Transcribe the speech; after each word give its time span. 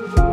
Bye. 0.00 0.29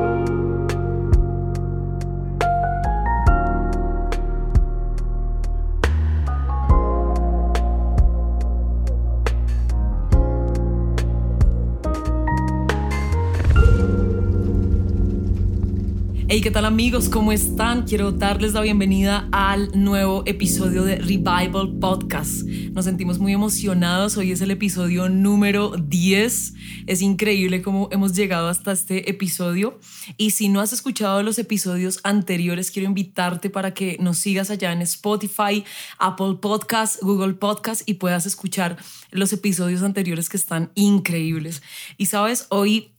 Hey, 16.37 16.43
¿qué 16.43 16.51
tal 16.51 16.65
amigos? 16.65 17.09
¿Cómo 17.09 17.31
están? 17.31 17.87
Quiero 17.87 18.11
darles 18.11 18.53
la 18.53 18.61
bienvenida 18.61 19.27
al 19.31 19.71
nuevo 19.73 20.21
episodio 20.27 20.83
de 20.83 20.97
Revival 20.97 21.79
Podcast. 21.81 22.43
Nos 22.43 22.85
sentimos 22.85 23.17
muy 23.17 23.33
emocionados. 23.33 24.17
Hoy 24.17 24.31
es 24.31 24.41
el 24.41 24.51
episodio 24.51 25.09
número 25.09 25.71
10. 25.71 26.53
Es 26.85 27.01
increíble 27.01 27.63
cómo 27.63 27.89
hemos 27.91 28.15
llegado 28.15 28.49
hasta 28.49 28.71
este 28.71 29.09
episodio. 29.09 29.79
Y 30.15 30.29
si 30.29 30.47
no 30.47 30.61
has 30.61 30.73
escuchado 30.73 31.23
los 31.23 31.39
episodios 31.39 31.99
anteriores, 32.03 32.69
quiero 32.69 32.87
invitarte 32.87 33.49
para 33.49 33.73
que 33.73 33.97
nos 33.99 34.19
sigas 34.19 34.51
allá 34.51 34.71
en 34.71 34.83
Spotify, 34.83 35.65
Apple 35.97 36.35
Podcast, 36.39 37.01
Google 37.01 37.33
Podcast 37.33 37.81
y 37.89 37.95
puedas 37.95 38.27
escuchar 38.27 38.77
los 39.09 39.33
episodios 39.33 39.81
anteriores 39.81 40.29
que 40.29 40.37
están 40.37 40.69
increíbles. 40.75 41.63
Y 41.97 42.05
sabes, 42.05 42.45
hoy 42.49 42.91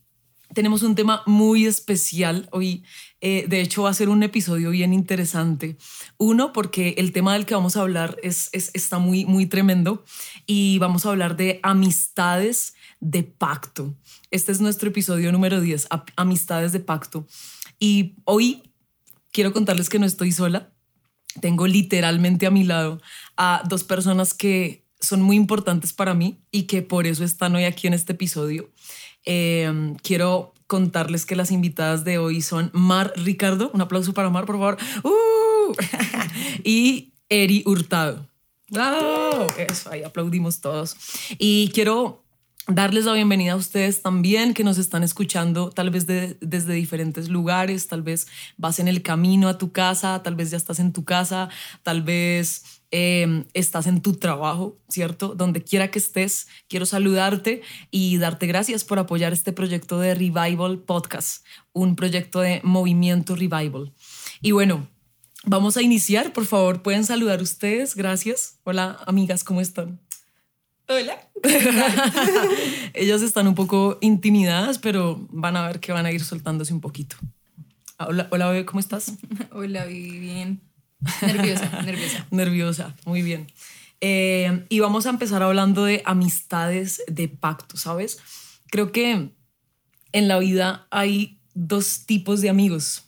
tenemos 0.53 0.83
un 0.83 0.95
tema 0.95 1.23
muy 1.25 1.65
especial. 1.65 2.49
Hoy 2.51 2.83
eh, 3.21 3.45
de 3.47 3.61
hecho, 3.61 3.83
va 3.83 3.89
a 3.89 3.93
ser 3.93 4.09
un 4.09 4.23
episodio 4.23 4.69
bien 4.69 4.93
interesante. 4.93 5.77
Uno, 6.17 6.53
porque 6.53 6.95
el 6.97 7.11
tema 7.11 7.33
del 7.33 7.45
que 7.45 7.53
vamos 7.53 7.75
a 7.75 7.81
hablar 7.81 8.17
es, 8.23 8.49
está 8.53 8.99
muy, 8.99 9.25
muy 9.25 9.45
tremendo 9.45 10.05
y 10.45 10.79
vamos 10.79 11.05
a 11.05 11.09
hablar 11.09 11.35
de 11.35 11.59
amistades 11.63 12.75
de 13.01 13.23
pacto. 13.23 13.93
Este 14.31 14.51
es 14.51 14.61
nuestro 14.61 14.89
episodio 14.89 15.31
número 15.31 15.59
10, 15.59 15.89
amistades 16.15 16.71
de 16.71 16.79
pacto. 16.79 17.27
Y 17.77 18.15
hoy 18.23 18.63
quiero 19.31 19.51
contarles 19.51 19.89
que 19.89 19.99
no 19.99 20.05
estoy 20.05 20.31
sola. 20.31 20.71
Tengo 21.41 21.67
literalmente 21.67 22.47
a 22.47 22.51
mi 22.51 22.63
lado 22.63 23.01
a 23.35 23.63
dos 23.67 23.83
personas 23.83 24.33
que 24.33 24.85
son 25.01 25.21
muy 25.21 25.35
importantes 25.35 25.93
para 25.93 26.13
mí 26.13 26.41
y 26.51 26.63
que 26.63 26.81
por 26.81 27.05
eso 27.07 27.23
están 27.23 27.55
hoy 27.55 27.63
aquí 27.65 27.87
en 27.87 27.93
este 27.93 28.13
episodio. 28.13 28.69
Eh, 29.25 29.95
quiero 30.01 30.53
contarles 30.67 31.25
que 31.25 31.35
las 31.35 31.51
invitadas 31.51 32.03
de 32.03 32.19
hoy 32.19 32.41
son 32.41 32.69
Mar 32.73 33.11
Ricardo, 33.15 33.71
un 33.73 33.81
aplauso 33.81 34.13
para 34.13 34.29
Mar, 34.29 34.45
por 34.45 34.55
favor, 34.57 34.77
¡Uh! 35.03 35.73
y 36.63 37.13
Eri 37.27 37.63
Hurtado. 37.65 38.27
Eso, 39.57 39.91
ahí 39.91 40.03
aplaudimos 40.03 40.61
todos. 40.61 40.95
Y 41.39 41.71
quiero 41.73 42.23
darles 42.69 43.05
la 43.05 43.13
bienvenida 43.13 43.53
a 43.53 43.55
ustedes 43.55 44.01
también 44.01 44.53
que 44.53 44.63
nos 44.63 44.77
están 44.77 45.03
escuchando 45.03 45.69
tal 45.69 45.89
vez 45.89 46.05
desde 46.07 46.73
diferentes 46.73 47.29
lugares, 47.29 47.87
tal 47.87 48.01
vez 48.01 48.27
vas 48.57 48.79
en 48.79 48.87
el 48.87 49.01
camino 49.01 49.47
a 49.47 49.57
tu 49.57 49.71
casa, 49.71 50.21
tal 50.23 50.35
vez 50.35 50.51
ya 50.51 50.57
estás 50.57 50.79
en 50.79 50.93
tu 50.93 51.03
casa, 51.03 51.49
tal 51.83 52.01
vez 52.01 52.79
Em, 52.91 53.45
estás 53.53 53.85
en 53.85 54.01
tu 54.01 54.13
trabajo, 54.13 54.79
¿cierto? 54.89 55.35
Donde 55.35 55.63
quiera 55.63 55.91
que 55.91 55.99
estés, 55.99 56.47
quiero 56.67 56.87
saludarte 56.87 57.61
y 57.91 58.17
darte 58.17 58.47
gracias 58.47 58.83
por 58.83 58.97
apoyar 58.97 59.31
este 59.31 59.53
proyecto 59.53 59.99
de 59.99 60.15
Revival 60.15 60.79
Podcast, 60.79 61.45
un 61.71 61.95
proyecto 61.95 62.39
de 62.39 62.61
movimiento 62.63 63.35
Revival. 63.35 63.93
Y 64.41 64.53
bueno, 64.53 64.87
vamos 65.45 65.77
a 65.77 65.83
iniciar, 65.83 66.33
por 66.33 66.47
favor, 66.47 66.81
pueden 66.81 67.05
saludar 67.05 67.43
ustedes, 67.43 67.95
gracias. 67.95 68.57
Hola, 68.63 68.97
amigas, 69.05 69.43
¿cómo 69.43 69.61
están? 69.61 69.99
Hola. 70.91 71.19
Ellas 72.95 73.21
están 73.21 73.47
un 73.47 73.53
poco 73.53 73.99
intimidadas, 74.01 74.79
pero 74.79 75.27
van 75.29 75.55
a 75.55 75.67
ver 75.67 75.79
que 75.79 75.91
van 75.91 76.07
a 76.07 76.11
ir 76.11 76.23
soltándose 76.23 76.73
un 76.73 76.81
poquito. 76.81 77.15
Hola, 77.99 78.27
hola, 78.31 78.49
bebé, 78.49 78.65
¿cómo 78.65 78.79
estás? 78.79 79.13
Hola, 79.51 79.85
bien. 79.85 80.61
Nerviosa, 81.21 81.81
nerviosa. 81.85 82.27
nerviosa, 82.31 82.95
muy 83.05 83.21
bien. 83.21 83.45
Eh, 84.01 84.65
y 84.69 84.79
vamos 84.79 85.05
a 85.05 85.11
empezar 85.11 85.43
hablando 85.43 85.83
de 85.85 86.01
amistades 86.05 87.03
de 87.07 87.27
pacto, 87.27 87.77
¿sabes? 87.77 88.17
Creo 88.71 88.91
que 88.91 89.29
en 90.11 90.27
la 90.27 90.39
vida 90.39 90.87
hay 90.89 91.39
dos 91.53 92.07
tipos 92.07 92.41
de 92.41 92.49
amigos, 92.49 93.03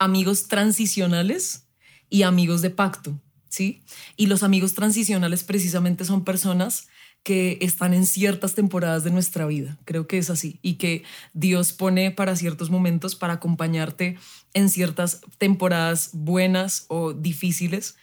amigos 0.00 0.48
transicionales 0.48 1.68
y 2.10 2.24
amigos 2.24 2.62
de 2.62 2.70
pacto, 2.70 3.20
¿sí? 3.48 3.84
Y 4.16 4.26
los 4.26 4.42
amigos 4.42 4.74
transicionales 4.74 5.44
precisamente 5.44 6.04
son 6.04 6.24
personas 6.24 6.88
que 7.22 7.58
están 7.60 7.94
en 7.94 8.06
ciertas 8.06 8.54
temporadas 8.54 9.04
de 9.04 9.10
nuestra 9.10 9.46
vida. 9.46 9.78
Creo 9.84 10.06
que 10.06 10.18
es 10.18 10.30
así. 10.30 10.58
Y 10.62 10.74
que 10.74 11.04
Dios 11.32 11.72
pone 11.72 12.10
para 12.10 12.36
ciertos 12.36 12.70
momentos 12.70 13.14
para 13.14 13.34
acompañarte 13.34 14.18
en 14.54 14.68
ciertas 14.68 15.20
temporadas 15.38 16.10
buenas 16.12 16.86
o 16.88 17.12
difíciles, 17.12 17.96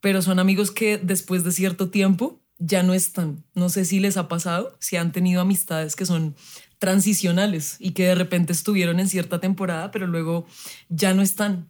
pero 0.00 0.22
son 0.22 0.38
amigos 0.38 0.70
que 0.70 0.98
después 0.98 1.44
de 1.44 1.52
cierto 1.52 1.90
tiempo 1.90 2.40
ya 2.58 2.82
no 2.82 2.94
están. 2.94 3.44
No 3.54 3.70
sé 3.70 3.84
si 3.84 3.98
les 3.98 4.16
ha 4.16 4.28
pasado, 4.28 4.76
si 4.80 4.96
han 4.96 5.12
tenido 5.12 5.40
amistades 5.40 5.96
que 5.96 6.06
son 6.06 6.36
transicionales 6.78 7.76
y 7.78 7.90
que 7.92 8.04
de 8.04 8.14
repente 8.14 8.52
estuvieron 8.52 9.00
en 9.00 9.08
cierta 9.08 9.40
temporada, 9.40 9.90
pero 9.90 10.06
luego 10.06 10.46
ya 10.88 11.12
no 11.12 11.22
están. 11.22 11.68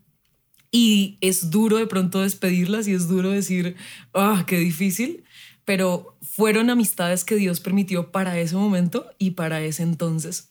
Y 0.72 1.18
es 1.20 1.50
duro 1.50 1.78
de 1.78 1.86
pronto 1.86 2.20
despedirlas 2.20 2.86
y 2.86 2.92
es 2.92 3.08
duro 3.08 3.30
decir, 3.30 3.76
ah, 4.14 4.44
qué 4.46 4.58
difícil, 4.58 5.24
pero 5.70 6.18
fueron 6.20 6.68
amistades 6.68 7.24
que 7.24 7.36
Dios 7.36 7.60
permitió 7.60 8.10
para 8.10 8.36
ese 8.40 8.56
momento 8.56 9.06
y 9.20 9.30
para 9.30 9.60
ese 9.62 9.84
entonces. 9.84 10.50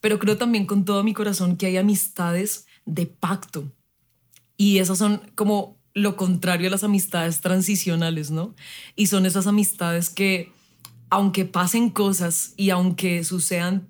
Pero 0.00 0.20
creo 0.20 0.36
también 0.36 0.64
con 0.64 0.84
todo 0.84 1.02
mi 1.02 1.12
corazón 1.12 1.56
que 1.56 1.66
hay 1.66 1.76
amistades 1.76 2.66
de 2.86 3.06
pacto 3.06 3.72
y 4.56 4.78
esas 4.78 4.96
son 4.96 5.22
como 5.34 5.76
lo 5.92 6.14
contrario 6.14 6.68
a 6.68 6.70
las 6.70 6.84
amistades 6.84 7.40
transicionales, 7.40 8.30
¿no? 8.30 8.54
Y 8.94 9.08
son 9.08 9.26
esas 9.26 9.48
amistades 9.48 10.08
que, 10.08 10.52
aunque 11.08 11.46
pasen 11.46 11.90
cosas 11.90 12.54
y 12.56 12.70
aunque 12.70 13.24
sucedan 13.24 13.88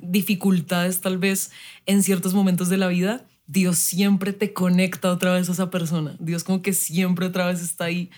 dificultades 0.00 1.02
tal 1.02 1.18
vez 1.18 1.50
en 1.84 2.02
ciertos 2.02 2.32
momentos 2.32 2.70
de 2.70 2.78
la 2.78 2.88
vida, 2.88 3.26
Dios 3.46 3.76
siempre 3.76 4.32
te 4.32 4.54
conecta 4.54 5.12
otra 5.12 5.34
vez 5.34 5.50
a 5.50 5.52
esa 5.52 5.68
persona. 5.68 6.16
Dios 6.20 6.42
como 6.42 6.62
que 6.62 6.72
siempre 6.72 7.26
otra 7.26 7.48
vez 7.48 7.60
está 7.60 7.84
ahí. 7.84 8.08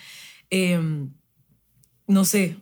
Em, 0.49 1.11
no 2.07 2.25
sé, 2.25 2.59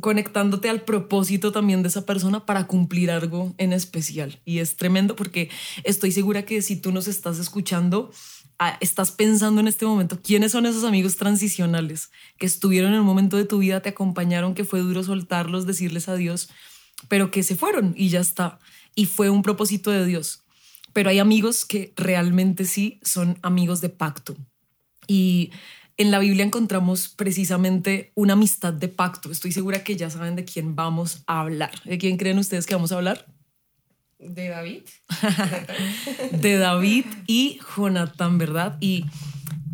conectándote 0.00 0.68
al 0.68 0.82
propósito 0.82 1.52
también 1.52 1.82
de 1.82 1.88
esa 1.88 2.06
persona 2.06 2.44
para 2.46 2.66
cumplir 2.66 3.10
algo 3.10 3.54
en 3.58 3.72
especial. 3.72 4.40
Y 4.44 4.58
es 4.58 4.76
tremendo 4.76 5.14
porque 5.14 5.50
estoy 5.84 6.12
segura 6.12 6.44
que 6.44 6.62
si 6.62 6.76
tú 6.76 6.90
nos 6.90 7.06
estás 7.06 7.38
escuchando, 7.38 8.10
ah, 8.58 8.76
estás 8.80 9.12
pensando 9.12 9.60
en 9.60 9.68
este 9.68 9.86
momento, 9.86 10.20
¿quiénes 10.22 10.52
son 10.52 10.66
esos 10.66 10.84
amigos 10.84 11.16
transicionales 11.16 12.10
que 12.38 12.46
estuvieron 12.46 12.94
en 12.94 13.00
un 13.00 13.06
momento 13.06 13.36
de 13.36 13.44
tu 13.44 13.58
vida, 13.58 13.80
te 13.80 13.90
acompañaron, 13.90 14.54
que 14.54 14.64
fue 14.64 14.80
duro 14.80 15.02
soltarlos, 15.02 15.66
decirles 15.66 16.08
adiós, 16.08 16.48
pero 17.08 17.30
que 17.30 17.42
se 17.42 17.56
fueron 17.56 17.94
y 17.96 18.08
ya 18.08 18.20
está. 18.20 18.58
Y 18.94 19.06
fue 19.06 19.30
un 19.30 19.42
propósito 19.42 19.90
de 19.90 20.04
Dios. 20.04 20.42
Pero 20.92 21.10
hay 21.10 21.20
amigos 21.20 21.64
que 21.64 21.92
realmente 21.96 22.64
sí 22.64 22.98
son 23.02 23.38
amigos 23.42 23.80
de 23.80 23.90
pacto. 23.90 24.36
Y 25.06 25.52
en 26.00 26.10
la 26.10 26.18
Biblia 26.18 26.46
encontramos 26.46 27.08
precisamente 27.08 28.10
una 28.14 28.32
amistad 28.32 28.72
de 28.72 28.88
pacto. 28.88 29.30
Estoy 29.30 29.52
segura 29.52 29.84
que 29.84 29.96
ya 29.96 30.08
saben 30.08 30.34
de 30.34 30.46
quién 30.46 30.74
vamos 30.74 31.22
a 31.26 31.40
hablar. 31.40 31.72
¿De 31.84 31.98
quién 31.98 32.16
creen 32.16 32.38
ustedes 32.38 32.64
que 32.64 32.74
vamos 32.74 32.90
a 32.90 32.94
hablar? 32.96 33.26
De 34.18 34.48
David. 34.48 34.84
de 36.40 36.56
David 36.56 37.04
y 37.26 37.60
Jonatán, 37.76 38.38
¿verdad? 38.38 38.78
Y 38.80 39.04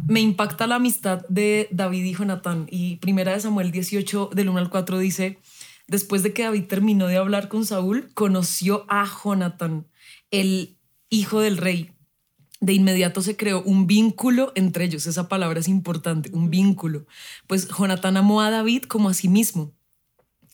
me 0.09 0.21
impacta 0.21 0.67
la 0.67 0.75
amistad 0.75 1.25
de 1.29 1.69
David 1.71 2.05
y 2.05 2.15
Jonatán. 2.15 2.67
Y 2.73 2.97
primera 2.97 3.31
de 3.33 3.39
Samuel 3.39 3.71
18, 3.71 4.31
del 4.35 4.49
1 4.49 4.59
al 4.59 4.69
4 4.69 4.99
dice, 4.99 5.39
después 5.87 6.25
de 6.25 6.33
que 6.33 6.43
David 6.43 6.65
terminó 6.65 7.07
de 7.07 7.19
hablar 7.19 7.47
con 7.47 7.65
Saúl, 7.65 8.11
conoció 8.15 8.85
a 8.89 9.07
Jonatán, 9.07 9.87
el 10.33 10.77
hijo 11.09 11.41
del 11.41 11.57
rey 11.57 11.96
de 12.67 12.73
inmediato 12.73 13.23
se 13.23 13.37
creó 13.37 13.63
un 13.63 13.87
vínculo 13.87 14.51
entre 14.57 14.85
ellos. 14.85 15.07
Esa 15.07 15.29
palabra 15.29 15.61
es 15.61 15.69
importante, 15.69 16.31
un 16.33 16.51
vínculo. 16.51 17.07
Pues 17.47 17.69
Jonatán 17.69 18.17
amó 18.17 18.41
a 18.41 18.51
David 18.51 18.83
como 18.83 19.09
a 19.09 19.15
sí 19.15 19.29
mismo. 19.29 19.73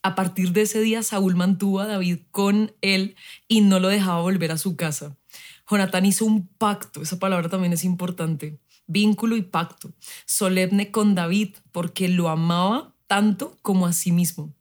A 0.02 0.14
partir 0.14 0.52
de 0.52 0.62
ese 0.62 0.82
día, 0.82 1.02
Saúl 1.02 1.36
mantuvo 1.36 1.80
a 1.80 1.86
David 1.86 2.18
con 2.30 2.74
él 2.82 3.16
y 3.48 3.62
no 3.62 3.80
lo 3.80 3.88
dejaba 3.88 4.20
volver 4.20 4.52
a 4.52 4.58
su 4.58 4.76
casa. 4.76 5.16
Jonatán 5.68 6.04
hizo 6.04 6.26
un 6.26 6.48
pacto, 6.48 7.00
esa 7.00 7.18
palabra 7.18 7.48
también 7.48 7.72
es 7.72 7.82
importante, 7.82 8.60
vínculo 8.86 9.34
y 9.36 9.42
pacto, 9.42 9.94
solemne 10.26 10.90
con 10.90 11.14
David 11.14 11.54
porque 11.70 12.08
lo 12.08 12.28
amaba 12.28 12.94
tanto 13.06 13.56
como 13.62 13.86
a 13.86 13.94
sí 13.94 14.12
mismo. 14.12 14.54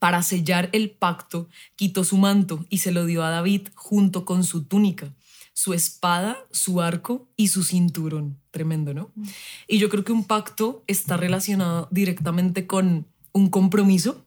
Para 0.00 0.22
sellar 0.22 0.70
el 0.72 0.90
pacto, 0.90 1.48
quitó 1.76 2.02
su 2.02 2.16
manto 2.16 2.66
y 2.68 2.78
se 2.78 2.90
lo 2.90 3.06
dio 3.06 3.22
a 3.22 3.30
David 3.30 3.68
junto 3.76 4.24
con 4.24 4.42
su 4.42 4.64
túnica 4.64 5.14
su 5.54 5.72
espada, 5.72 6.36
su 6.50 6.82
arco 6.82 7.28
y 7.36 7.48
su 7.48 7.62
cinturón. 7.62 8.38
Tremendo, 8.50 8.92
¿no? 8.92 9.10
Mm. 9.14 9.24
Y 9.68 9.78
yo 9.78 9.88
creo 9.88 10.04
que 10.04 10.12
un 10.12 10.24
pacto 10.24 10.84
está 10.86 11.16
relacionado 11.16 11.88
directamente 11.90 12.66
con 12.66 13.06
un 13.32 13.48
compromiso, 13.48 14.26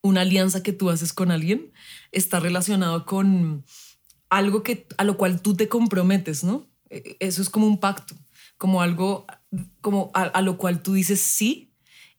una 0.00 0.22
alianza 0.22 0.62
que 0.62 0.72
tú 0.72 0.90
haces 0.90 1.12
con 1.12 1.30
alguien, 1.30 1.72
está 2.12 2.40
relacionado 2.40 3.04
con 3.04 3.64
algo 4.30 4.62
que, 4.62 4.86
a 4.96 5.04
lo 5.04 5.16
cual 5.16 5.42
tú 5.42 5.54
te 5.54 5.68
comprometes, 5.68 6.44
¿no? 6.44 6.66
E, 6.88 7.16
eso 7.20 7.42
es 7.42 7.50
como 7.50 7.66
un 7.66 7.78
pacto, 7.78 8.14
como 8.56 8.80
algo 8.80 9.26
como 9.80 10.10
a, 10.14 10.40
lo 10.42 10.56
cual 10.56 10.82
tú 10.82 10.94
dices 10.94 11.20
sí 11.20 11.72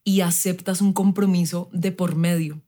y 0.03 0.21
aceptas 0.21 0.81
un 0.81 0.93
compromiso 0.93 1.69
de 1.73 1.91
por 1.91 2.15
medio. 2.15 2.61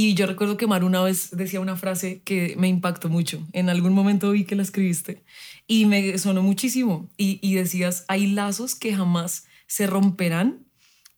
Y 0.00 0.14
yo 0.14 0.26
recuerdo 0.26 0.56
que 0.56 0.68
Mar 0.68 0.84
una 0.84 1.02
vez 1.02 1.30
decía 1.32 1.58
una 1.58 1.74
frase 1.74 2.22
que 2.24 2.54
me 2.56 2.68
impactó 2.68 3.08
mucho. 3.08 3.44
En 3.52 3.68
algún 3.68 3.94
momento 3.94 4.30
vi 4.30 4.44
que 4.44 4.54
la 4.54 4.62
escribiste 4.62 5.24
y 5.66 5.86
me 5.86 6.16
sonó 6.18 6.40
muchísimo. 6.40 7.10
Y, 7.16 7.40
y 7.42 7.54
decías, 7.54 8.04
hay 8.06 8.28
lazos 8.28 8.76
que 8.76 8.94
jamás 8.94 9.46
se 9.66 9.88
romperán 9.88 10.64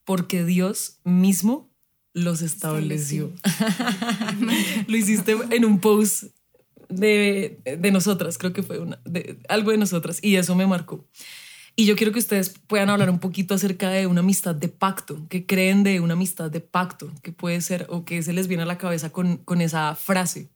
porque 0.03 0.43
Dios 0.43 0.97
mismo 1.03 1.69
los 2.13 2.41
estableció. 2.41 3.31
Lo 4.87 4.97
hiciste 4.97 5.37
en 5.51 5.63
un 5.63 5.77
post 5.79 6.23
de, 6.89 7.59
de 7.63 7.91
nosotras, 7.91 8.39
creo 8.39 8.51
que 8.51 8.63
fue 8.63 8.79
una, 8.79 8.99
de, 9.05 9.37
algo 9.47 9.69
de 9.69 9.77
nosotras, 9.77 10.17
y 10.23 10.37
eso 10.37 10.55
me 10.55 10.65
marcó. 10.65 11.07
Y 11.75 11.85
yo 11.85 11.95
quiero 11.95 12.11
que 12.11 12.19
ustedes 12.19 12.53
puedan 12.67 12.89
hablar 12.89 13.09
un 13.09 13.19
poquito 13.19 13.53
acerca 13.53 13.89
de 13.89 14.05
una 14.05 14.19
amistad 14.19 14.53
de 14.53 14.67
pacto, 14.67 15.27
que 15.29 15.45
creen 15.45 15.83
de 15.83 15.99
una 15.99 16.13
amistad 16.13 16.51
de 16.51 16.59
pacto, 16.59 17.11
que 17.23 17.31
puede 17.31 17.61
ser 17.61 17.87
o 17.89 18.03
que 18.03 18.21
se 18.23 18.33
les 18.33 18.47
viene 18.47 18.63
a 18.63 18.65
la 18.65 18.77
cabeza 18.77 19.11
con, 19.11 19.37
con 19.37 19.61
esa 19.61 19.95
frase. 19.95 20.49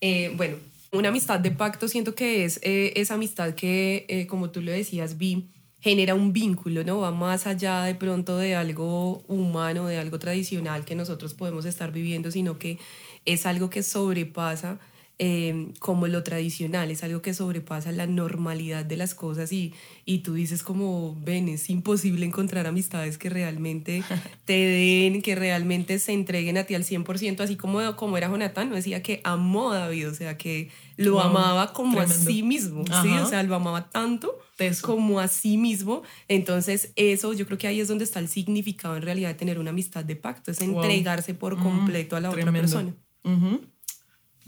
Eh, 0.00 0.32
bueno, 0.36 0.56
una 0.92 1.10
amistad 1.10 1.38
de 1.38 1.50
pacto 1.50 1.86
siento 1.86 2.14
que 2.14 2.44
es 2.44 2.60
eh, 2.62 2.92
esa 2.96 3.14
amistad 3.14 3.54
que, 3.54 4.06
eh, 4.08 4.26
como 4.26 4.50
tú 4.50 4.60
lo 4.60 4.72
decías, 4.72 5.16
vi, 5.16 5.48
genera 5.80 6.14
un 6.14 6.32
vínculo, 6.32 6.82
¿no? 6.82 7.00
Va 7.00 7.12
más 7.12 7.46
allá 7.46 7.82
de 7.82 7.94
pronto 7.94 8.36
de 8.36 8.56
algo 8.56 9.22
humano, 9.28 9.86
de 9.86 9.98
algo 9.98 10.18
tradicional 10.18 10.84
que 10.84 10.96
nosotros 10.96 11.34
podemos 11.34 11.66
estar 11.66 11.92
viviendo, 11.92 12.30
sino 12.30 12.58
que 12.58 12.78
es 13.24 13.46
algo 13.46 13.70
que 13.70 13.82
sobrepasa 13.82 14.80
eh, 15.20 15.72
como 15.80 16.06
lo 16.06 16.22
tradicional, 16.22 16.90
es 16.92 17.02
algo 17.02 17.22
que 17.22 17.34
sobrepasa 17.34 17.90
la 17.90 18.06
normalidad 18.06 18.84
de 18.84 18.96
las 18.96 19.16
cosas 19.16 19.52
y, 19.52 19.74
y 20.04 20.18
tú 20.18 20.34
dices 20.34 20.62
como, 20.62 21.16
ven, 21.24 21.48
es 21.48 21.68
imposible 21.70 22.24
encontrar 22.24 22.68
amistades 22.68 23.18
que 23.18 23.28
realmente 23.28 24.04
te 24.44 24.52
den, 24.52 25.20
que 25.22 25.34
realmente 25.34 25.98
se 25.98 26.12
entreguen 26.12 26.56
a 26.56 26.64
ti 26.64 26.74
al 26.74 26.84
100%, 26.84 27.40
así 27.40 27.56
como, 27.56 27.96
como 27.96 28.16
era 28.16 28.28
Jonathan, 28.28 28.68
no 28.68 28.76
decía 28.76 29.02
que 29.02 29.20
amó 29.24 29.72
a 29.72 29.78
David, 29.78 30.08
o 30.08 30.14
sea, 30.14 30.36
que 30.36 30.70
lo 30.96 31.20
amaba 31.20 31.72
como 31.72 32.00
a 32.00 32.06
sí 32.06 32.42
mismo, 32.42 32.84
¿sí? 33.02 33.08
O 33.18 33.26
sea, 33.26 33.42
lo 33.42 33.54
amaba 33.54 33.90
tanto 33.90 34.38
como 34.82 35.20
a 35.20 35.28
sí 35.28 35.56
mismo. 35.56 36.02
Entonces, 36.26 36.92
eso 36.96 37.32
yo 37.32 37.46
creo 37.46 37.58
que 37.58 37.68
ahí 37.68 37.80
es 37.80 37.88
donde 37.88 38.04
está 38.04 38.18
el 38.18 38.28
significado 38.28 38.96
en 38.96 39.02
realidad 39.02 39.28
de 39.28 39.34
tener 39.34 39.58
una 39.58 39.70
amistad 39.70 40.04
de 40.04 40.16
pacto, 40.16 40.50
es 40.50 40.60
entregarse 40.60 41.34
por 41.34 41.56
mm, 41.56 41.62
completo 41.62 42.16
a 42.16 42.20
la 42.20 42.30
otra 42.30 42.50
persona. 42.52 42.94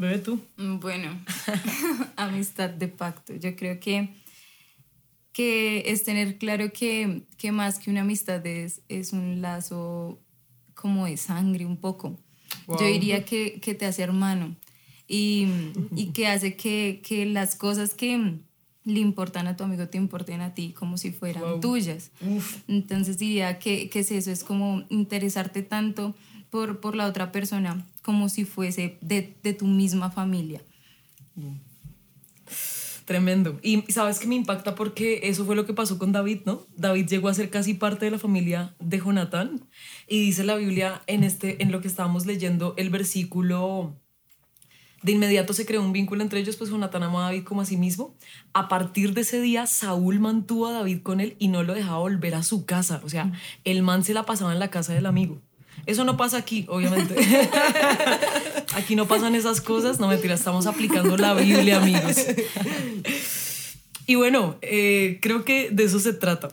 Bebe 0.01 0.19
tú. 0.19 0.41
Bueno, 0.57 1.11
amistad 2.17 2.71
de 2.71 2.89
pacto. 2.89 3.35
Yo 3.37 3.55
creo 3.55 3.79
que, 3.79 4.09
que 5.33 5.85
es 5.87 6.05
tener 6.05 6.39
claro 6.39 6.73
que, 6.73 7.27
que 7.37 7.53
más 7.53 7.79
que 7.79 7.91
una 7.91 8.01
amistad 8.01 8.45
es, 8.47 8.81
es 8.89 9.13
un 9.13 9.43
lazo 9.43 10.19
como 10.75 11.05
de 11.05 11.19
sangre 11.19 11.67
un 11.67 11.77
poco. 11.77 12.19
Yo 12.67 12.87
diría 12.87 13.27
que, 13.27 13.61
que, 13.61 13.75
te 13.75 13.85
hace 13.85 14.03
hermano 14.03 14.57
y, 15.07 15.47
y 15.95 16.13
que 16.13 16.29
hace 16.29 16.57
que, 16.57 17.03
que, 17.07 17.27
las 17.27 17.55
cosas 17.55 17.93
que 17.93 18.39
le 18.85 19.01
importan 19.01 19.49
a 19.49 19.57
tu 19.57 19.65
amigo 19.65 19.89
te 19.89 19.99
importen 19.99 20.41
a 20.41 20.55
ti 20.55 20.73
como 20.73 20.97
si 20.97 21.13
fueran 21.13 21.61
tuyas. 21.61 22.11
Entonces 22.69 23.19
diría 23.19 23.59
que, 23.59 23.91
que 23.91 23.99
es 24.01 24.11
eso, 24.11 24.31
es 24.31 24.45
como 24.45 24.83
interesarte 24.89 25.63
tanto 25.63 26.15
por, 26.51 26.81
por 26.81 26.97
la 26.97 27.07
otra 27.07 27.33
persona 27.33 27.87
como 28.03 28.29
si 28.29 28.45
fuese 28.45 28.99
de, 29.01 29.37
de 29.43 29.53
tu 29.55 29.67
misma 29.67 30.11
familia. 30.11 30.63
Tremendo. 33.05 33.59
Y 33.63 33.83
sabes 33.91 34.21
que 34.21 34.29
me 34.29 34.37
impacta 34.37 34.75
porque 34.75 35.21
eso 35.25 35.45
fue 35.45 35.57
lo 35.57 35.67
que 35.67 35.75
pasó 35.75 35.99
con 35.99 36.13
David, 36.13 36.43
¿no? 36.45 36.67
David 36.77 37.09
llegó 37.09 37.29
a 37.29 37.35
ser 37.35 37.51
casi 37.51 37.75
parte 37.75 38.05
de 38.05 38.13
la 38.13 38.19
familia 38.19 38.75
de 38.79 38.99
Jonatán 38.99 39.67
y 40.07 40.21
dice 40.21 40.45
la 40.45 40.55
Biblia 40.55 41.03
en 41.07 41.25
este 41.25 41.63
en 41.63 41.73
lo 41.73 41.81
que 41.81 41.89
estábamos 41.89 42.27
leyendo 42.27 42.75
el 42.77 42.91
versículo 42.91 43.97
de 45.03 45.13
inmediato 45.13 45.55
se 45.55 45.65
creó 45.65 45.83
un 45.83 45.93
vínculo 45.93 46.23
entre 46.23 46.41
ellos, 46.41 46.57
pues 46.57 46.71
Jonatán 46.71 47.03
amó 47.03 47.21
a 47.21 47.25
David 47.25 47.45
como 47.45 47.63
a 47.63 47.65
sí 47.65 47.77
mismo. 47.77 48.15
A 48.53 48.69
partir 48.69 49.15
de 49.15 49.23
ese 49.23 49.41
día, 49.41 49.67
Saúl 49.67 50.21
mantuvo 50.21 50.67
a 50.67 50.73
David 50.73 51.03
con 51.03 51.21
él 51.21 51.37
y 51.39 51.49
no 51.49 51.63
lo 51.63 51.75
dejaba 51.75 51.99
volver 51.99 52.35
a 52.35 52.43
su 52.43 52.67
casa. 52.67 53.01
O 53.05 53.09
sea, 53.09 53.27
mm. 53.27 53.33
el 53.65 53.83
man 53.83 54.05
se 54.05 54.15
la 54.15 54.27
pasaba 54.27 54.53
en 54.53 54.59
la 54.59 54.71
casa 54.71 54.93
del 54.93 55.07
amigo. 55.07 55.41
Eso 55.87 56.05
no 56.05 56.17
pasa 56.17 56.37
aquí, 56.37 56.67
obviamente. 56.69 57.15
aquí 58.75 58.97
no 58.97 59.07
pasan 59.09 59.35
esas 59.35 59.61
cosas. 59.61 59.99
No 59.99 60.09
mentira, 60.09 60.35
estamos 60.35 60.67
aplicando 60.67 61.17
la 61.17 61.35
Biblia, 61.35 61.79
amigos. 61.79 62.17
Y 64.07 64.15
bueno, 64.17 64.59
eh, 64.63 65.19
creo 65.23 65.45
que 65.45 65.71
de 65.71 65.85
eso 65.85 65.99
se 66.01 66.13
trata. 66.13 66.49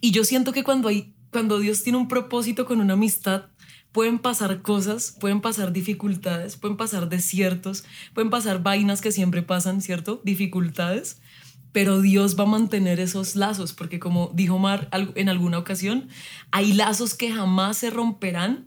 Y 0.00 0.10
yo 0.10 0.24
siento 0.24 0.52
que 0.52 0.62
cuando, 0.62 0.88
hay, 0.88 1.14
cuando 1.30 1.58
Dios 1.58 1.82
tiene 1.82 1.98
un 1.98 2.08
propósito 2.08 2.66
con 2.66 2.80
una 2.80 2.94
amistad, 2.94 3.46
pueden 3.92 4.18
pasar 4.18 4.60
cosas, 4.60 5.16
pueden 5.18 5.40
pasar 5.40 5.72
dificultades, 5.72 6.56
pueden 6.56 6.76
pasar 6.76 7.08
desiertos, 7.08 7.84
pueden 8.12 8.30
pasar 8.30 8.62
vainas 8.62 9.00
que 9.00 9.10
siempre 9.10 9.42
pasan, 9.42 9.80
¿cierto? 9.80 10.20
Dificultades 10.22 11.18
pero 11.76 12.00
Dios 12.00 12.38
va 12.40 12.44
a 12.44 12.46
mantener 12.46 13.00
esos 13.00 13.36
lazos, 13.36 13.74
porque 13.74 13.98
como 13.98 14.30
dijo 14.32 14.58
Mar 14.58 14.88
en 15.14 15.28
alguna 15.28 15.58
ocasión, 15.58 16.08
hay 16.50 16.72
lazos 16.72 17.12
que 17.12 17.30
jamás 17.30 17.76
se 17.76 17.90
romperán 17.90 18.66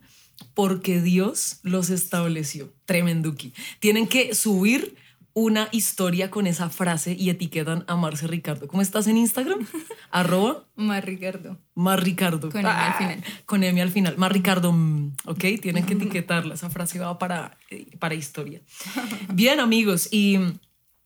porque 0.53 1.01
Dios 1.01 1.59
los 1.63 1.89
estableció. 1.89 2.71
Tremenduki. 2.85 3.51
Tienen 3.79 4.05
que 4.05 4.35
subir 4.35 4.95
una 5.33 5.69
historia 5.71 6.29
con 6.29 6.45
esa 6.45 6.69
frase 6.69 7.15
y 7.17 7.31
etiquetan 7.31 7.83
a 7.87 7.95
Marce 7.95 8.27
Ricardo. 8.27 8.67
¿Cómo 8.67 8.83
estás 8.83 9.07
en 9.07 9.17
Instagram? 9.17 9.65
Arroba. 10.11 10.65
Mar 10.75 11.03
Ricardo. 11.03 11.57
Mar 11.73 12.03
Ricardo. 12.03 12.51
Con 12.51 12.61
M 12.61 12.69
al 12.69 12.93
final. 12.93 13.23
Con 13.47 13.63
M 13.63 13.81
al 13.81 13.89
final. 13.89 14.17
Mar 14.17 14.31
Ricardo, 14.31 14.71
mm, 14.71 15.15
ok, 15.25 15.45
tienen 15.59 15.83
que 15.87 15.95
etiquetarla. 15.95 16.53
Esa 16.53 16.69
frase 16.69 16.99
va 16.99 17.17
para, 17.17 17.57
eh, 17.71 17.87
para 17.97 18.13
historia. 18.13 18.61
Bien, 19.33 19.59
amigos, 19.59 20.09
y 20.11 20.37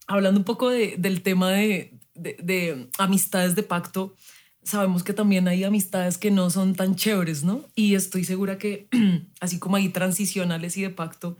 hablando 0.07 0.39
un 0.39 0.45
poco 0.45 0.69
del 0.69 1.21
tema 1.21 1.51
de, 1.51 1.97
de, 2.15 2.89
amistades 2.97 3.55
de 3.55 3.63
pacto, 3.63 4.15
sabemos 4.63 5.03
que 5.03 5.13
también 5.13 5.47
hay 5.47 5.63
amistades 5.63 6.17
que 6.17 6.31
no 6.31 6.49
son 6.49 6.75
tan 6.75 6.95
chéveres, 6.95 7.43
¿no? 7.43 7.65
Y 7.75 7.95
estoy 7.95 8.23
segura 8.23 8.57
que 8.57 8.87
así 9.39 9.59
como 9.59 9.75
hay 9.75 9.89
transicionales 9.89 10.77
y 10.77 10.81
de 10.81 10.89
pacto, 10.89 11.37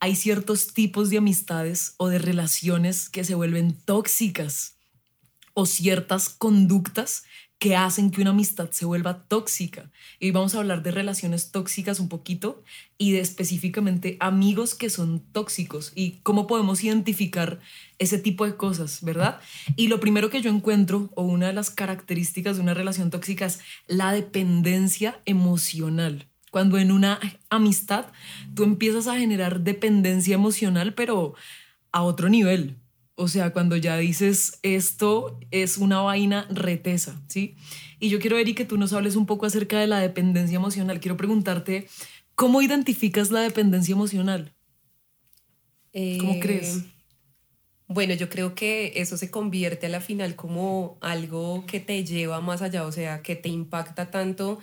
hay 0.00 0.14
ciertos 0.16 0.72
tipos 0.74 1.10
de 1.10 1.18
amistades 1.18 1.94
o 1.96 2.08
de 2.08 2.18
relaciones 2.18 3.08
que 3.08 3.24
se 3.24 3.34
vuelven 3.34 3.76
tóxicas 3.84 4.76
o 5.54 5.66
ciertas 5.66 6.28
conductas 6.28 7.24
que 7.58 7.74
hacen 7.74 8.10
que 8.10 8.20
una 8.20 8.30
amistad 8.30 8.70
se 8.70 8.84
vuelva 8.84 9.24
tóxica. 9.24 9.90
Y 10.20 10.30
vamos 10.30 10.54
a 10.54 10.58
hablar 10.58 10.82
de 10.82 10.92
relaciones 10.92 11.50
tóxicas 11.50 11.98
un 11.98 12.08
poquito 12.08 12.62
y 12.98 13.12
de 13.12 13.20
específicamente 13.20 14.16
amigos 14.20 14.74
que 14.74 14.90
son 14.90 15.20
tóxicos 15.32 15.92
y 15.94 16.20
cómo 16.22 16.46
podemos 16.46 16.84
identificar 16.84 17.58
ese 17.98 18.18
tipo 18.18 18.44
de 18.44 18.56
cosas, 18.56 19.02
¿verdad? 19.02 19.40
Y 19.74 19.88
lo 19.88 19.98
primero 19.98 20.30
que 20.30 20.40
yo 20.40 20.50
encuentro, 20.50 21.10
o 21.16 21.24
una 21.24 21.48
de 21.48 21.52
las 21.52 21.70
características 21.70 22.56
de 22.56 22.62
una 22.62 22.74
relación 22.74 23.10
tóxica, 23.10 23.46
es 23.46 23.58
la 23.88 24.12
dependencia 24.12 25.20
emocional. 25.24 26.28
Cuando 26.52 26.78
en 26.78 26.92
una 26.92 27.18
amistad 27.50 28.06
tú 28.54 28.62
empiezas 28.62 29.08
a 29.08 29.18
generar 29.18 29.60
dependencia 29.60 30.34
emocional, 30.34 30.94
pero 30.94 31.34
a 31.90 32.02
otro 32.02 32.28
nivel, 32.28 32.78
o 33.20 33.26
sea, 33.26 33.52
cuando 33.52 33.76
ya 33.76 33.96
dices 33.96 34.60
esto 34.62 35.40
es 35.50 35.76
una 35.76 36.00
vaina 36.00 36.46
retesa, 36.50 37.20
¿sí? 37.26 37.56
Y 37.98 38.10
yo 38.10 38.20
quiero, 38.20 38.38
Eri, 38.38 38.54
que 38.54 38.64
tú 38.64 38.78
nos 38.78 38.92
hables 38.92 39.16
un 39.16 39.26
poco 39.26 39.44
acerca 39.44 39.80
de 39.80 39.88
la 39.88 39.98
dependencia 39.98 40.54
emocional. 40.54 41.00
Quiero 41.00 41.16
preguntarte, 41.16 41.88
¿cómo 42.36 42.62
identificas 42.62 43.32
la 43.32 43.40
dependencia 43.40 43.92
emocional? 43.92 44.54
¿Cómo 45.92 46.34
eh, 46.34 46.40
crees? 46.40 46.84
Bueno, 47.88 48.14
yo 48.14 48.28
creo 48.28 48.54
que 48.54 48.92
eso 48.94 49.16
se 49.16 49.32
convierte 49.32 49.86
a 49.86 49.88
la 49.88 50.00
final 50.00 50.36
como 50.36 50.96
algo 51.00 51.64
que 51.66 51.80
te 51.80 52.04
lleva 52.04 52.40
más 52.40 52.62
allá, 52.62 52.86
o 52.86 52.92
sea, 52.92 53.20
que 53.22 53.34
te 53.34 53.48
impacta 53.48 54.12
tanto 54.12 54.60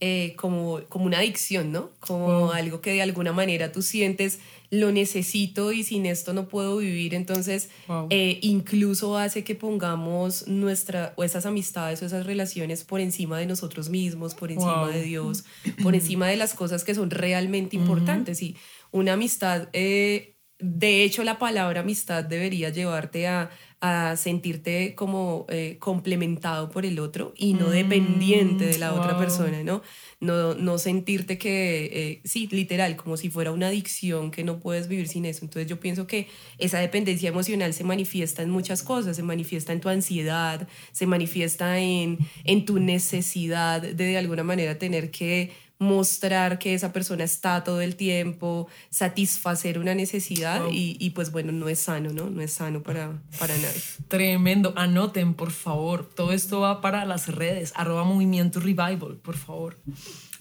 eh, 0.00 0.34
como, 0.36 0.80
como 0.88 1.04
una 1.04 1.18
adicción, 1.18 1.72
¿no? 1.72 1.90
Como 2.00 2.52
algo 2.52 2.80
que 2.80 2.92
de 2.92 3.02
alguna 3.02 3.32
manera 3.32 3.70
tú 3.70 3.82
sientes, 3.82 4.38
lo 4.70 4.92
necesito 4.92 5.72
y 5.72 5.82
sin 5.82 6.06
esto 6.06 6.32
no 6.32 6.48
puedo 6.48 6.78
vivir. 6.78 7.14
Entonces, 7.14 7.70
eh, 8.10 8.38
incluso 8.42 9.16
hace 9.16 9.44
que 9.44 9.54
pongamos 9.54 10.46
nuestra, 10.46 11.14
o 11.16 11.24
esas 11.24 11.46
amistades 11.46 12.02
o 12.02 12.06
esas 12.06 12.26
relaciones 12.26 12.84
por 12.84 13.00
encima 13.00 13.38
de 13.38 13.46
nosotros 13.46 13.88
mismos, 13.88 14.34
por 14.34 14.52
encima 14.52 14.88
de 14.88 15.02
Dios, 15.02 15.44
por 15.82 15.94
encima 15.94 16.26
de 16.28 16.36
las 16.36 16.54
cosas 16.54 16.84
que 16.84 16.94
son 16.94 17.10
realmente 17.10 17.76
importantes. 17.76 18.42
Y 18.42 18.56
una 18.90 19.14
amistad... 19.14 19.68
Eh, 19.72 20.34
de 20.60 21.04
hecho, 21.04 21.22
la 21.22 21.38
palabra 21.38 21.80
amistad 21.80 22.24
debería 22.24 22.70
llevarte 22.70 23.28
a, 23.28 23.50
a 23.80 24.16
sentirte 24.16 24.96
como 24.96 25.46
eh, 25.48 25.76
complementado 25.78 26.68
por 26.68 26.84
el 26.84 26.98
otro 26.98 27.32
y 27.36 27.54
no 27.54 27.70
dependiente 27.70 28.66
de 28.66 28.78
la 28.78 28.92
otra 28.92 29.16
persona, 29.16 29.62
¿no? 29.62 29.82
No, 30.18 30.54
no 30.54 30.78
sentirte 30.78 31.38
que, 31.38 31.84
eh, 31.92 32.20
sí, 32.24 32.48
literal, 32.50 32.96
como 32.96 33.16
si 33.16 33.30
fuera 33.30 33.52
una 33.52 33.68
adicción 33.68 34.32
que 34.32 34.42
no 34.42 34.58
puedes 34.58 34.88
vivir 34.88 35.06
sin 35.06 35.26
eso. 35.26 35.44
Entonces 35.44 35.68
yo 35.68 35.78
pienso 35.78 36.08
que 36.08 36.26
esa 36.58 36.80
dependencia 36.80 37.28
emocional 37.28 37.72
se 37.72 37.84
manifiesta 37.84 38.42
en 38.42 38.50
muchas 38.50 38.82
cosas, 38.82 39.14
se 39.14 39.22
manifiesta 39.22 39.72
en 39.72 39.80
tu 39.80 39.88
ansiedad, 39.88 40.66
se 40.90 41.06
manifiesta 41.06 41.78
en, 41.78 42.18
en 42.42 42.64
tu 42.64 42.80
necesidad 42.80 43.80
de 43.80 43.94
de 43.94 44.18
alguna 44.18 44.42
manera 44.42 44.78
tener 44.78 45.10
que 45.12 45.52
mostrar 45.78 46.58
que 46.58 46.74
esa 46.74 46.92
persona 46.92 47.24
está 47.24 47.62
todo 47.62 47.80
el 47.80 47.96
tiempo, 47.96 48.68
satisfacer 48.90 49.78
una 49.78 49.94
necesidad 49.94 50.62
y, 50.70 50.96
y, 50.98 51.10
pues 51.10 51.30
bueno, 51.30 51.52
no 51.52 51.68
es 51.68 51.80
sano, 51.80 52.10
¿no? 52.10 52.30
No 52.30 52.40
es 52.42 52.52
sano 52.52 52.82
para, 52.82 53.22
para 53.38 53.56
nadie. 53.56 53.80
Tremendo. 54.08 54.72
Anoten, 54.76 55.34
por 55.34 55.52
favor. 55.52 56.08
Todo 56.08 56.32
esto 56.32 56.60
va 56.60 56.80
para 56.80 57.04
las 57.04 57.28
redes. 57.28 57.72
Arroba 57.76 58.04
Movimiento 58.04 58.60
Revival, 58.60 59.18
por 59.22 59.36
favor. 59.36 59.78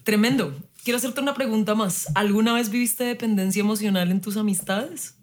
Tremendo. 0.03 0.55
Quiero 0.83 0.97
hacerte 0.97 1.21
una 1.21 1.33
pregunta 1.33 1.75
más. 1.75 2.07
¿Alguna 2.15 2.53
vez 2.53 2.69
viviste 2.69 3.03
dependencia 3.03 3.59
emocional 3.59 4.09
en 4.09 4.21
tus 4.21 4.37
amistades? 4.37 5.16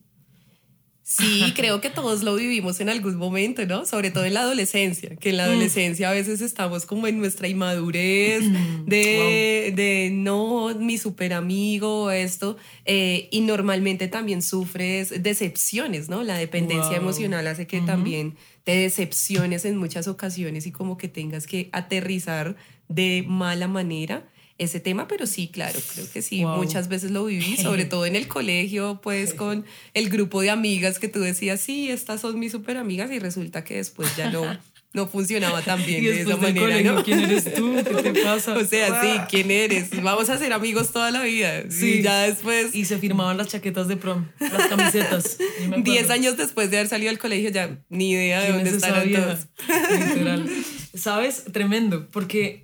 Sí, 1.06 1.52
creo 1.56 1.80
que 1.82 1.90
todos 1.90 2.23
lo 2.23 2.34
vivimos 2.34 2.80
en 2.80 2.88
algún 2.88 3.16
momento, 3.16 3.64
¿no? 3.66 3.84
Sobre 3.84 4.11
todo 4.11 4.25
en 4.25 4.32
la 4.34 4.40
adolescencia, 4.40 5.14
que 5.16 5.30
en 5.30 5.37
la 5.37 5.44
adolescencia 5.44 6.08
a 6.08 6.12
veces 6.12 6.40
estamos 6.40 6.87
como 6.87 7.06
en 7.06 7.18
nuestra 7.18 7.46
inmadurez 7.46 8.42
de, 8.87 9.73
de 9.76 10.11
no, 10.12 10.75
mi 10.78 10.96
super 10.99 11.34
amigo, 11.34 12.11
esto, 12.11 12.56
eh, 12.87 13.28
y 13.30 13.42
normalmente 13.42 14.08
también 14.08 14.40
sufres 14.42 15.23
decepciones, 15.23 16.08
¿no? 16.08 16.23
La 16.23 16.37
dependencia 16.38 16.96
Wow. 16.99 17.02
emocional 17.02 17.46
hace 17.46 17.66
que 17.66 17.80
también 17.82 18.34
te 18.64 18.73
decepciones 18.76 19.66
en 19.66 19.76
muchas 19.76 20.08
ocasiones 20.08 20.66
y 20.66 20.73
como 20.73 20.96
que 20.96 21.08
tengas 21.08 21.46
que 21.46 21.68
aterrizar 21.73 22.56
de 22.88 23.25
mala 23.26 23.68
manera 23.68 24.25
ese 24.58 24.78
tema, 24.80 25.08
pero 25.08 25.26
sí, 25.26 25.49
claro, 25.49 25.78
creo 25.94 26.06
que 26.12 26.23
sí, 26.23 26.44
Wow. 26.44 26.56
muchas 26.58 26.88
veces 26.88 27.11
lo 27.11 27.25
viví, 27.25 27.56
sobre 27.62 27.84
todo 27.84 28.06
en 28.06 28.16
el 28.16 28.28
colegio, 28.28 29.00
pues 29.02 29.34
con 29.34 29.64
el 29.94 30.08
grupo 30.11 30.40
de 30.42 30.50
amigas 30.50 30.99
que 30.99 31.08
tú 31.08 31.20
decías, 31.20 31.61
sí, 31.61 31.90
estas 31.90 32.20
son 32.20 32.38
mis 32.38 32.52
super 32.52 32.76
amigas 32.76 33.11
y 33.11 33.18
resulta 33.18 33.64
que 33.64 33.76
después 33.76 34.14
ya 34.16 34.30
no, 34.30 34.56
no 34.92 35.08
funcionaba 35.08 35.61
tan 35.62 35.84
bien 35.84 36.04
Y 36.04 36.06
de 36.06 36.20
esa 36.20 36.37
manera, 36.37 36.61
colegio, 36.61 36.92
¿no? 36.92 37.02
¿quién 37.02 37.18
eres 37.20 37.52
tú? 37.52 37.75
¿Qué 37.75 38.12
te 38.12 38.23
pasa? 38.25 38.56
O 38.56 38.64
sea, 38.64 39.02
sí, 39.02 39.08
¿quién 39.28 39.50
eres? 39.50 39.90
Vamos 40.02 40.30
a 40.30 40.38
ser 40.38 40.52
amigos 40.52 40.92
toda 40.92 41.11
la 41.11 41.23
vida. 41.25 41.64
Sí. 41.68 41.94
Y 41.94 42.02
ya 42.02 42.20
después, 42.23 42.73
Y 42.76 42.84
se 42.84 42.99
firmaban 42.99 43.37
las 43.37 43.49
chaquetas 43.49 43.88
de 43.88 43.96
prom, 43.96 44.28
las 44.38 44.68
camisetas. 44.68 45.37
10 45.82 46.11
años 46.11 46.37
después 46.37 46.70
de 46.70 46.76
haber 46.78 46.88
salido 46.88 47.11
del 47.11 47.18
colegio, 47.18 47.50
ya 47.50 47.76
ni 47.88 48.12
idea 48.12 48.38
de 48.40 48.46
¿Quién 48.46 48.56
dónde 48.58 48.70
es 48.70 48.76
esa 48.76 48.87
estarán 48.87 49.08
vieja? 49.08 49.25
todos. 49.25 49.46
Literal. 49.90 50.49
¿Sabes? 50.94 51.42
Tremendo, 51.52 52.08
porque 52.12 52.63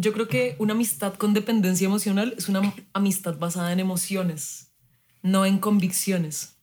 yo 0.00 0.12
creo 0.12 0.28
que 0.28 0.56
una 0.58 0.74
amistad 0.74 1.14
con 1.14 1.34
dependencia 1.34 1.86
emocional 1.86 2.34
es 2.36 2.48
una 2.48 2.74
amistad 2.92 3.38
basada 3.38 3.72
en 3.72 3.80
emociones, 3.80 4.72
no 5.22 5.44
en 5.44 5.58
convicciones. 5.58 6.56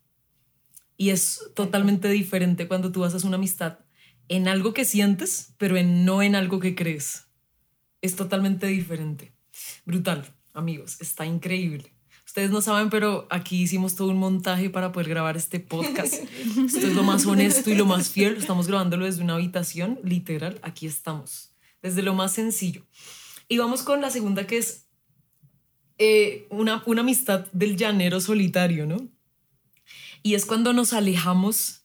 Y 0.98 1.10
es 1.10 1.42
totalmente 1.56 2.08
diferente 2.10 2.68
cuando 2.68 2.92
tú 2.92 3.02
basas 3.02 3.26
una 3.26 3.36
amistad 3.36 3.80
en 4.30 4.48
algo 4.48 4.74
que 4.74 4.86
sientes, 4.86 5.54
pero 5.58 5.78
en, 5.78 6.06
no 6.06 6.22
en 6.22 6.36
algo 6.36 6.60
que 6.60 6.76
crees. 6.76 7.26
Es 8.02 8.16
totalmente 8.16 8.68
diferente. 8.68 9.34
Brutal, 9.86 10.26
amigos, 10.54 11.02
está 11.02 11.26
increíble. 11.26 11.92
Ustedes 12.26 12.50
no 12.50 12.62
saben, 12.62 12.90
pero 12.90 13.28
aquí 13.30 13.62
hicimos 13.62 13.96
todo 13.96 14.10
un 14.10 14.18
montaje 14.18 14.70
para 14.70 14.92
poder 14.92 15.10
grabar 15.10 15.38
este 15.38 15.60
podcast. 15.60 16.14
Esto 16.66 16.88
es 16.88 16.94
lo 16.96 17.04
más 17.04 17.26
honesto 17.26 17.70
y 17.70 17.76
lo 17.76 17.86
más 17.86 18.10
fiel. 18.10 18.38
Estamos 18.38 18.68
grabándolo 18.68 19.06
desde 19.06 19.24
una 19.24 19.36
habitación, 19.36 20.00
literal. 20.04 20.60
Aquí 20.64 20.88
estamos, 20.88 21.56
desde 21.82 22.02
lo 22.02 22.14
más 22.14 22.34
sencillo. 22.34 22.84
Y 23.48 23.58
vamos 23.58 23.84
con 23.84 24.02
la 24.02 24.10
segunda, 24.10 24.48
que 24.48 24.58
es 24.58 24.86
eh, 25.98 26.46
una, 26.50 26.84
una 26.86 27.02
amistad 27.02 27.46
del 27.54 27.78
llanero 27.78 28.20
solitario, 28.20 28.86
¿no? 28.86 28.98
Y 30.24 30.34
es 30.34 30.46
cuando 30.46 30.74
nos 30.74 30.92
alejamos 30.92 31.84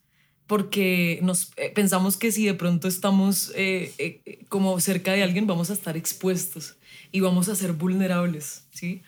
porque 0.49 1.21
nos 1.23 1.52
eh, 1.57 1.71
pensamos 1.73 2.17
que 2.17 2.33
si 2.33 2.45
de 2.45 2.55
pronto 2.55 2.88
estamos 2.88 3.52
eh, 3.55 4.43
como 4.49 4.81
cerca 4.81 5.12
de 5.12 5.23
alguien 5.23 5.47
vamos 5.47 5.71
a 5.71 5.75
estar 5.75 5.97
expuestos 5.97 6.76
y 7.12 7.21
vamos 7.21 7.49
a 7.49 7.55
ser 7.55 7.73
vulnerables, 7.75 8.64
¿sí? 8.73 9.02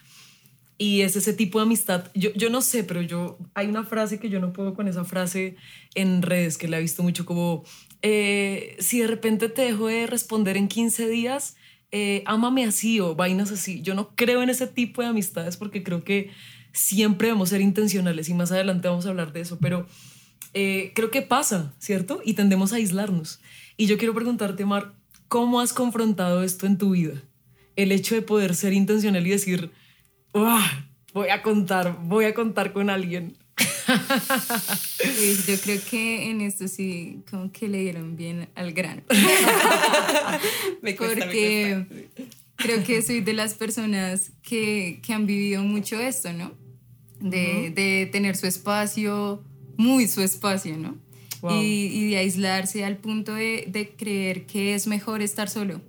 Y 0.78 1.00
es 1.00 1.16
ese 1.16 1.32
tipo 1.32 1.58
de 1.58 1.64
amistad. 1.64 2.10
Yo, 2.14 2.32
yo 2.34 2.48
no 2.48 2.60
sé, 2.60 2.84
pero 2.84 3.02
yo 3.02 3.38
hay 3.54 3.66
una 3.66 3.84
frase 3.84 4.20
que 4.20 4.28
yo 4.28 4.38
no 4.38 4.52
puedo 4.52 4.74
con 4.74 4.86
esa 4.86 5.04
frase 5.04 5.56
en 5.94 6.22
redes 6.22 6.58
que 6.58 6.68
la 6.68 6.78
he 6.78 6.82
visto 6.82 7.02
mucho 7.02 7.24
como 7.24 7.64
si 8.02 8.98
de 9.00 9.06
repente 9.06 9.48
te 9.48 9.62
dejo 9.62 9.86
de 9.86 10.08
responder 10.08 10.56
en 10.56 10.66
15 10.66 11.08
días, 11.08 11.56
eh, 11.92 12.22
ámame 12.26 12.64
así 12.64 13.00
o 13.00 13.14
vainas 13.14 13.52
así. 13.52 13.82
Yo 13.82 13.94
no 13.94 14.14
creo 14.16 14.42
en 14.42 14.50
ese 14.50 14.66
tipo 14.66 15.02
de 15.02 15.08
amistades 15.08 15.56
porque 15.56 15.82
creo 15.82 16.02
que 16.02 16.30
siempre 16.72 17.28
debemos 17.28 17.50
ser 17.50 17.60
intencionales 17.60 18.28
y 18.28 18.34
más 18.34 18.50
adelante 18.50 18.88
vamos 18.88 19.06
a 19.06 19.10
hablar 19.10 19.32
de 19.32 19.42
eso, 19.42 19.58
pero 19.60 19.86
eh, 20.54 20.92
creo 20.94 21.10
que 21.10 21.22
pasa, 21.22 21.74
¿cierto? 21.78 22.20
Y 22.24 22.34
tendemos 22.34 22.72
a 22.72 22.76
aislarnos. 22.76 23.40
Y 23.76 23.86
yo 23.86 23.98
quiero 23.98 24.14
preguntarte, 24.14 24.64
Mar, 24.64 24.94
¿cómo 25.28 25.60
has 25.60 25.72
confrontado 25.72 26.42
esto 26.42 26.66
en 26.66 26.78
tu 26.78 26.90
vida? 26.90 27.22
El 27.76 27.92
hecho 27.92 28.14
de 28.14 28.22
poder 28.22 28.54
ser 28.54 28.72
intencional 28.72 29.26
y 29.26 29.30
decir, 29.30 29.70
"Uah, 30.34 30.86
voy 31.12 31.28
a 31.28 31.42
contar, 31.42 31.98
voy 32.04 32.24
a 32.24 32.34
contar 32.34 32.72
con 32.72 32.90
alguien. 32.90 33.36
Yo 35.46 35.60
creo 35.62 35.80
que 35.90 36.30
en 36.30 36.40
esto 36.40 36.68
sí, 36.68 37.22
como 37.30 37.50
que 37.52 37.68
le 37.68 37.80
dieron 37.80 38.16
bien 38.16 38.48
al 38.54 38.72
grano. 38.72 39.02
Me 40.82 40.96
cuesta, 40.96 41.16
me 41.16 41.24
Porque 41.26 42.08
creo 42.56 42.84
que 42.84 43.02
soy 43.02 43.20
de 43.20 43.32
las 43.32 43.54
personas 43.54 44.32
que, 44.42 45.00
que 45.04 45.12
han 45.12 45.26
vivido 45.26 45.62
mucho 45.62 46.00
esto, 46.00 46.32
¿no? 46.32 46.52
De, 47.20 47.70
de 47.70 48.08
tener 48.10 48.36
su 48.36 48.46
espacio, 48.46 49.42
muy 49.76 50.08
su 50.08 50.22
espacio, 50.22 50.76
¿no? 50.76 50.96
Wow. 51.40 51.62
Y, 51.62 51.86
y 51.86 52.10
de 52.10 52.18
aislarse 52.18 52.84
al 52.84 52.96
punto 52.96 53.34
de, 53.34 53.64
de 53.68 53.90
creer 53.90 54.46
que 54.46 54.74
es 54.74 54.86
mejor 54.86 55.22
estar 55.22 55.48
solo, 55.48 55.80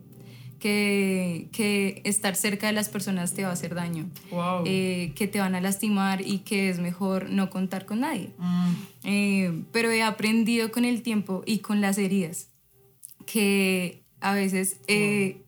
que, 0.63 1.50
que 1.51 2.01
estar 2.05 2.38
cerca 2.38 2.67
de 2.67 2.74
las 2.74 2.88
personas 2.88 3.34
te 3.34 3.43
va 3.43 3.50
a 3.50 3.53
hacer 3.53 3.75
daño, 3.75 4.05
Wow. 4.32 4.63
eh, 4.65 5.12
que 5.13 5.27
te 5.27 5.39
van 5.39 5.55
a 5.55 5.60
lastimar 5.62 6.22
y 6.25 6.39
que 6.39 6.70
es 6.70 6.79
mejor 6.79 7.29
no 7.29 7.50
contar 7.50 7.86
con 7.86 8.00
nadie. 8.00 8.29
Mm, 8.38 8.72
Eh, 9.03 9.63
pero 9.74 9.91
he 9.91 10.01
aprendido 10.01 10.72
con 10.72 10.86
el 10.86 11.01
tiempo 11.01 11.43
y 11.46 11.60
con 11.60 11.82
las 11.82 11.98
heridas 11.98 12.48
que 13.25 14.03
a 14.22 14.34
veces 14.34 14.77
eh, 14.88 15.41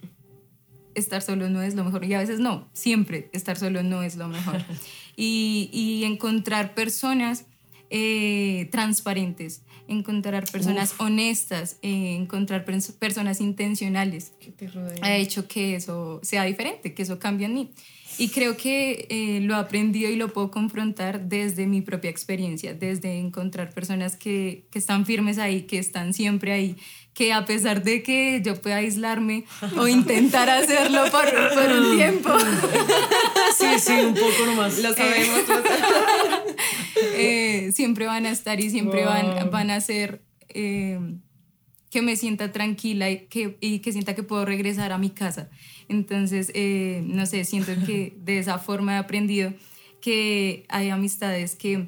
estar 0.95 1.21
solo 1.21 1.49
no 1.49 1.61
es 1.61 1.75
lo 1.75 1.85
mejor 1.85 2.03
y 2.03 2.13
a 2.13 2.19
veces 2.19 2.41
no, 2.41 2.67
siempre 2.73 3.29
estar 3.31 3.55
solo 3.57 3.83
no 3.83 4.03
es 4.03 4.17
lo 4.17 4.27
mejor. 4.27 4.61
y, 5.15 5.69
y 5.71 6.03
encontrar 6.03 6.73
personas 6.73 7.45
eh, 7.89 8.67
transparentes, 8.71 9.61
encontrar 9.87 10.45
personas 10.51 10.93
honestas, 10.97 11.77
eh, 11.81 12.15
encontrar 12.15 12.65
pers- 12.65 12.93
personas 12.97 13.39
intencionales 13.41 14.31
que 14.39 14.51
te 14.51 14.67
rodea. 14.67 14.97
ha 15.03 15.15
hecho 15.17 15.47
que 15.47 15.75
eso 15.75 16.19
sea 16.23 16.43
diferente, 16.45 16.93
que 16.93 17.03
eso 17.03 17.19
cambie 17.19 17.45
en 17.47 17.53
mí. 17.53 17.71
Y 18.17 18.29
creo 18.29 18.55
que 18.55 19.07
eh, 19.09 19.41
lo 19.41 19.55
he 19.55 19.57
aprendido 19.57 20.09
y 20.09 20.15
lo 20.15 20.31
puedo 20.31 20.49
confrontar 20.49 21.27
desde 21.27 21.67
mi 21.67 21.81
propia 21.81 22.09
experiencia, 22.09 22.73
desde 22.73 23.17
encontrar 23.19 23.73
personas 23.73 24.15
que, 24.15 24.67
que 24.71 24.79
están 24.79 25.05
firmes 25.05 25.37
ahí, 25.37 25.63
que 25.63 25.79
están 25.79 26.13
siempre 26.13 26.53
ahí, 26.53 26.77
que 27.13 27.33
a 27.33 27.43
pesar 27.43 27.83
de 27.83 28.03
que 28.03 28.41
yo 28.43 28.55
pueda 28.61 28.77
aislarme 28.77 29.43
o 29.77 29.87
intentar 29.89 30.49
hacerlo 30.49 31.01
por, 31.11 31.25
por 31.53 31.71
un 31.77 31.97
tiempo, 31.97 32.29
Sí, 33.57 33.79
sí, 33.79 33.91
un 33.91 34.13
poco 34.13 34.45
nomás. 34.45 34.77
Lo 34.81 34.93
sabemos. 34.93 35.39
eh, 35.39 36.55
siempre 37.73 38.05
van 38.05 38.25
a 38.25 38.31
estar 38.31 38.59
y 38.59 38.69
siempre 38.69 39.03
Wow. 39.05 39.09
van, 39.13 39.51
van 39.51 39.69
a 39.71 39.81
ser 39.81 40.21
eh, 40.49 40.99
que 41.89 42.01
me 42.01 42.15
sienta 42.15 42.51
tranquila 42.51 43.09
y 43.09 43.25
que, 43.27 43.57
y 43.61 43.79
que 43.79 43.91
sienta 43.91 44.15
que 44.15 44.23
puedo 44.23 44.45
regresar 44.45 44.91
a 44.91 44.97
mi 44.97 45.09
casa. 45.09 45.49
Entonces, 45.87 46.51
eh, 46.53 47.03
no 47.05 47.25
sé, 47.25 47.45
siento 47.45 47.71
que 47.85 48.15
de 48.23 48.39
esa 48.39 48.57
forma 48.59 48.95
he 48.95 48.97
aprendido 48.97 49.53
que 50.01 50.65
hay 50.69 50.89
amistades 50.89 51.55
que, 51.55 51.87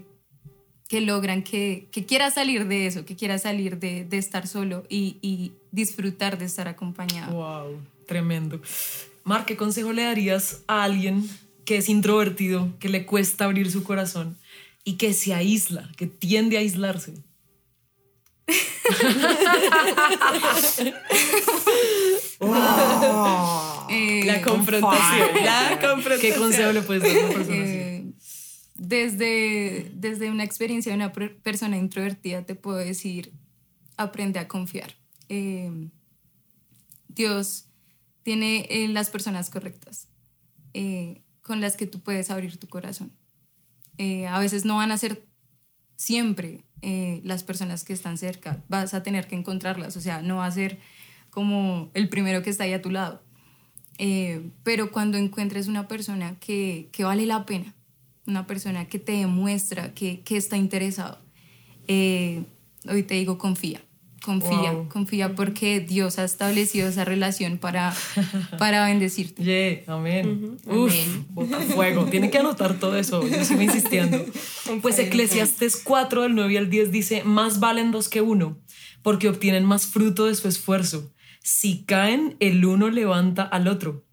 que 0.88 1.02
logran 1.02 1.44
que, 1.44 1.88
que 1.92 2.06
quiera 2.06 2.32
salir 2.32 2.68
de 2.68 2.88
eso, 2.88 3.06
que 3.06 3.16
quiera 3.16 3.38
salir 3.38 3.80
de, 3.80 4.06
de 4.06 4.18
estar 4.18 4.48
solo 4.48 4.86
y, 4.90 5.18
y 5.22 5.52
disfrutar 5.72 6.38
de 6.38 6.46
estar 6.46 6.68
acompañado. 6.68 7.34
Wow, 7.34 7.82
tremendo. 8.08 8.62
Mar, 9.24 9.46
¿qué 9.46 9.58
consejo 9.58 9.92
le 9.92 10.04
darías 10.04 10.64
a 10.68 10.84
alguien 10.84 11.28
que 11.66 11.78
es 11.78 11.90
introvertido, 11.90 12.72
que 12.80 12.88
le 12.88 13.06
cuesta 13.06 13.44
abrir 13.44 13.70
su 13.70 13.84
corazón 13.84 14.38
y 14.88 14.94
que 14.94 15.14
se 15.14 15.34
aísla, 15.34 15.92
que 15.98 16.08
tiende 16.08 16.56
a 16.56 16.62
aislarse? 16.62 17.14
Eh, 23.90 24.24
La 24.26 24.42
confrontación. 24.42 25.44
La 25.44 25.80
confrontación. 25.82 26.20
¿Qué 26.22 26.34
consejo 26.40 26.72
le 26.72 26.82
puedes 26.84 27.04
dar 27.04 27.18
a 27.18 27.26
una 27.26 27.34
persona 27.34 27.64
así? 27.64 27.74
eh, 27.74 28.06
desde, 28.76 29.92
desde 29.94 30.32
una 30.32 30.46
experiencia 30.46 30.92
de 30.92 30.96
una 30.96 31.12
persona 31.12 31.76
introvertida 31.78 32.46
te 32.46 32.56
puedo 32.56 32.78
decir, 32.78 33.34
aprende 33.98 34.40
a 34.40 34.48
confiar. 34.48 34.96
Eh, 35.28 35.90
Dios 37.10 37.66
tiene 38.24 38.68
eh, 38.70 38.88
las 38.88 39.10
personas 39.10 39.50
correctas 39.50 40.08
eh, 40.74 41.24
con 41.42 41.60
las 41.60 41.76
que 41.76 41.88
tú 41.88 42.00
puedes 42.00 42.30
abrir 42.30 42.58
tu 42.58 42.70
corazón. 42.70 43.12
A 44.00 44.40
veces 44.40 44.66
no 44.66 44.78
van 44.78 44.92
a 44.92 44.98
ser 44.98 45.26
siempre 45.96 46.64
las 47.24 47.44
personas 47.44 47.84
que 47.84 47.94
están 47.94 48.18
cerca, 48.18 48.64
vas 48.70 48.94
a 48.94 49.04
tener 49.04 49.28
que 49.28 49.36
encontrarlas, 49.36 49.98
o 49.98 50.02
sea, 50.02 50.22
no 50.22 50.38
va 50.38 50.46
a 50.46 50.52
ser 50.52 50.80
como 51.30 51.90
el 51.94 52.08
primero 52.08 52.44
que 52.44 52.50
está 52.50 52.64
ahí 52.66 52.74
a 52.74 52.82
tu 52.82 52.92
lado. 52.92 53.22
pero 54.64 54.92
cuando 54.92 55.18
encuentres 55.18 55.68
una 55.68 55.88
persona 55.88 56.36
que, 56.40 56.90
que 56.92 57.04
vale 57.04 57.26
la 57.26 57.46
pena, 57.46 57.74
una 58.28 58.46
persona 58.46 58.86
que 58.86 59.00
te 59.00 59.14
demuestra 59.14 59.94
que, 59.94 60.20
que 60.22 60.38
está 60.38 60.58
interesado, 60.58 61.18
eh, 61.88 62.44
hoy 62.88 63.04
te 63.04 63.16
digo, 63.16 63.38
confía. 63.38 63.82
Confía, 64.22 64.74
confía 64.90 65.36
porque 65.36 65.80
Dios 65.80 66.20
ha 66.20 66.24
establecido 66.24 66.90
esa 66.90 67.06
relación 67.06 67.58
para, 67.58 67.94
para 68.58 68.86
bendecirte. 68.86 69.44
Yeah, 69.44 69.96
amén. 69.96 70.58
Uf, 70.66 70.94
bota 71.30 71.60
fuego. 71.60 72.06
Tiene 72.06 72.30
que 72.30 72.38
anotar 72.38 72.80
todo 72.80 72.98
eso. 72.98 73.26
Yo 73.28 73.46
sigo 73.46 73.62
insistiendo. 73.64 74.26
Pues 74.82 75.00
Eclesiastes 75.00 75.78
4, 75.84 76.24
del 76.24 76.36
9 76.36 76.58
al 76.58 76.70
10 76.70 76.92
dice: 76.92 77.24
Más 77.24 77.60
valen 77.60 77.92
dos 77.92 78.10
que 78.10 78.22
uno, 78.22 78.58
porque 79.02 79.30
obtienen 79.30 79.66
más 79.66 79.86
fruto 79.86 80.26
de 80.26 80.36
su 80.36 80.48
esfuerzo. 80.48 81.12
Si 81.42 81.86
caen, 81.86 82.36
el 82.40 82.66
uno 82.66 82.90
levanta 82.90 83.44
al 83.44 83.68
otro. 83.68 84.04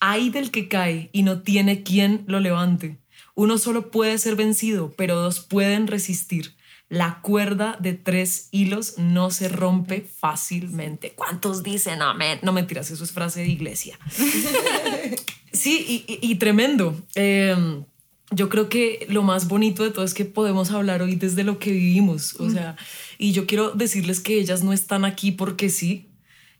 Hay 0.00 0.30
del 0.30 0.50
que 0.50 0.66
cae 0.66 1.10
y 1.12 1.22
no 1.22 1.42
tiene 1.42 1.82
quien 1.82 2.24
lo 2.26 2.40
levante. 2.40 2.98
Uno 3.34 3.58
solo 3.58 3.90
puede 3.90 4.18
ser 4.18 4.34
vencido, 4.34 4.92
pero 4.96 5.16
dos 5.16 5.40
pueden 5.40 5.86
resistir. 5.86 6.56
La 6.90 7.20
cuerda 7.22 7.78
de 7.80 7.94
tres 7.94 8.48
hilos 8.50 8.98
no 8.98 9.30
se 9.30 9.48
rompe 9.48 10.02
fácilmente. 10.02 11.12
¿Cuántos 11.12 11.62
dicen 11.62 12.02
amén? 12.02 12.38
No 12.42 12.52
mentiras, 12.52 12.90
eso 12.90 13.04
es 13.04 13.12
frase 13.12 13.40
de 13.40 13.48
iglesia. 13.48 13.98
sí, 15.52 16.04
y, 16.06 16.34
tremendo. 16.34 17.00
Em, 17.14 17.84
yo 18.32 18.50
creo 18.50 18.68
que 18.68 19.06
lo 19.08 19.22
más 19.22 19.48
bonito 19.48 19.84
de 19.84 19.90
todo 19.90 20.04
es 20.04 20.12
que 20.12 20.26
podemos 20.26 20.72
hablar 20.72 21.00
hoy 21.00 21.14
desde 21.14 21.44
lo 21.44 21.58
que 21.58 21.70
vivimos. 21.70 22.34
O 22.38 22.50
sea, 22.50 22.76
y 23.16 23.32
yo 23.32 23.46
quiero 23.46 23.70
decirles 23.70 24.20
que 24.20 24.38
ellas 24.38 24.62
no 24.62 24.72
están 24.72 25.06
aquí 25.06 25.30
porque 25.30 25.70
sí, 25.70 26.10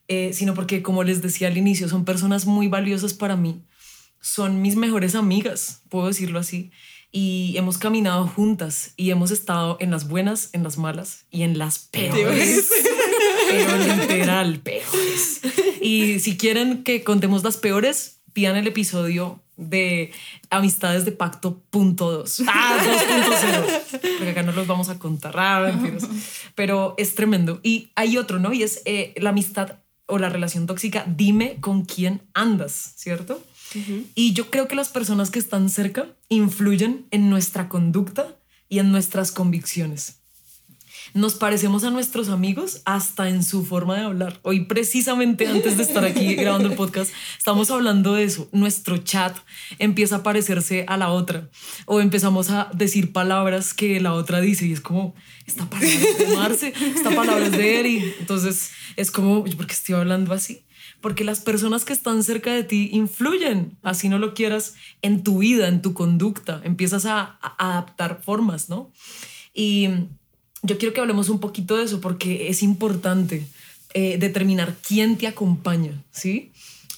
eh, 0.08 0.30
sino 0.32 0.54
porque, 0.54 0.80
como 0.80 1.02
les 1.02 1.20
decía 1.20 1.48
al 1.48 1.58
inicio, 1.58 1.88
son 1.88 2.04
personas 2.06 2.46
muy 2.46 2.68
valiosas 2.68 3.12
para 3.12 3.36
mí 3.36 3.62
son 4.20 4.60
mis 4.60 4.76
mejores 4.76 5.14
amigas, 5.14 5.82
puedo 5.88 6.06
decirlo 6.06 6.38
así, 6.38 6.70
y 7.12 7.54
hemos 7.56 7.78
caminado 7.78 8.26
juntas 8.26 8.92
y 8.96 9.10
hemos 9.10 9.30
estado 9.30 9.76
en 9.80 9.90
las 9.90 10.08
buenas, 10.08 10.50
en 10.52 10.62
las 10.62 10.78
malas 10.78 11.24
y 11.30 11.42
en 11.42 11.58
las 11.58 11.78
peores. 11.78 12.70
Pero 13.50 13.76
literal, 13.78 14.60
peores. 14.60 15.40
Y 15.80 16.20
si 16.20 16.36
quieren 16.36 16.84
que 16.84 17.02
contemos 17.02 17.42
las 17.42 17.56
peores, 17.56 18.20
pidan 18.32 18.56
el 18.56 18.66
episodio 18.66 19.40
de 19.56 20.12
Amistades 20.48 21.04
de 21.04 21.12
Pacto 21.12 21.60
punto 21.70 22.10
2. 22.12 22.42
Ah, 22.46 22.78
2.0. 23.90 24.00
Porque 24.18 24.30
acá 24.30 24.42
no 24.42 24.52
los 24.52 24.66
vamos 24.66 24.88
a 24.88 24.98
contar. 24.98 25.34
Ah, 25.36 25.72
Pero 26.54 26.94
es 26.96 27.14
tremendo. 27.14 27.60
Y 27.62 27.90
hay 27.94 28.16
otro, 28.16 28.38
¿no? 28.38 28.52
Y 28.52 28.62
es 28.62 28.82
eh, 28.84 29.14
la 29.16 29.30
amistad 29.30 29.78
o 30.06 30.18
la 30.18 30.28
relación 30.28 30.66
tóxica. 30.66 31.04
Dime 31.06 31.58
con 31.60 31.84
quién 31.84 32.22
andas, 32.34 32.94
¿cierto? 32.96 33.42
Y 34.14 34.32
yo 34.32 34.50
creo 34.50 34.68
que 34.68 34.74
las 34.74 34.88
personas 34.88 35.30
que 35.30 35.38
están 35.38 35.68
cerca 35.68 36.06
influyen 36.28 37.06
en 37.10 37.30
nuestra 37.30 37.68
conducta 37.68 38.36
y 38.68 38.78
en 38.78 38.92
nuestras 38.92 39.32
convicciones. 39.32 40.20
Nos 41.12 41.34
parecemos 41.34 41.82
a 41.82 41.90
nuestros 41.90 42.28
amigos 42.28 42.82
hasta 42.84 43.28
en 43.28 43.42
su 43.42 43.64
forma 43.64 43.96
de 43.96 44.02
hablar. 44.02 44.38
Hoy 44.42 44.66
precisamente 44.66 45.48
antes 45.48 45.76
de 45.76 45.82
estar 45.82 46.04
aquí 46.04 46.34
grabando 46.36 46.68
el 46.68 46.76
podcast, 46.76 47.12
estamos 47.36 47.70
hablando 47.70 48.14
de 48.14 48.24
eso. 48.24 48.48
Nuestro 48.52 48.98
chat 48.98 49.36
empieza 49.78 50.16
a 50.16 50.22
parecerse 50.22 50.84
a 50.86 50.96
la 50.96 51.10
otra 51.10 51.48
o 51.86 52.00
empezamos 52.00 52.50
a 52.50 52.70
decir 52.74 53.12
palabras 53.12 53.74
que 53.74 53.98
la 53.98 54.12
otra 54.12 54.40
dice 54.40 54.66
y 54.66 54.72
es 54.72 54.80
como, 54.80 55.14
esta 55.46 55.68
palabra 55.68 55.90
es 55.90 56.18
de 56.18 56.36
Marce, 56.36 56.74
esta 56.94 57.10
palabra 57.10 57.46
es 57.46 57.52
de 57.52 57.80
Eri. 57.80 58.14
Entonces 58.20 58.70
es 58.94 59.10
como, 59.10 59.42
¿por 59.42 59.66
qué 59.66 59.72
estoy 59.72 59.96
hablando 59.96 60.32
así? 60.32 60.62
Porque 61.00 61.24
las 61.24 61.40
personas 61.40 61.84
que 61.84 61.92
están 61.92 62.22
cerca 62.22 62.52
de 62.52 62.64
ti 62.64 62.90
influyen, 62.92 63.76
así 63.82 64.08
no 64.08 64.18
lo 64.18 64.34
quieras, 64.34 64.74
en 65.02 65.22
tu 65.22 65.38
vida, 65.38 65.68
en 65.68 65.82
tu 65.82 65.94
conducta, 65.94 66.60
empiezas 66.64 67.06
a, 67.06 67.38
adaptar 67.58 68.20
formas, 68.22 68.68
¿no? 68.68 68.90
Y 69.54 69.88
yo 70.62 70.78
quiero 70.78 70.94
que 70.94 71.00
hablemos 71.00 71.28
un 71.28 71.40
poquito 71.40 71.76
de 71.76 71.84
eso 71.84 72.00
porque 72.00 72.48
es 72.48 72.62
importante 72.62 73.46
eh, 73.94 74.18
determinar 74.18 74.76
quién 74.86 75.16
te 75.16 75.26
acompaña, 75.26 76.02
¿sí? 76.10 76.52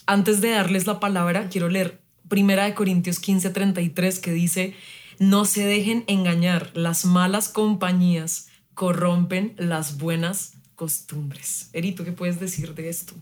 Antes 0.06 0.40
de 0.40 0.50
darles 0.50 0.86
la 0.86 1.00
palabra, 1.00 1.48
quiero 1.48 1.68
leer 1.68 2.00
Primera 2.28 2.64
de 2.64 2.74
Corintios 2.74 3.20
15:33 3.20 4.20
que 4.20 4.32
dice, 4.32 4.74
no 5.18 5.44
se 5.44 5.64
dejen 5.64 6.04
engañar, 6.06 6.70
las 6.74 7.04
malas 7.04 7.48
compañías 7.48 8.48
corrompen 8.74 9.54
las 9.58 9.98
buenas 9.98 10.54
costumbres. 10.74 11.68
Erito, 11.72 12.04
¿qué 12.04 12.12
puedes 12.12 12.40
decir 12.40 12.74
de 12.74 12.88
esto? 12.88 13.14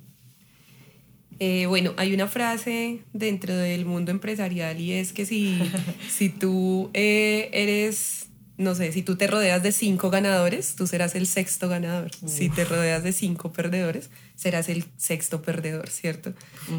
Eh, 1.42 1.64
bueno, 1.64 1.94
hay 1.96 2.12
una 2.12 2.28
frase 2.28 3.00
dentro 3.14 3.56
del 3.56 3.86
mundo 3.86 4.10
empresarial 4.10 4.78
y 4.78 4.92
es 4.92 5.14
que 5.14 5.24
si, 5.24 5.58
si 6.10 6.28
tú 6.28 6.90
eh, 6.92 7.48
eres, 7.54 8.26
no 8.58 8.74
sé, 8.74 8.92
si 8.92 9.02
tú 9.02 9.16
te 9.16 9.26
rodeas 9.26 9.62
de 9.62 9.72
cinco 9.72 10.10
ganadores, 10.10 10.76
tú 10.76 10.86
serás 10.86 11.14
el 11.14 11.26
sexto 11.26 11.70
ganador. 11.70 12.10
Si 12.26 12.50
te 12.50 12.66
rodeas 12.66 13.02
de 13.02 13.12
cinco 13.12 13.54
perdedores, 13.54 14.10
serás 14.36 14.68
el 14.68 14.84
sexto 14.98 15.40
perdedor, 15.40 15.88
¿cierto? 15.88 16.34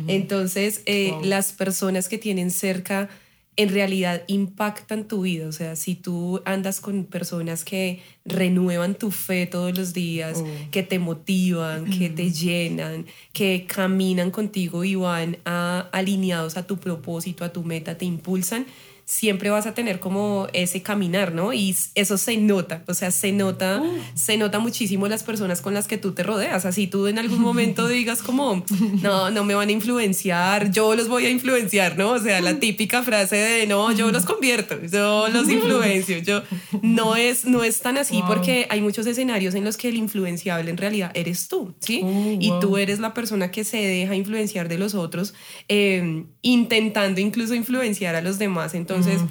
Entonces, 0.07 0.83
eh, 0.85 1.11
las 1.23 1.53
personas 1.53 2.07
que 2.07 2.19
tienen 2.19 2.51
cerca 2.51 3.09
en 3.57 3.69
realidad 3.69 4.23
impactan 4.27 5.07
tu 5.07 5.21
vida. 5.21 5.47
O 5.47 5.51
sea, 5.51 5.75
si 5.75 5.95
tú 5.95 6.41
andas 6.45 6.79
con 6.79 7.03
personas 7.05 7.63
que 7.63 8.01
renuevan 8.25 8.95
tu 8.95 9.11
fe 9.11 9.45
todos 9.45 9.77
los 9.77 9.93
días, 9.93 10.41
oh. 10.41 10.47
que 10.71 10.83
te 10.83 10.99
motivan, 10.99 11.85
que 11.85 12.09
te 12.09 12.31
llenan, 12.31 13.05
que 13.33 13.65
caminan 13.67 14.31
contigo 14.31 14.83
y 14.83 14.95
van 14.95 15.37
alineados 15.43 16.57
a 16.57 16.65
tu 16.65 16.77
propósito, 16.77 17.43
a 17.43 17.51
tu 17.51 17.63
meta, 17.63 17.97
te 17.97 18.05
impulsan, 18.05 18.65
siempre 19.11 19.49
vas 19.49 19.65
a 19.65 19.73
tener 19.73 19.99
como 19.99 20.47
ese 20.53 20.81
caminar, 20.81 21.33
¿no? 21.33 21.51
Y 21.51 21.75
eso 21.95 22.17
se 22.17 22.37
nota, 22.37 22.81
o 22.87 22.93
sea, 22.93 23.11
se 23.11 23.33
nota, 23.33 23.81
uh. 23.81 23.99
se 24.13 24.37
nota 24.37 24.59
muchísimo 24.59 25.05
las 25.09 25.23
personas 25.23 25.59
con 25.59 25.73
las 25.73 25.85
que 25.85 25.97
tú 25.97 26.13
te 26.13 26.23
rodeas. 26.23 26.63
Así 26.63 26.87
tú 26.87 27.07
en 27.07 27.19
algún 27.19 27.41
momento 27.49 27.89
digas 27.89 28.23
como, 28.23 28.63
no, 29.01 29.29
no 29.29 29.43
me 29.43 29.53
van 29.53 29.67
a 29.67 29.71
influenciar, 29.73 30.71
yo 30.71 30.95
los 30.95 31.09
voy 31.09 31.25
a 31.25 31.29
influenciar, 31.29 31.97
¿no? 31.97 32.11
O 32.11 32.19
sea, 32.19 32.39
la 32.39 32.57
típica 32.57 33.03
frase 33.03 33.35
de, 33.35 33.67
no, 33.67 33.91
yo 33.91 34.13
los 34.13 34.23
convierto, 34.23 34.77
yo 34.89 35.27
los 35.27 35.49
influencio, 35.49 36.19
yo 36.19 36.41
no 36.81 37.17
es, 37.17 37.43
no 37.43 37.65
es 37.65 37.81
tan 37.81 37.97
así 37.97 38.23
porque 38.25 38.65
hay 38.69 38.79
muchos 38.79 39.05
escenarios 39.07 39.55
en 39.55 39.65
los 39.65 39.75
que 39.75 39.89
el 39.89 39.97
influenciable 39.97 40.71
en 40.71 40.77
realidad 40.77 41.11
eres 41.15 41.49
tú, 41.49 41.73
¿sí? 41.81 41.99
Oh, 42.01 42.37
y 42.39 42.49
tú 42.61 42.77
eres 42.77 42.99
la 42.99 43.13
persona 43.13 43.51
que 43.51 43.65
se 43.65 43.77
deja 43.77 44.15
influenciar 44.15 44.69
de 44.69 44.77
los 44.77 44.95
otros, 44.95 45.33
eh, 45.67 46.23
intentando 46.41 47.19
incluso 47.19 47.55
influenciar 47.55 48.15
a 48.15 48.21
los 48.21 48.39
demás. 48.39 48.73
Entonces, 48.73 49.00
entonces, 49.07 49.29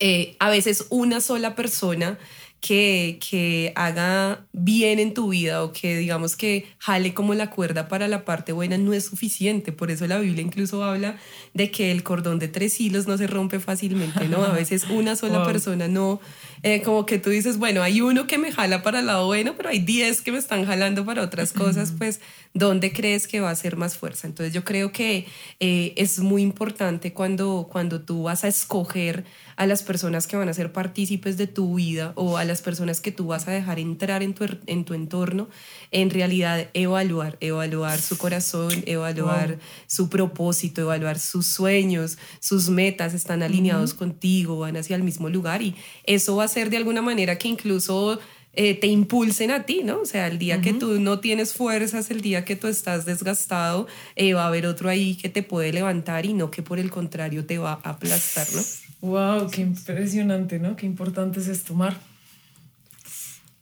eh, 0.00 0.36
a 0.38 0.50
veces 0.50 0.86
una 0.90 1.20
sola 1.20 1.54
persona 1.54 2.18
que, 2.60 3.18
que, 3.28 3.72
haga 3.76 4.46
bien 4.52 4.98
en 4.98 5.14
tu 5.14 5.28
vida 5.28 5.62
o 5.62 5.72
que 5.72 5.96
digamos 5.96 6.34
que 6.34 6.66
jale 6.78 7.14
como 7.14 7.34
la 7.34 7.50
cuerda 7.50 7.86
para 7.86 8.08
la 8.08 8.24
parte 8.24 8.52
buena 8.52 8.78
no 8.78 8.92
es 8.92 9.06
suficiente. 9.06 9.70
Por 9.72 9.90
eso 9.90 10.06
la 10.06 10.18
Biblia 10.18 10.42
incluso 10.42 10.82
habla 10.82 11.18
de 11.54 11.70
que 11.70 11.92
el 11.92 12.02
cordón 12.02 12.38
de 12.38 12.48
tres 12.48 12.80
hilos 12.80 13.06
no 13.06 13.16
se 13.16 13.28
rompe 13.28 13.60
fácilmente, 13.60 14.28
¿no? 14.28 14.44
A 14.44 14.52
veces 14.52 14.84
una 14.90 15.14
sola 15.14 15.44
persona 15.46 15.86
no, 15.86 16.20
eh, 16.62 16.82
como 16.82 17.06
que 17.06 17.18
tú 17.18 17.30
dices, 17.30 17.58
bueno, 17.58 17.82
hay 17.82 18.00
uno 18.00 18.26
que 18.26 18.38
me 18.38 18.52
jala 18.52 18.82
para 18.82 19.00
el 19.00 19.06
lado 19.06 19.26
bueno, 19.26 19.54
pero 19.56 19.68
hay 19.68 19.80
diez 19.80 20.22
que 20.22 20.32
me 20.32 20.38
están 20.38 20.66
jalando 20.66 21.04
para 21.04 21.22
otras 21.22 21.52
cosas, 21.52 21.92
pues, 21.96 22.20
¿dónde 22.54 22.92
crees 22.92 23.28
que 23.28 23.40
va 23.40 23.50
a 23.50 23.56
ser 23.56 23.76
más 23.76 23.96
fuerza? 23.96 24.26
Entonces 24.26 24.52
yo 24.52 24.64
creo 24.64 24.92
que 24.92 25.26
eh, 25.60 25.92
es 25.96 26.18
muy 26.20 26.42
importante 26.42 27.12
cuando, 27.12 27.68
cuando 27.70 28.00
tú 28.00 28.24
vas 28.24 28.44
a 28.44 28.48
escoger 28.48 29.24
a 29.56 29.66
las 29.66 29.82
personas 29.82 30.28
que 30.28 30.36
van 30.36 30.48
a 30.48 30.54
ser 30.54 30.72
partícipes 30.72 31.36
de 31.36 31.48
tu 31.48 31.74
vida 31.74 32.12
o 32.14 32.36
a 32.36 32.44
las 32.44 32.62
personas 32.62 33.00
que 33.00 33.10
tú 33.10 33.26
vas 33.26 33.48
a 33.48 33.50
dejar 33.50 33.80
entrar 33.80 34.22
en 34.22 34.32
tu, 34.32 34.46
en 34.66 34.84
tu 34.84 34.94
entorno, 34.94 35.48
en 35.90 36.10
realidad 36.10 36.68
evaluar, 36.74 37.38
evaluar 37.40 38.00
su 38.00 38.16
corazón, 38.18 38.84
evaluar 38.86 39.58
su 39.88 40.08
propósito, 40.08 40.82
evaluar 40.82 41.18
sus 41.18 41.46
sueños, 41.46 42.18
sus 42.38 42.68
metas, 42.68 43.14
están 43.14 43.42
alineados 43.42 43.94
contigo, 43.94 44.60
van 44.60 44.76
hacia 44.76 44.94
el 44.94 45.02
mismo 45.02 45.28
lugar 45.28 45.60
y 45.60 45.74
eso 46.04 46.36
va 46.36 46.44
a 46.44 46.47
ser 46.48 46.70
de 46.70 46.76
alguna 46.76 47.02
manera 47.02 47.38
que 47.38 47.48
incluso 47.48 48.18
eh, 48.54 48.74
te 48.74 48.88
impulsen 48.88 49.52
a 49.52 49.64
ti, 49.64 49.82
¿no? 49.84 50.00
O 50.00 50.04
sea, 50.04 50.26
el 50.26 50.38
día 50.38 50.60
que 50.60 50.72
tú 50.72 50.98
no 50.98 51.20
tienes 51.20 51.52
fuerzas, 51.52 52.10
el 52.10 52.22
día 52.22 52.44
que 52.44 52.56
tú 52.56 52.66
estás 52.66 53.04
desgastado, 53.04 53.86
eh, 54.16 54.34
va 54.34 54.44
a 54.44 54.46
haber 54.48 54.66
otro 54.66 54.88
ahí 54.88 55.14
que 55.14 55.28
te 55.28 55.44
puede 55.44 55.72
levantar 55.72 56.26
y 56.26 56.32
no 56.32 56.50
que 56.50 56.62
por 56.62 56.80
el 56.80 56.90
contrario 56.90 57.46
te 57.46 57.58
va 57.58 57.80
a 57.84 57.90
aplastar, 57.90 58.48
¿no? 58.52 58.62
Wow, 59.00 59.50
qué 59.50 59.60
impresionante, 59.60 60.58
¿no? 60.58 60.74
Qué 60.74 60.86
importante 60.86 61.38
es 61.38 61.46
esto, 61.46 61.74
Mar. 61.74 62.00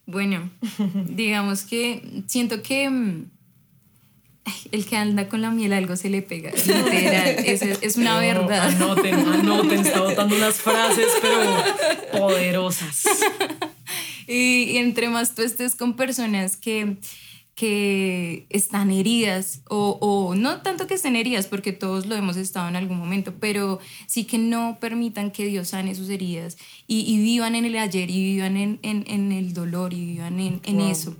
Bueno, 0.07 0.51
digamos 1.11 1.65
que 1.65 2.23
siento 2.27 2.63
que 2.63 2.89
el 4.73 4.87
que 4.87 4.97
anda 4.97 5.29
con 5.29 5.43
la 5.43 5.51
miel 5.51 5.73
algo 5.73 5.97
se 5.97 6.11
le 6.11 6.23
pega, 6.23 6.51
literal, 6.57 7.45
es, 7.45 7.63
es 7.63 7.97
una 7.97 8.19
verdad. 8.19 8.69
Anoten, 8.69 9.15
anoten, 9.15 9.87
está 9.87 10.01
botando 10.03 10.37
unas 10.37 10.57
frases, 10.57 11.09
pero 11.21 12.21
poderosas. 12.21 13.05
y 14.27 14.77
entre 14.77 15.09
más 15.09 15.35
tú 15.35 15.43
estés 15.43 15.75
con 15.75 15.97
personas 15.97 16.57
que 16.57 16.97
que 17.57 18.47
están 18.51 18.91
heridas 18.91 19.63
o, 19.71 19.97
o, 19.99 20.35
no 20.35 20.61
tanto 20.61 20.87
que 20.87 20.93
estén 20.93 21.17
heridas 21.17 21.47
porque 21.47 21.73
todos 21.73 22.05
lo 22.05 22.15
hemos 22.15 22.37
estado 22.37 22.69
en 22.69 22.77
algún 22.77 22.99
momento, 22.99 23.33
pero 23.41 23.81
sí 24.07 24.25
que 24.25 24.37
no 24.37 24.77
permitan 24.79 25.31
que 25.31 25.47
Dios 25.47 25.69
sane 25.69 25.95
sus 25.95 26.11
heridas 26.11 26.59
y, 26.87 27.17
vivan 27.17 27.55
en 27.55 27.65
el 27.65 27.79
ayer 27.79 28.11
y 28.11 28.35
vivan 28.35 28.59
en, 28.59 28.79
en, 28.83 29.05
en 29.07 29.33
el 29.33 29.55
dolor 29.55 29.95
y 29.95 30.05
vivan 30.05 30.39
en, 30.39 30.61
en 30.65 30.81
eso. 30.83 31.17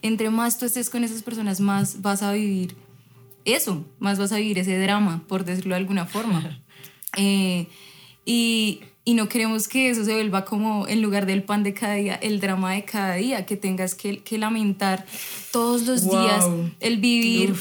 Entre 0.00 0.30
más 0.30 0.60
tú 0.60 0.66
estés 0.66 0.90
con 0.90 1.02
esas 1.02 1.24
personas, 1.24 1.58
más 1.58 2.00
vas 2.00 2.22
a 2.22 2.32
vivir 2.32 2.76
eso, 3.44 3.84
más 3.98 4.16
vas 4.16 4.30
a 4.30 4.36
vivir 4.36 4.60
ese 4.60 4.78
drama, 4.78 5.24
por 5.26 5.44
decirlo 5.44 5.74
de 5.74 5.80
alguna 5.80 6.06
forma. 6.06 6.62
Eh, 7.16 7.66
y, 8.24 8.82
y 9.10 9.14
no 9.14 9.28
queremos 9.28 9.66
que 9.66 9.90
eso 9.90 10.04
se 10.04 10.12
vuelva 10.12 10.44
como 10.44 10.86
en 10.86 11.02
lugar 11.02 11.26
del 11.26 11.42
pan 11.42 11.64
de 11.64 11.74
cada 11.74 11.94
día, 11.94 12.14
el 12.14 12.38
drama 12.38 12.74
de 12.74 12.84
cada 12.84 13.16
día, 13.16 13.44
que 13.44 13.56
tengas 13.56 13.96
que, 13.96 14.18
que 14.18 14.38
lamentar 14.38 15.04
todos 15.50 15.84
los 15.84 16.08
días 16.08 16.46
el 16.78 16.98
vivir 16.98 17.56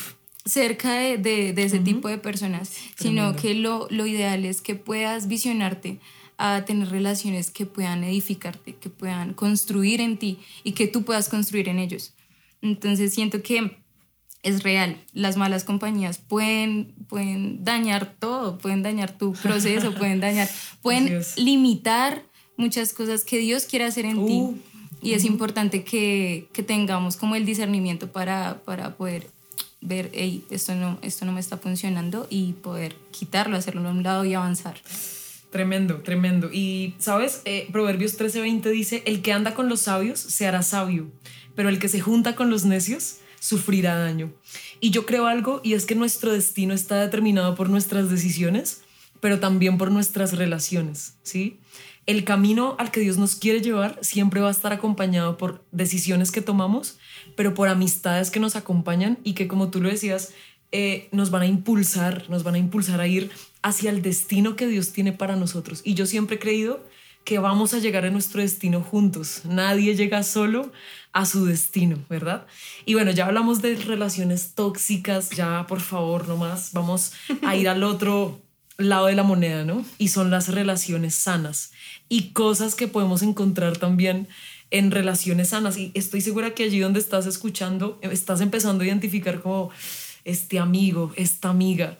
cerca 0.45 0.93
de, 0.93 1.17
de, 1.17 1.63
ese 1.63 1.79
tipo 1.79 2.07
de 2.07 2.19
personas, 2.19 2.71
sino 2.99 3.35
que 3.35 3.55
lo, 3.55 3.87
lo 3.89 4.05
ideal 4.05 4.45
es 4.45 4.61
que 4.61 4.75
puedas 4.75 5.27
visionarte 5.27 5.97
a 6.37 6.65
tener 6.65 6.91
relaciones 6.91 7.49
que 7.49 7.65
puedan 7.65 8.03
edificarte, 8.03 8.75
que 8.75 8.91
puedan 8.91 9.33
construir 9.33 10.01
en 10.01 10.17
ti 10.17 10.37
y 10.63 10.73
que 10.73 10.85
tú 10.85 11.01
puedas 11.01 11.29
construir 11.29 11.67
en 11.67 11.79
ellos. 11.79 12.13
Entonces 12.61 13.11
siento 13.11 13.41
que 13.41 13.75
es 14.43 14.63
real. 14.63 14.97
Las 15.13 15.37
malas 15.37 15.63
compañías 15.63 16.17
pueden, 16.17 16.93
pueden 17.07 17.63
dañar 17.63 18.13
todo, 18.19 18.57
pueden 18.57 18.83
dañar 18.83 19.11
tu 19.11 19.33
proceso, 19.33 19.93
pueden 19.97 20.19
dañar, 20.19 20.49
pueden 20.81 21.21
limitar 21.35 22.23
muchas 22.57 22.93
cosas 22.93 23.23
que 23.23 23.37
Dios 23.37 23.65
quiere 23.65 23.85
hacer 23.85 24.05
en 24.05 24.25
ti. 24.25 24.33
Uh, 24.33 24.57
y 25.01 25.13
es 25.13 25.23
importante 25.23 25.83
que, 25.83 26.49
que, 26.51 26.61
tengamos 26.61 27.15
como 27.15 27.35
el 27.35 27.45
discernimiento 27.45 28.11
para, 28.11 28.61
para 28.65 28.97
poder 28.97 29.27
ver, 29.79 30.09
hey, 30.13 30.43
esto 30.49 30.75
no, 30.75 30.99
esto 31.01 31.25
no 31.25 31.31
me 31.31 31.39
está 31.39 31.57
funcionando 31.57 32.27
y 32.29 32.53
poder 32.53 32.97
quitarlo, 33.11 33.55
hacerlo 33.55 33.87
a 33.87 33.91
un 33.91 34.03
lado 34.03 34.25
y 34.25 34.33
avanzar. 34.33 34.75
Tremendo, 35.51 36.01
tremendo. 36.01 36.49
Y, 36.51 36.95
¿sabes? 36.99 37.41
Eh, 37.45 37.67
Proverbios 37.71 38.19
13:20 38.19 38.69
dice, 38.71 39.03
el 39.05 39.21
que 39.21 39.31
anda 39.31 39.55
con 39.55 39.69
los 39.69 39.81
sabios 39.81 40.19
se 40.19 40.45
hará 40.45 40.63
sabio, 40.63 41.09
pero 41.55 41.69
el 41.69 41.79
que 41.79 41.87
se 41.87 42.01
junta 42.01 42.35
con 42.35 42.49
los 42.49 42.65
necios 42.65 43.19
sufrirá 43.39 43.95
daño. 43.95 44.33
Y 44.79 44.91
yo 44.91 45.05
creo 45.05 45.27
algo, 45.27 45.61
y 45.63 45.73
es 45.73 45.85
que 45.85 45.95
nuestro 45.95 46.31
destino 46.31 46.73
está 46.73 47.01
determinado 47.01 47.55
por 47.55 47.69
nuestras 47.69 48.09
decisiones, 48.09 48.81
pero 49.19 49.39
también 49.39 49.77
por 49.77 49.91
nuestras 49.91 50.37
relaciones, 50.37 51.15
¿sí? 51.23 51.59
El 52.05 52.23
camino 52.23 52.75
al 52.79 52.89
que 52.89 53.01
Dios 53.01 53.17
nos 53.17 53.35
quiere 53.35 53.61
llevar 53.61 53.99
siempre 54.01 54.41
va 54.41 54.47
a 54.47 54.51
estar 54.51 54.73
acompañado 54.73 55.37
por 55.37 55.63
decisiones 55.71 56.31
que 56.31 56.41
tomamos, 56.41 56.97
pero 57.35 57.53
por 57.53 57.67
amistades 57.67 58.31
que 58.31 58.39
nos 58.39 58.55
acompañan 58.55 59.19
y 59.23 59.33
que, 59.33 59.47
como 59.47 59.69
tú 59.69 59.79
lo 59.79 59.89
decías, 59.89 60.33
eh, 60.71 61.09
nos 61.11 61.29
van 61.29 61.43
a 61.43 61.47
impulsar, 61.47 62.29
nos 62.29 62.43
van 62.43 62.55
a 62.55 62.59
impulsar 62.59 63.01
a 63.01 63.07
ir 63.07 63.29
hacia 63.61 63.89
el 63.89 64.01
destino 64.01 64.55
que 64.55 64.67
Dios 64.67 64.91
tiene 64.91 65.11
para 65.11 65.35
nosotros. 65.35 65.81
Y 65.83 65.93
yo 65.93 66.05
siempre 66.05 66.37
he 66.37 66.39
creído 66.39 66.83
que 67.29 67.37
vamos 67.37 67.75
a 67.75 67.77
llegar 67.77 68.05
a 68.05 68.09
nuestro 68.09 68.41
destino 68.41 68.81
juntos. 68.81 69.41
Nadie 69.45 69.95
llega 69.95 70.23
solo 70.23 70.71
a 71.13 71.27
su 71.27 71.45
destino, 71.45 71.99
¿verdad? 72.09 72.47
Y 72.87 72.95
bueno, 72.95 73.11
ya 73.11 73.27
hablamos 73.27 73.61
de 73.61 73.75
relaciones 73.75 74.55
tóxicas, 74.55 75.29
ya 75.29 75.67
por 75.67 75.79
favor, 75.79 76.27
nomás 76.27 76.73
vamos 76.73 77.11
a 77.45 77.55
ir 77.55 77.69
al 77.69 77.83
otro 77.83 78.41
lado 78.79 79.05
de 79.05 79.15
la 79.15 79.21
moneda, 79.21 79.63
¿no? 79.63 79.85
Y 79.99 80.07
son 80.07 80.31
las 80.31 80.47
relaciones 80.47 81.13
sanas 81.13 81.71
y 82.07 82.31
cosas 82.31 82.73
que 82.73 82.87
podemos 82.87 83.21
encontrar 83.21 83.77
también 83.77 84.27
en 84.71 84.89
relaciones 84.89 85.49
sanas. 85.49 85.77
Y 85.77 85.91
estoy 85.93 86.21
segura 86.21 86.55
que 86.55 86.63
allí 86.63 86.79
donde 86.79 86.99
estás 86.99 87.27
escuchando, 87.27 87.99
estás 88.01 88.41
empezando 88.41 88.83
a 88.83 88.87
identificar 88.87 89.39
como 89.39 89.69
este 90.25 90.57
amigo, 90.57 91.13
esta 91.15 91.49
amiga. 91.49 91.99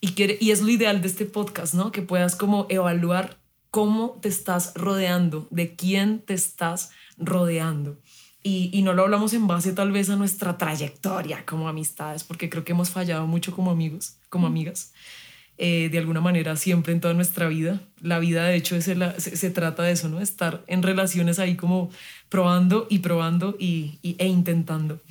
Y, 0.00 0.14
y 0.42 0.52
es 0.52 0.62
lo 0.62 0.70
ideal 0.70 1.02
de 1.02 1.08
este 1.08 1.26
podcast, 1.26 1.74
¿no? 1.74 1.92
Que 1.92 2.00
puedas 2.00 2.34
como 2.34 2.64
evaluar 2.70 3.39
cómo 3.70 4.18
te 4.20 4.28
estás 4.28 4.72
rodeando, 4.74 5.46
de 5.50 5.74
quién 5.76 6.20
te 6.20 6.34
estás 6.34 6.90
rodeando 7.16 7.98
y, 8.42 8.80
no 8.82 8.94
lo 8.94 9.02
hablamos 9.02 9.34
en 9.34 9.46
base 9.46 9.72
tal 9.72 9.92
vez 9.92 10.08
a 10.08 10.16
nuestra 10.16 10.56
trayectoria 10.56 11.44
como 11.44 11.68
amistades, 11.68 12.24
porque 12.24 12.48
creo 12.48 12.64
que 12.64 12.72
hemos 12.72 12.90
fallado 12.90 13.26
mucho 13.26 13.54
como 13.54 13.70
amigos, 13.70 14.16
como 14.28 14.46
amigas. 14.46 14.92
Eh, 15.62 15.90
de 15.92 15.98
alguna 15.98 16.22
manera 16.22 16.56
siempre 16.56 16.94
en 16.94 17.00
toda 17.00 17.12
nuestra 17.12 17.46
vida. 17.48 17.82
La 18.00 18.18
vida 18.18 18.46
de 18.46 18.56
hecho 18.56 18.76
es 18.76 18.86
se, 18.86 19.50
trata 19.50 19.82
de 19.82 19.92
eso, 19.92 20.08
¿no? 20.08 20.22
Estar 20.22 20.64
en 20.68 20.82
relaciones 20.82 21.38
ahí 21.38 21.54
como 21.54 21.90
probando 22.30 22.86
y 22.88 23.00
probando 23.00 23.56
y, 23.58 23.98
e 24.02 24.26
intentando. 24.26 25.02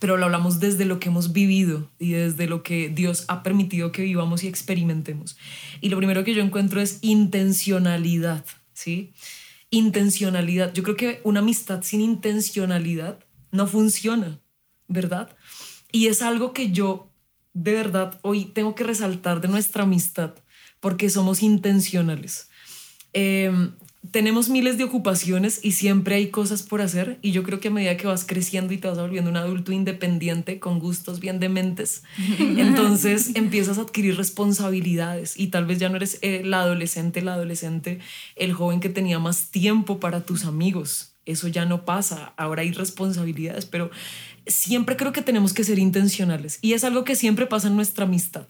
Pero 0.00 0.16
lo 0.16 0.24
hablamos 0.24 0.58
desde 0.58 0.84
lo 0.84 0.98
que 0.98 1.10
hemos 1.10 1.32
vivido 1.32 1.88
y 2.00 2.12
desde 2.12 2.48
lo 2.48 2.64
que 2.64 2.88
Dios 2.88 3.24
ha 3.28 3.44
permitido 3.44 3.92
que 3.92 4.02
vivamos 4.02 4.42
y 4.42 4.48
experimentemos. 4.48 5.36
Y 5.80 5.90
lo 5.90 5.96
primero 5.96 6.24
que 6.24 6.34
yo 6.34 6.42
encuentro 6.42 6.80
es 6.80 6.98
intencionalidad, 7.02 8.44
¿sí? 8.72 9.12
intencionalidad. 9.70 10.72
Yo 10.74 10.82
creo 10.82 10.96
que 10.96 11.20
una 11.24 11.40
amistad 11.40 11.82
sin 11.82 12.00
intencionalidad 12.00 13.20
no 13.52 13.66
funciona, 13.66 14.40
¿verdad? 14.88 15.36
Y 15.92 16.06
es 16.08 16.22
algo 16.22 16.52
que 16.52 16.70
yo 16.70 17.10
de 17.52 17.72
verdad 17.72 18.18
hoy 18.22 18.44
tengo 18.46 18.74
que 18.74 18.84
resaltar 18.84 19.40
de 19.40 19.48
nuestra 19.48 19.84
amistad, 19.84 20.34
porque 20.80 21.08
somos 21.08 21.42
intencionales. 21.42 22.48
Em, 23.12 23.72
tenemos 24.10 24.48
miles 24.48 24.78
de 24.78 24.84
ocupaciones 24.84 25.60
y 25.62 25.72
siempre 25.72 26.14
hay 26.14 26.30
cosas 26.30 26.62
por 26.62 26.80
hacer 26.80 27.18
y 27.20 27.32
yo 27.32 27.42
creo 27.42 27.60
que 27.60 27.68
a 27.68 27.70
medida 27.70 27.96
que 27.96 28.06
vas 28.06 28.24
creciendo 28.24 28.72
y 28.72 28.78
te 28.78 28.88
vas 28.88 28.98
volviendo 28.98 29.30
un 29.30 29.36
adulto 29.36 29.72
independiente 29.72 30.58
con 30.58 30.78
gustos 30.78 31.20
bien 31.20 31.38
dementes, 31.38 32.02
entonces 32.38 33.32
empiezas 33.34 33.78
a 33.78 33.82
adquirir 33.82 34.16
responsabilidades 34.16 35.38
y 35.38 35.48
tal 35.48 35.66
vez 35.66 35.78
ya 35.78 35.90
no 35.90 35.96
eres 35.96 36.18
el 36.22 36.52
adolescente, 36.52 37.20
el 37.20 37.28
adolescente, 37.28 38.00
el 38.36 38.54
joven 38.54 38.80
que 38.80 38.88
tenía 38.88 39.18
más 39.18 39.50
tiempo 39.50 40.00
para 40.00 40.22
tus 40.22 40.44
amigos. 40.44 41.14
Eso 41.26 41.48
ya 41.48 41.66
no 41.66 41.84
pasa, 41.84 42.32
ahora 42.38 42.62
hay 42.62 42.72
responsabilidades, 42.72 43.66
pero 43.66 43.90
siempre 44.46 44.96
creo 44.96 45.12
que 45.12 45.22
tenemos 45.22 45.52
que 45.52 45.62
ser 45.62 45.78
intencionales 45.78 46.58
y 46.62 46.72
es 46.72 46.82
algo 46.84 47.04
que 47.04 47.14
siempre 47.14 47.46
pasa 47.46 47.68
en 47.68 47.76
nuestra 47.76 48.06
amistad. 48.06 48.46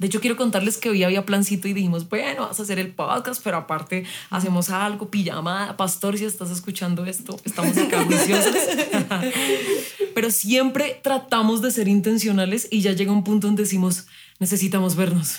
De 0.00 0.06
hecho, 0.06 0.22
quiero 0.22 0.34
contarles 0.34 0.78
que 0.78 0.88
hoy 0.88 1.04
había 1.04 1.26
plancito 1.26 1.68
y 1.68 1.74
dijimos, 1.74 2.08
bueno, 2.08 2.46
vas 2.48 2.58
a 2.58 2.62
hacer 2.62 2.78
el 2.78 2.88
podcast, 2.88 3.42
pero 3.44 3.58
aparte 3.58 4.04
hacemos 4.30 4.70
algo, 4.70 5.10
pijama, 5.10 5.76
pastor, 5.76 6.16
si 6.16 6.24
estás 6.24 6.50
escuchando 6.50 7.04
esto, 7.04 7.38
estamos 7.44 7.76
acá 7.76 8.02
juiciosos. 8.06 8.54
pero 10.14 10.30
siempre 10.30 10.98
tratamos 11.02 11.60
de 11.60 11.70
ser 11.70 11.86
intencionales 11.86 12.66
y 12.70 12.80
ya 12.80 12.92
llega 12.92 13.12
un 13.12 13.24
punto 13.24 13.46
donde 13.46 13.64
decimos, 13.64 14.06
necesitamos 14.38 14.96
vernos. 14.96 15.34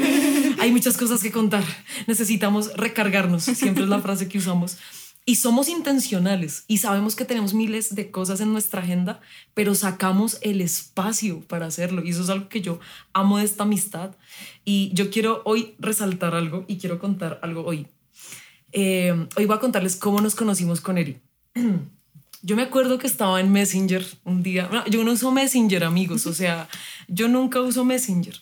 Hay 0.58 0.72
muchas 0.72 0.96
cosas 0.96 1.22
que 1.22 1.30
contar, 1.30 1.64
necesitamos 2.06 2.72
recargarnos, 2.78 3.42
siempre 3.42 3.84
es 3.84 3.90
la 3.90 4.00
frase 4.00 4.28
que 4.28 4.38
usamos. 4.38 4.78
Y 5.26 5.36
somos 5.36 5.68
intencionales 5.68 6.64
y 6.66 6.78
sabemos 6.78 7.14
que 7.14 7.24
tenemos 7.24 7.54
miles 7.54 7.94
de 7.94 8.10
cosas 8.10 8.40
en 8.40 8.52
nuestra 8.52 8.82
agenda, 8.82 9.20
pero 9.54 9.74
sacamos 9.74 10.38
el 10.40 10.60
espacio 10.60 11.40
para 11.42 11.66
hacerlo. 11.66 12.02
Y 12.04 12.10
eso 12.10 12.22
es 12.22 12.30
algo 12.30 12.48
que 12.48 12.62
yo 12.62 12.80
amo 13.12 13.38
de 13.38 13.44
esta 13.44 13.64
amistad. 13.64 14.16
Y 14.64 14.90
yo 14.94 15.10
quiero 15.10 15.42
hoy 15.44 15.74
resaltar 15.78 16.34
algo 16.34 16.64
y 16.66 16.78
quiero 16.78 16.98
contar 16.98 17.38
algo 17.42 17.64
hoy. 17.64 17.86
Eh, 18.72 19.26
hoy 19.36 19.46
voy 19.46 19.56
a 19.56 19.60
contarles 19.60 19.96
cómo 19.96 20.20
nos 20.20 20.34
conocimos 20.34 20.80
con 20.80 20.98
Eri. 20.98 21.18
Yo 22.42 22.56
me 22.56 22.62
acuerdo 22.62 22.98
que 22.98 23.06
estaba 23.06 23.38
en 23.38 23.52
Messenger 23.52 24.06
un 24.24 24.42
día. 24.42 24.70
yo 24.88 25.04
no 25.04 25.12
uso 25.12 25.30
Messenger, 25.30 25.84
amigos. 25.84 26.26
O 26.26 26.32
sea, 26.32 26.70
yo 27.06 27.28
nunca 27.28 27.60
uso 27.60 27.84
Messenger. 27.84 28.34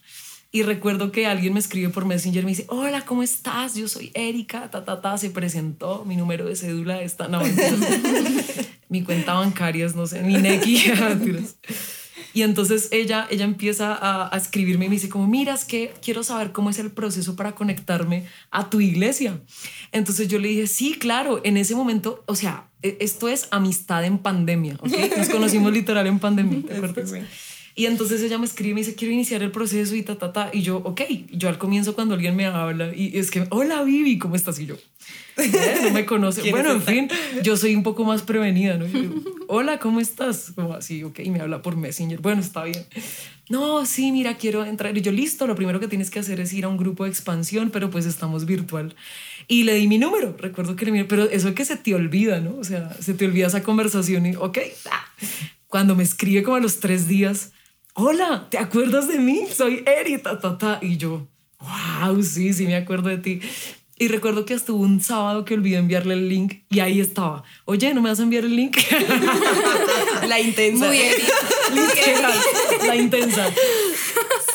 Y 0.58 0.64
recuerdo 0.64 1.12
que 1.12 1.24
alguien 1.24 1.52
me 1.52 1.60
escribe 1.60 1.88
por 1.90 2.04
Messenger, 2.04 2.42
me 2.42 2.50
dice, 2.50 2.64
hola, 2.66 3.04
¿cómo 3.04 3.22
estás? 3.22 3.76
Yo 3.76 3.86
soy 3.86 4.10
Erika, 4.12 4.68
ta, 4.68 4.84
ta, 4.84 5.00
ta, 5.00 5.16
se 5.16 5.30
presentó, 5.30 6.04
mi 6.04 6.16
número 6.16 6.46
de 6.46 6.56
cédula 6.56 7.00
está, 7.00 7.28
no, 7.28 7.40
mi 8.88 9.04
cuenta 9.04 9.34
bancaria, 9.34 9.86
no 9.94 10.08
sé, 10.08 10.20
mi 10.22 10.34
NECI, 10.34 10.94
Y 12.34 12.42
entonces 12.42 12.88
ella, 12.90 13.28
ella 13.30 13.44
empieza 13.44 13.94
a, 13.94 14.34
a, 14.34 14.36
escribirme 14.36 14.86
y 14.86 14.88
me 14.88 14.96
dice 14.96 15.08
como, 15.08 15.28
mira, 15.28 15.54
es 15.54 15.64
que 15.64 15.94
quiero 16.02 16.24
saber 16.24 16.50
cómo 16.50 16.70
es 16.70 16.80
el 16.80 16.90
proceso 16.90 17.36
para 17.36 17.54
conectarme 17.54 18.26
a 18.50 18.68
tu 18.68 18.80
iglesia. 18.80 19.40
Entonces 19.92 20.26
yo 20.26 20.40
le 20.40 20.48
dije, 20.48 20.66
sí, 20.66 20.94
claro, 20.98 21.40
en 21.44 21.56
ese 21.56 21.76
momento, 21.76 22.24
o 22.26 22.34
sea, 22.34 22.68
e, 22.82 22.96
esto 22.98 23.28
es 23.28 23.46
amistad 23.52 24.04
en 24.04 24.18
pandemia, 24.18 24.74
¿ok? 24.80 25.16
Nos 25.18 25.28
conocimos 25.28 25.72
literal 25.72 26.08
en 26.08 26.18
pandemia, 26.18 26.62
¿te 26.66 26.74
acuerdas? 26.78 27.12
Y 27.78 27.86
entonces 27.86 28.20
ella 28.22 28.38
me 28.38 28.44
escribe 28.44 28.72
y 28.72 28.74
me 28.74 28.80
dice, 28.80 28.96
quiero 28.96 29.14
iniciar 29.14 29.40
el 29.40 29.52
proceso 29.52 29.94
y 29.94 30.02
ta, 30.02 30.18
ta, 30.18 30.32
ta. 30.32 30.50
Y 30.52 30.62
yo, 30.62 30.78
ok. 30.78 31.00
Yo 31.30 31.48
al 31.48 31.58
comienzo 31.58 31.94
cuando 31.94 32.14
alguien 32.14 32.34
me 32.34 32.44
habla 32.44 32.92
y 32.92 33.16
es 33.16 33.30
que, 33.30 33.46
hola 33.50 33.84
Vivi, 33.84 34.18
¿cómo 34.18 34.34
estás? 34.34 34.58
Y 34.58 34.66
yo, 34.66 34.74
"Eh, 35.36 35.78
no 35.84 35.92
me 35.92 36.04
conoce. 36.04 36.42
bueno, 36.50 36.72
en 36.72 36.82
fin, 36.82 37.08
yo 37.44 37.56
soy 37.56 37.76
un 37.76 37.84
poco 37.84 38.02
más 38.02 38.22
prevenida, 38.22 38.78
¿no? 38.78 38.86
Yo, 38.88 39.10
hola, 39.46 39.78
¿cómo 39.78 40.00
estás? 40.00 40.50
Como 40.56 40.74
así, 40.74 41.04
ok. 41.04 41.20
Y 41.20 41.30
me 41.30 41.40
habla 41.40 41.62
por 41.62 41.76
Messenger. 41.76 42.18
Bueno, 42.20 42.40
está 42.40 42.64
bien. 42.64 42.84
No, 43.48 43.86
sí, 43.86 44.10
mira, 44.10 44.36
quiero 44.38 44.64
entrar. 44.64 44.98
Y 44.98 45.00
yo, 45.00 45.12
listo, 45.12 45.46
lo 45.46 45.54
primero 45.54 45.78
que 45.78 45.86
tienes 45.86 46.10
que 46.10 46.18
hacer 46.18 46.40
es 46.40 46.52
ir 46.52 46.64
a 46.64 46.68
un 46.68 46.78
grupo 46.78 47.04
de 47.04 47.10
expansión, 47.10 47.70
pero 47.70 47.90
pues 47.90 48.06
estamos 48.06 48.44
virtual. 48.44 48.96
Y 49.46 49.62
le 49.62 49.76
di 49.76 49.86
mi 49.86 49.98
número, 49.98 50.34
recuerdo 50.36 50.74
que 50.74 50.84
le 50.84 50.90
di, 50.90 51.04
pero 51.04 51.30
eso 51.30 51.50
es 51.50 51.54
que 51.54 51.64
se 51.64 51.76
te 51.76 51.94
olvida, 51.94 52.40
¿no? 52.40 52.56
O 52.58 52.64
sea, 52.64 52.92
se 53.00 53.14
te 53.14 53.24
olvida 53.24 53.46
esa 53.46 53.62
conversación 53.62 54.26
y, 54.26 54.34
ok, 54.34 54.58
ah. 54.90 55.06
cuando 55.68 55.94
me 55.94 56.02
escribe 56.02 56.42
como 56.42 56.56
a 56.56 56.60
los 56.60 56.80
tres 56.80 57.06
días, 57.06 57.52
hola, 58.00 58.46
¿te 58.48 58.58
acuerdas 58.58 59.08
de 59.08 59.18
mí? 59.18 59.42
Soy 59.54 59.82
Eri, 59.86 60.18
ta, 60.18 60.38
ta, 60.38 60.56
ta. 60.56 60.78
Y 60.80 60.96
yo, 60.96 61.26
wow, 61.60 62.22
sí, 62.22 62.52
sí, 62.52 62.64
me 62.66 62.76
acuerdo 62.76 63.08
de 63.08 63.18
ti. 63.18 63.40
Y 64.00 64.06
recuerdo 64.06 64.44
que 64.44 64.54
hasta 64.54 64.72
hubo 64.72 64.84
un 64.84 65.00
sábado 65.00 65.44
que 65.44 65.54
olvidé 65.54 65.78
enviarle 65.78 66.14
el 66.14 66.28
link 66.28 66.58
y 66.70 66.78
ahí 66.78 67.00
estaba. 67.00 67.42
Oye, 67.64 67.92
¿no 67.94 68.00
me 68.00 68.10
vas 68.10 68.20
a 68.20 68.22
enviar 68.22 68.44
el 68.44 68.54
link? 68.54 68.76
La 70.28 70.38
intensa. 70.38 70.86
Muy 70.86 70.96
bien. 70.96 71.12
La 72.86 72.94
intensa. 72.96 73.46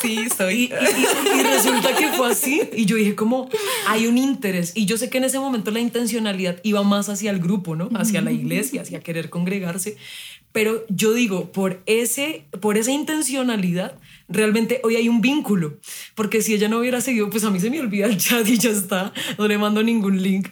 Sí, 0.00 0.18
soy. 0.36 0.54
y- 0.54 0.72
y- 0.72 1.38
y 1.38 1.42
resulta 1.42 1.94
que 1.94 2.08
fue 2.08 2.30
así. 2.30 2.62
Y 2.74 2.86
yo 2.86 2.96
dije, 2.96 3.14
como 3.14 3.48
hay 3.86 4.06
un 4.06 4.16
interés. 4.16 4.72
Y 4.74 4.86
yo 4.86 4.96
sé 4.96 5.10
que 5.10 5.18
en 5.18 5.24
ese 5.24 5.38
momento 5.38 5.70
la 5.70 5.80
intencionalidad 5.80 6.56
iba 6.62 6.82
más 6.82 7.10
hacia 7.10 7.30
el 7.30 7.38
grupo, 7.40 7.76
¿no? 7.76 7.90
Hacia 7.94 8.20
la 8.22 8.32
iglesia, 8.32 8.80
hacia 8.82 9.00
querer 9.00 9.28
congregarse. 9.28 9.96
Pero 10.54 10.86
yo 10.88 11.12
digo, 11.14 11.50
por, 11.50 11.82
ese, 11.84 12.46
por 12.60 12.78
esa 12.78 12.92
intencionalidad, 12.92 13.98
realmente 14.28 14.80
hoy 14.84 14.94
hay 14.94 15.08
un 15.08 15.20
vínculo. 15.20 15.80
Porque 16.14 16.42
si 16.42 16.54
ella 16.54 16.68
no 16.68 16.78
hubiera 16.78 17.00
seguido, 17.00 17.28
pues 17.28 17.42
a 17.42 17.50
mí 17.50 17.58
se 17.58 17.70
me 17.70 17.80
olvida 17.80 18.06
el 18.06 18.18
chat 18.18 18.46
y 18.46 18.56
ya 18.56 18.70
está. 18.70 19.12
No 19.36 19.48
le 19.48 19.58
mando 19.58 19.82
ningún 19.82 20.22
link. 20.22 20.50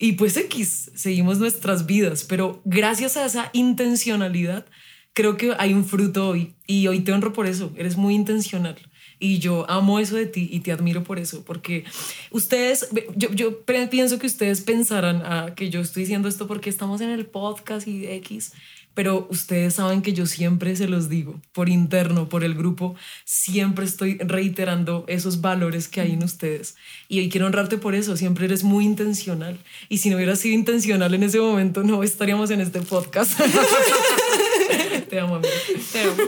Y 0.00 0.14
pues 0.14 0.36
X, 0.36 0.90
seguimos 0.96 1.38
nuestras 1.38 1.86
vidas. 1.86 2.24
Pero 2.24 2.62
gracias 2.64 3.16
a 3.16 3.26
esa 3.26 3.50
intencionalidad, 3.52 4.66
creo 5.12 5.36
que 5.36 5.52
hay 5.56 5.72
un 5.72 5.84
fruto 5.84 6.30
hoy. 6.30 6.56
Y 6.66 6.88
hoy 6.88 7.02
te 7.02 7.12
honro 7.12 7.32
por 7.32 7.46
eso. 7.46 7.72
Eres 7.76 7.96
muy 7.96 8.16
intencional. 8.16 8.74
Y 9.20 9.38
yo 9.38 9.70
amo 9.70 10.00
eso 10.00 10.16
de 10.16 10.26
ti 10.26 10.48
y 10.50 10.60
te 10.60 10.72
admiro 10.72 11.04
por 11.04 11.20
eso, 11.20 11.44
porque 11.44 11.84
ustedes, 12.32 12.88
yo, 13.16 13.64
pienso 13.88 14.18
que 14.18 14.26
ustedes 14.26 14.60
pensarán 14.60 15.22
ah, 15.24 15.52
que 15.54 15.70
yo 15.70 15.80
estoy 15.80 16.02
diciendo 16.02 16.28
esto 16.28 16.48
porque 16.48 16.68
estamos 16.68 17.00
en 17.00 17.10
el 17.10 17.24
podcast 17.24 17.86
y 17.86 18.06
X, 18.06 18.52
pero 18.94 19.26
ustedes 19.30 19.74
saben 19.74 20.02
que 20.02 20.12
yo 20.12 20.26
siempre 20.26 20.74
se 20.76 20.88
los 20.88 21.08
digo, 21.08 21.40
por 21.52 21.68
interno, 21.68 22.28
por 22.28 22.44
el 22.44 22.54
grupo, 22.54 22.94
siempre 23.24 23.84
estoy 23.84 24.18
reiterando 24.18 25.04
esos 25.08 25.40
valores 25.40 25.88
que 25.88 26.00
hay 26.00 26.12
en 26.12 26.22
ustedes. 26.22 26.76
Y 27.08 27.18
hoy 27.18 27.28
quiero 27.28 27.46
honrarte 27.46 27.76
por 27.76 27.94
eso, 27.94 28.16
siempre 28.16 28.46
eres 28.46 28.62
muy 28.62 28.84
intencional. 28.84 29.58
Y 29.88 29.98
si 29.98 30.10
no 30.10 30.16
hubiera 30.16 30.36
sido 30.36 30.54
intencional 30.54 31.12
en 31.14 31.24
ese 31.24 31.40
momento, 31.40 31.82
no 31.82 32.02
estaríamos 32.02 32.50
en 32.50 32.60
este 32.60 32.80
podcast. 32.80 33.38
te 35.10 35.20
amo, 35.20 35.36
amigo. 35.36 35.52
Te 35.92 36.00
amo. 36.02 36.14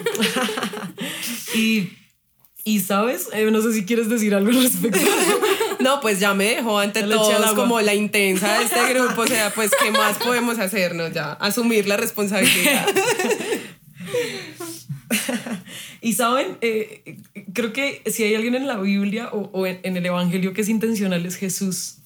Y, 1.54 1.90
y 2.64 2.80
sabes, 2.80 3.28
Eh, 3.32 3.50
no 3.50 3.62
sé 3.62 3.72
si 3.72 3.84
quieres 3.86 4.08
decir 4.10 4.34
algo 4.34 4.50
al 4.50 4.62
respecto. 4.62 4.98
No, 5.86 6.00
pues 6.00 6.18
ya 6.18 6.34
me 6.34 6.46
dejó 6.56 6.80
ante 6.80 7.00
Ya 7.00 7.08
todos 7.08 7.52
como 7.52 7.80
la 7.80 7.94
intensa 7.94 8.58
de 8.58 8.64
este 8.64 8.92
grupo. 8.92 9.22
O 9.22 9.26
sea, 9.26 9.52
pues, 9.54 9.70
¿qué 9.80 9.92
más 9.92 10.18
podemos 10.18 10.58
hacernos 10.58 11.12
ya? 11.12 11.34
Asumir 11.34 11.86
la 11.86 11.96
responsabilidad. 11.96 12.86
Y 16.00 16.12
saben, 16.12 16.58
Eh, 16.60 17.16
creo 17.52 17.72
que 17.72 18.02
si 18.06 18.24
hay 18.24 18.34
alguien 18.34 18.54
en 18.54 18.66
la 18.66 18.78
Biblia 18.78 19.28
o, 19.32 19.50
o 19.52 19.66
en, 19.66 19.80
en 19.82 19.96
el 19.96 20.06
Evangelio 20.06 20.52
que 20.52 20.60
es 20.60 20.68
intencional 20.68 21.24
es 21.24 21.36
Jesús. 21.36 21.98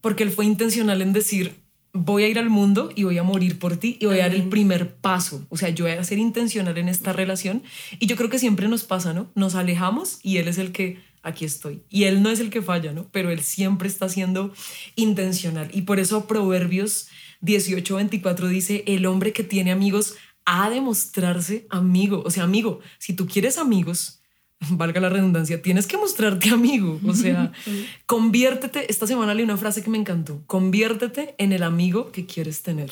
Porque 0.00 0.22
él 0.22 0.30
fue 0.30 0.44
intencional 0.44 1.00
en 1.00 1.12
decir, 1.12 1.54
voy 1.92 2.24
a 2.24 2.28
ir 2.28 2.38
al 2.38 2.50
mundo 2.50 2.90
y 2.94 3.04
voy 3.04 3.16
a 3.18 3.22
morir 3.22 3.58
por 3.58 3.76
ti 3.76 3.96
y 4.00 4.06
voy 4.06 4.18
a 4.20 4.24
dar 4.24 4.34
el 4.34 4.48
primer 4.48 4.94
paso. 4.96 5.46
O 5.48 5.56
sea, 5.56 5.68
yo 5.70 5.84
voy 5.84 5.94
a 5.94 6.04
ser 6.04 6.18
intencional 6.18 6.76
en 6.76 6.88
esta 6.88 7.12
relación. 7.12 7.62
Y 7.98 8.06
yo 8.06 8.16
creo 8.16 8.28
que 8.28 8.38
siempre 8.38 8.68
nos 8.68 8.84
pasa, 8.84 9.12
¿no? 9.14 9.30
Nos 9.34 9.54
alejamos 9.54 10.18
y 10.22 10.38
él 10.38 10.48
es 10.48 10.58
el 10.58 10.72
que, 10.72 10.98
aquí 11.24 11.44
estoy. 11.44 11.82
Y 11.88 12.04
él 12.04 12.22
no 12.22 12.30
es 12.30 12.38
el 12.38 12.50
que 12.50 12.62
falla, 12.62 12.92
¿no? 12.92 13.08
Pero 13.10 13.30
él 13.30 13.40
siempre 13.40 13.88
está 13.88 14.08
siendo 14.08 14.52
intencional. 14.94 15.68
Y 15.72 15.82
por 15.82 15.98
eso 15.98 16.26
Proverbios 16.26 17.08
18:24 17.42 18.48
dice, 18.48 18.84
el 18.86 19.06
hombre 19.06 19.32
que 19.32 19.42
tiene 19.42 19.72
amigos 19.72 20.14
ha 20.44 20.70
de 20.70 20.80
mostrarse 20.80 21.66
amigo. 21.70 22.22
O 22.24 22.30
sea, 22.30 22.44
amigo, 22.44 22.80
si 22.98 23.14
tú 23.14 23.26
quieres 23.26 23.58
amigos, 23.58 24.20
valga 24.70 25.00
la 25.00 25.08
redundancia, 25.08 25.62
tienes 25.62 25.86
que 25.86 25.96
mostrarte 25.96 26.50
amigo. 26.50 27.00
O 27.06 27.14
sea, 27.14 27.52
conviértete. 28.06 28.90
Esta 28.90 29.06
semana 29.06 29.34
leí 29.34 29.44
una 29.44 29.56
frase 29.56 29.82
que 29.82 29.90
me 29.90 29.98
encantó. 29.98 30.42
Conviértete 30.46 31.34
en 31.38 31.52
el 31.52 31.62
amigo 31.62 32.12
que 32.12 32.26
quieres 32.26 32.62
tener. 32.62 32.90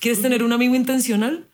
¿Quieres 0.00 0.20
tener 0.20 0.42
un 0.42 0.52
amigo 0.52 0.74
intencional? 0.74 1.48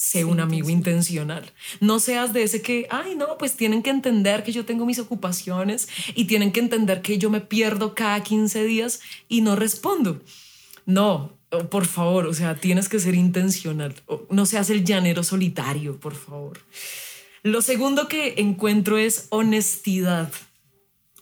Sé 0.00 0.24
un 0.24 0.38
amigo 0.38 0.70
intencional. 0.70 1.52
No 1.80 1.98
seas 1.98 2.32
de 2.32 2.44
ese 2.44 2.62
que, 2.62 2.86
ay, 2.88 3.16
no, 3.16 3.36
pues 3.36 3.56
tienen 3.56 3.82
que 3.82 3.90
entender 3.90 4.44
que 4.44 4.52
yo 4.52 4.64
tengo 4.64 4.86
mis 4.86 5.00
ocupaciones 5.00 5.88
y 6.14 6.26
tienen 6.26 6.52
que 6.52 6.60
entender 6.60 7.02
que 7.02 7.18
yo 7.18 7.30
me 7.30 7.40
pierdo 7.40 7.96
cada 7.96 8.22
15 8.22 8.62
días 8.62 9.00
y 9.28 9.40
no 9.40 9.56
respondo. 9.56 10.22
No, 10.86 11.32
oh, 11.50 11.64
por 11.68 11.84
favor, 11.84 12.28
o 12.28 12.32
sea, 12.32 12.54
tienes 12.54 12.88
que 12.88 13.00
ser 13.00 13.16
intencional. 13.16 13.92
No 14.30 14.46
seas 14.46 14.70
el 14.70 14.84
llanero 14.84 15.24
solitario, 15.24 15.98
por 15.98 16.14
favor. 16.14 16.60
Lo 17.42 17.60
segundo 17.60 18.06
que 18.06 18.34
encuentro 18.36 18.98
es 18.98 19.26
honestidad. 19.30 20.30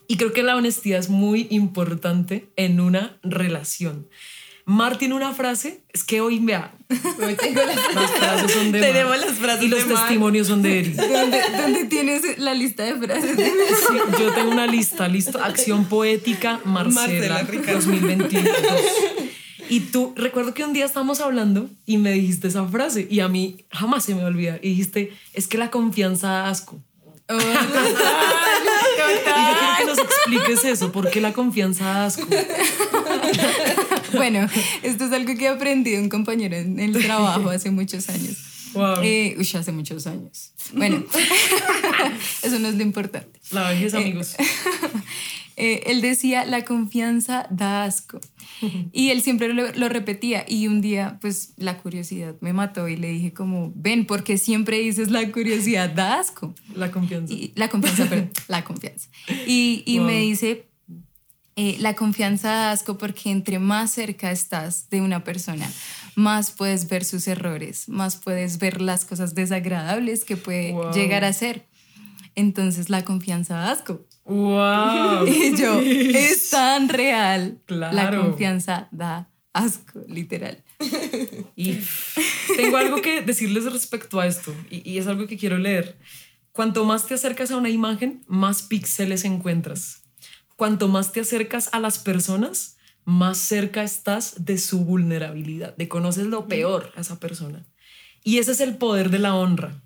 Y 0.07 0.17
creo 0.17 0.33
que 0.33 0.43
la 0.43 0.55
honestidad 0.55 0.99
es 0.99 1.09
muy 1.09 1.47
importante 1.49 2.47
en 2.55 2.79
una 2.79 3.17
relación. 3.23 4.07
Mar 4.67 4.97
tiene 4.97 5.15
una 5.15 5.33
frase, 5.33 5.79
es 5.93 6.03
que 6.03 6.19
hoy 6.19 6.39
vea, 6.39 6.73
Hoy 6.89 7.35
tengo 7.35 7.61
las 7.63 7.75
las 7.95 8.11
frases 8.11 8.51
son 8.51 8.73
de 8.73 8.81
Mar. 8.81 8.89
Tenemos 8.89 9.17
las 9.17 9.37
frases 9.37 9.63
y 9.63 9.67
los 9.69 9.87
de 9.87 9.93
Mar. 9.93 10.03
testimonios 10.03 10.47
son 10.47 10.61
de 10.61 10.79
Eri. 10.79 10.91
¿Dónde, 10.93 11.41
dónde 11.57 11.85
tienes 11.85 12.37
la 12.37 12.53
lista 12.53 12.83
de 12.83 12.95
frases? 12.95 13.31
Sí, 13.37 13.97
yo 14.19 14.33
tengo 14.33 14.51
una 14.51 14.67
lista, 14.67 15.07
listo, 15.07 15.41
acción 15.41 15.85
poética 15.85 16.59
Marcela, 16.65 17.01
Marcela 17.01 17.43
Ricardo. 17.43 17.79
2022. 17.79 18.55
Y 19.69 19.79
tú, 19.79 20.13
recuerdo 20.17 20.53
que 20.53 20.65
un 20.65 20.73
día 20.73 20.83
estábamos 20.83 21.21
hablando 21.21 21.69
y 21.85 21.97
me 21.97 22.11
dijiste 22.11 22.49
esa 22.49 22.65
frase 22.67 23.07
y 23.09 23.21
a 23.21 23.29
mí 23.29 23.65
jamás 23.71 24.03
se 24.03 24.15
me 24.15 24.25
olvida. 24.25 24.59
Y 24.61 24.71
dijiste, 24.71 25.13
es 25.31 25.47
que 25.47 25.57
la 25.57 25.71
confianza 25.71 26.27
da 26.27 26.49
asco. 26.49 26.77
Oh, 27.29 27.37
Y 28.97 29.09
yo 29.09 29.23
quiero 29.23 29.77
que 29.77 29.85
nos 29.85 29.97
expliques 29.97 30.65
eso, 30.65 30.91
¿por 30.91 31.09
qué 31.09 31.21
la 31.21 31.31
confianza 31.33 31.85
da 31.85 32.05
asco? 32.05 32.27
Bueno, 34.21 34.47
esto 34.83 35.05
es 35.05 35.11
algo 35.11 35.35
que 35.35 35.47
aprendí 35.47 35.91
de 35.91 36.01
un 36.01 36.09
compañero 36.09 36.55
en 36.55 36.79
el 36.79 36.91
trabajo 37.03 37.49
hace 37.49 37.71
muchos 37.71 38.09
años. 38.09 38.37
Wow. 38.73 39.01
Eh, 39.01 39.35
uy, 39.37 39.49
hace 39.53 39.71
muchos 39.71 40.05
años. 40.07 40.51
Bueno, 40.73 41.03
eso 42.43 42.59
no 42.59 42.67
es 42.67 42.75
lo 42.75 42.83
importante. 42.83 43.39
La 43.51 43.69
vejez, 43.69 43.93
amigos. 43.93 44.35
Eh, 45.59 45.83
él 45.91 46.01
decía, 46.01 46.45
la 46.45 46.63
confianza 46.65 47.47
da 47.49 47.83
asco. 47.85 48.19
Y 48.91 49.09
él 49.09 49.23
siempre 49.23 49.51
lo, 49.53 49.71
lo 49.73 49.89
repetía. 49.89 50.45
Y 50.47 50.67
un 50.67 50.81
día, 50.81 51.17
pues, 51.19 51.53
la 51.57 51.77
curiosidad 51.79 52.35
me 52.41 52.53
mató 52.53 52.87
y 52.87 52.95
le 52.95 53.07
dije 53.09 53.33
como, 53.33 53.71
ven, 53.75 54.05
porque 54.05 54.37
siempre 54.37 54.77
dices 54.79 55.09
la 55.09 55.31
curiosidad 55.31 55.89
da 55.89 56.19
asco. 56.19 56.53
La 56.75 56.91
confianza. 56.91 57.33
Y, 57.33 57.53
la 57.55 57.69
confianza, 57.69 58.05
perdón, 58.05 58.29
la 58.47 58.63
confianza. 58.63 59.09
Y, 59.47 59.81
y 59.87 59.97
Wow. 59.97 60.07
me 60.07 60.19
dice, 60.19 60.66
eh, 61.57 61.75
la 61.79 61.95
confianza 61.95 62.49
da 62.49 62.71
asco 62.71 62.97
porque 62.97 63.29
entre 63.31 63.59
más 63.59 63.91
cerca 63.91 64.31
estás 64.31 64.89
de 64.89 65.01
una 65.01 65.23
persona, 65.25 65.69
más 66.15 66.51
puedes 66.51 66.87
ver 66.87 67.03
sus 67.03 67.27
errores, 67.27 67.89
más 67.89 68.15
puedes 68.15 68.59
ver 68.59 68.81
las 68.81 69.03
cosas 69.05 69.35
desagradables 69.35 70.23
que 70.23 70.37
puede 70.37 70.71
Wow. 70.71 70.93
llegar 70.93 71.25
a 71.25 71.33
ser. 71.33 71.65
Entonces 72.35 72.89
la 72.89 73.03
confianza 73.03 73.55
da 73.55 73.71
asco. 73.71 74.05
¡Wow! 74.23 75.25
Y 75.27 75.57
yo, 75.57 75.81
es 75.81 76.49
tan 76.51 76.87
real. 76.89 77.59
La 77.67 77.89
Claro. 77.89 78.21
confianza 78.21 78.87
da 78.91 79.27
asco, 79.53 80.01
literal. 80.07 80.63
Y 81.55 81.79
tengo 82.55 82.77
algo 82.77 83.01
que 83.01 83.21
decirles 83.21 83.65
respecto 83.71 84.19
a 84.19 84.27
esto, 84.27 84.53
y, 84.69 84.87
y 84.87 84.99
es 84.99 85.07
algo 85.07 85.25
que 85.25 85.37
quiero 85.37 85.57
leer. 85.57 85.97
Cuanto 86.51 86.85
más 86.85 87.07
te 87.07 87.15
acercas 87.15 87.49
a 87.51 87.57
una 87.57 87.69
imagen, 87.69 88.23
más 88.27 88.61
píxeles 88.61 89.25
encuentras. 89.25 90.03
Cuanto 90.57 90.87
más 90.87 91.11
te 91.11 91.19
acercas 91.19 91.69
a 91.71 91.79
las 91.79 91.99
personas, 91.99 92.77
más 93.05 93.37
cerca 93.37 93.83
estás 93.83 94.43
de 94.43 94.57
su 94.57 94.83
vulnerabilidad, 94.83 95.77
de 95.77 95.87
conoces 95.87 96.25
lo 96.25 96.47
peor 96.47 96.91
a 96.95 97.01
esa 97.01 97.19
persona. 97.19 97.65
Y 98.23 98.39
ese 98.39 98.51
es 98.51 98.59
el 98.59 98.75
poder 98.75 99.11
de 99.11 99.19
la 99.19 99.35
honra, 99.35 99.83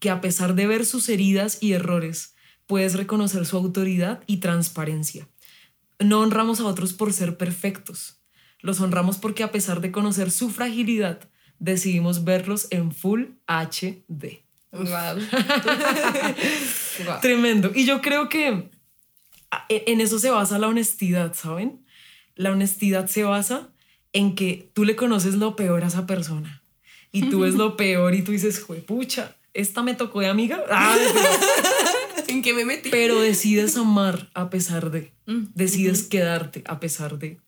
que 0.00 0.08
a 0.08 0.22
pesar 0.22 0.54
de 0.54 0.66
ver 0.66 0.86
sus 0.86 1.10
heridas 1.10 1.58
y 1.60 1.74
errores, 1.74 2.34
puedes 2.66 2.94
reconocer 2.94 3.44
su 3.44 3.58
autoridad 3.58 4.24
y 4.26 4.38
transparencia. 4.38 5.28
No 6.00 6.20
honramos 6.20 6.58
a 6.58 6.64
otros 6.64 6.94
por 6.94 7.12
ser 7.12 7.36
perfectos. 7.36 8.22
Los 8.60 8.80
honramos 8.80 9.18
porque 9.18 9.42
a 9.42 9.52
pesar 9.52 9.82
de 9.82 9.92
conocer 9.92 10.30
su 10.30 10.48
fragilidad, 10.48 11.20
decidimos 11.58 12.24
verlos 12.24 12.66
en 12.70 12.92
full 12.92 13.24
HD. 13.46 14.42
Wow. 14.72 15.20
Tremendo. 17.20 17.70
Y 17.74 17.84
yo 17.84 18.00
creo 18.00 18.30
que 18.30 18.70
en 19.68 20.00
eso 20.00 20.18
se 20.18 20.30
basa 20.30 20.58
la 20.58 20.68
honestidad, 20.68 21.34
¿saben? 21.34 21.84
La 22.36 22.50
honestidad 22.52 23.06
se 23.06 23.22
basa 23.22 23.68
en 24.12 24.34
que 24.34 24.70
tú 24.72 24.84
le 24.84 24.96
conoces 24.96 25.34
lo 25.34 25.56
peor 25.56 25.84
a 25.84 25.88
esa 25.88 26.06
persona 26.06 26.62
y 27.12 27.30
tú 27.30 27.40
ves 27.40 27.54
lo 27.54 27.76
peor 27.76 28.14
y 28.14 28.22
tú 28.22 28.32
dices, 28.32 28.64
pucha, 28.86 29.36
esta 29.52 29.82
me 29.82 29.94
tocó 29.94 30.20
de 30.20 30.26
amiga. 30.26 30.62
Ah, 30.70 30.96
¿En 32.26 32.42
qué 32.42 32.54
me 32.54 32.64
metí? 32.64 32.90
Pero 32.90 33.20
decides 33.20 33.76
amar 33.76 34.30
a 34.34 34.50
pesar 34.50 34.90
de, 34.90 35.12
mm, 35.26 35.48
decides 35.54 36.02
quedarte 36.04 36.64
a 36.66 36.80
pesar 36.80 37.18
de. 37.18 37.38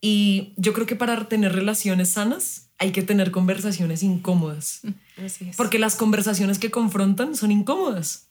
Y 0.00 0.52
yo 0.56 0.72
creo 0.72 0.86
que 0.86 0.96
para 0.96 1.28
tener 1.28 1.52
relaciones 1.52 2.10
sanas 2.10 2.68
hay 2.78 2.92
que 2.92 3.02
tener 3.02 3.30
conversaciones 3.30 4.02
incómodas. 4.02 4.80
Mm, 4.82 5.24
así 5.24 5.48
es. 5.48 5.56
Porque 5.56 5.78
las 5.78 5.96
conversaciones 5.96 6.58
que 6.58 6.70
confrontan 6.70 7.34
son 7.34 7.50
incómodas. 7.50 8.28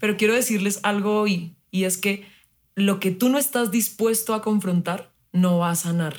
Pero 0.00 0.16
quiero 0.16 0.32
decirles 0.32 0.80
algo 0.82 1.20
hoy 1.20 1.54
y 1.74 1.86
es 1.86 1.98
que 1.98 2.24
lo 2.76 3.00
que 3.00 3.10
tú 3.10 3.28
no 3.28 3.36
estás 3.36 3.72
dispuesto 3.72 4.32
a 4.32 4.42
confrontar 4.42 5.12
no 5.32 5.58
va 5.58 5.70
a 5.70 5.74
sanar. 5.74 6.14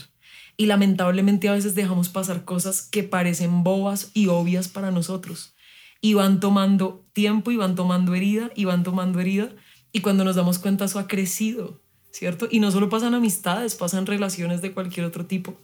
Y 0.57 0.65
lamentablemente 0.65 1.47
a 1.47 1.53
veces 1.53 1.75
dejamos 1.75 2.09
pasar 2.09 2.43
cosas 2.43 2.81
que 2.81 3.03
parecen 3.03 3.63
bobas 3.63 4.11
y 4.13 4.27
obvias 4.27 4.67
para 4.67 4.91
nosotros. 4.91 5.55
Y 6.01 6.13
van 6.13 6.41
tomando 6.41 7.05
tiempo 7.13 7.51
y 7.51 7.55
van 7.55 7.75
tomando 7.75 8.15
herida 8.15 8.51
y 8.53 8.65
van 8.65 8.83
tomando 8.83 9.21
herida. 9.21 9.49
Y 9.93 10.01
cuando 10.01 10.25
nos 10.25 10.35
damos 10.35 10.59
cuenta 10.59 10.83
eso 10.83 10.99
ha 10.99 11.07
crecido, 11.07 11.81
¿cierto? 12.11 12.49
Y 12.51 12.59
no 12.59 12.69
solo 12.69 12.89
pasan 12.89 13.13
amistades, 13.13 13.75
pasan 13.75 14.05
relaciones 14.05 14.61
de 14.61 14.73
cualquier 14.73 15.05
otro 15.05 15.25
tipo. 15.25 15.55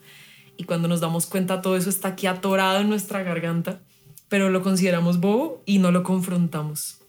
Y 0.55 0.63
cuando 0.63 0.87
nos 0.87 1.01
damos 1.01 1.25
cuenta 1.25 1.61
todo 1.61 1.75
eso 1.75 1.89
está 1.89 2.07
aquí 2.07 2.27
atorado 2.27 2.79
en 2.79 2.87
nuestra 2.87 3.23
garganta, 3.23 3.81
pero 4.29 4.49
lo 4.49 4.61
consideramos 4.61 5.19
bobo 5.19 5.63
y 5.65 5.79
no 5.79 5.91
lo 5.91 6.03
confrontamos. 6.03 7.00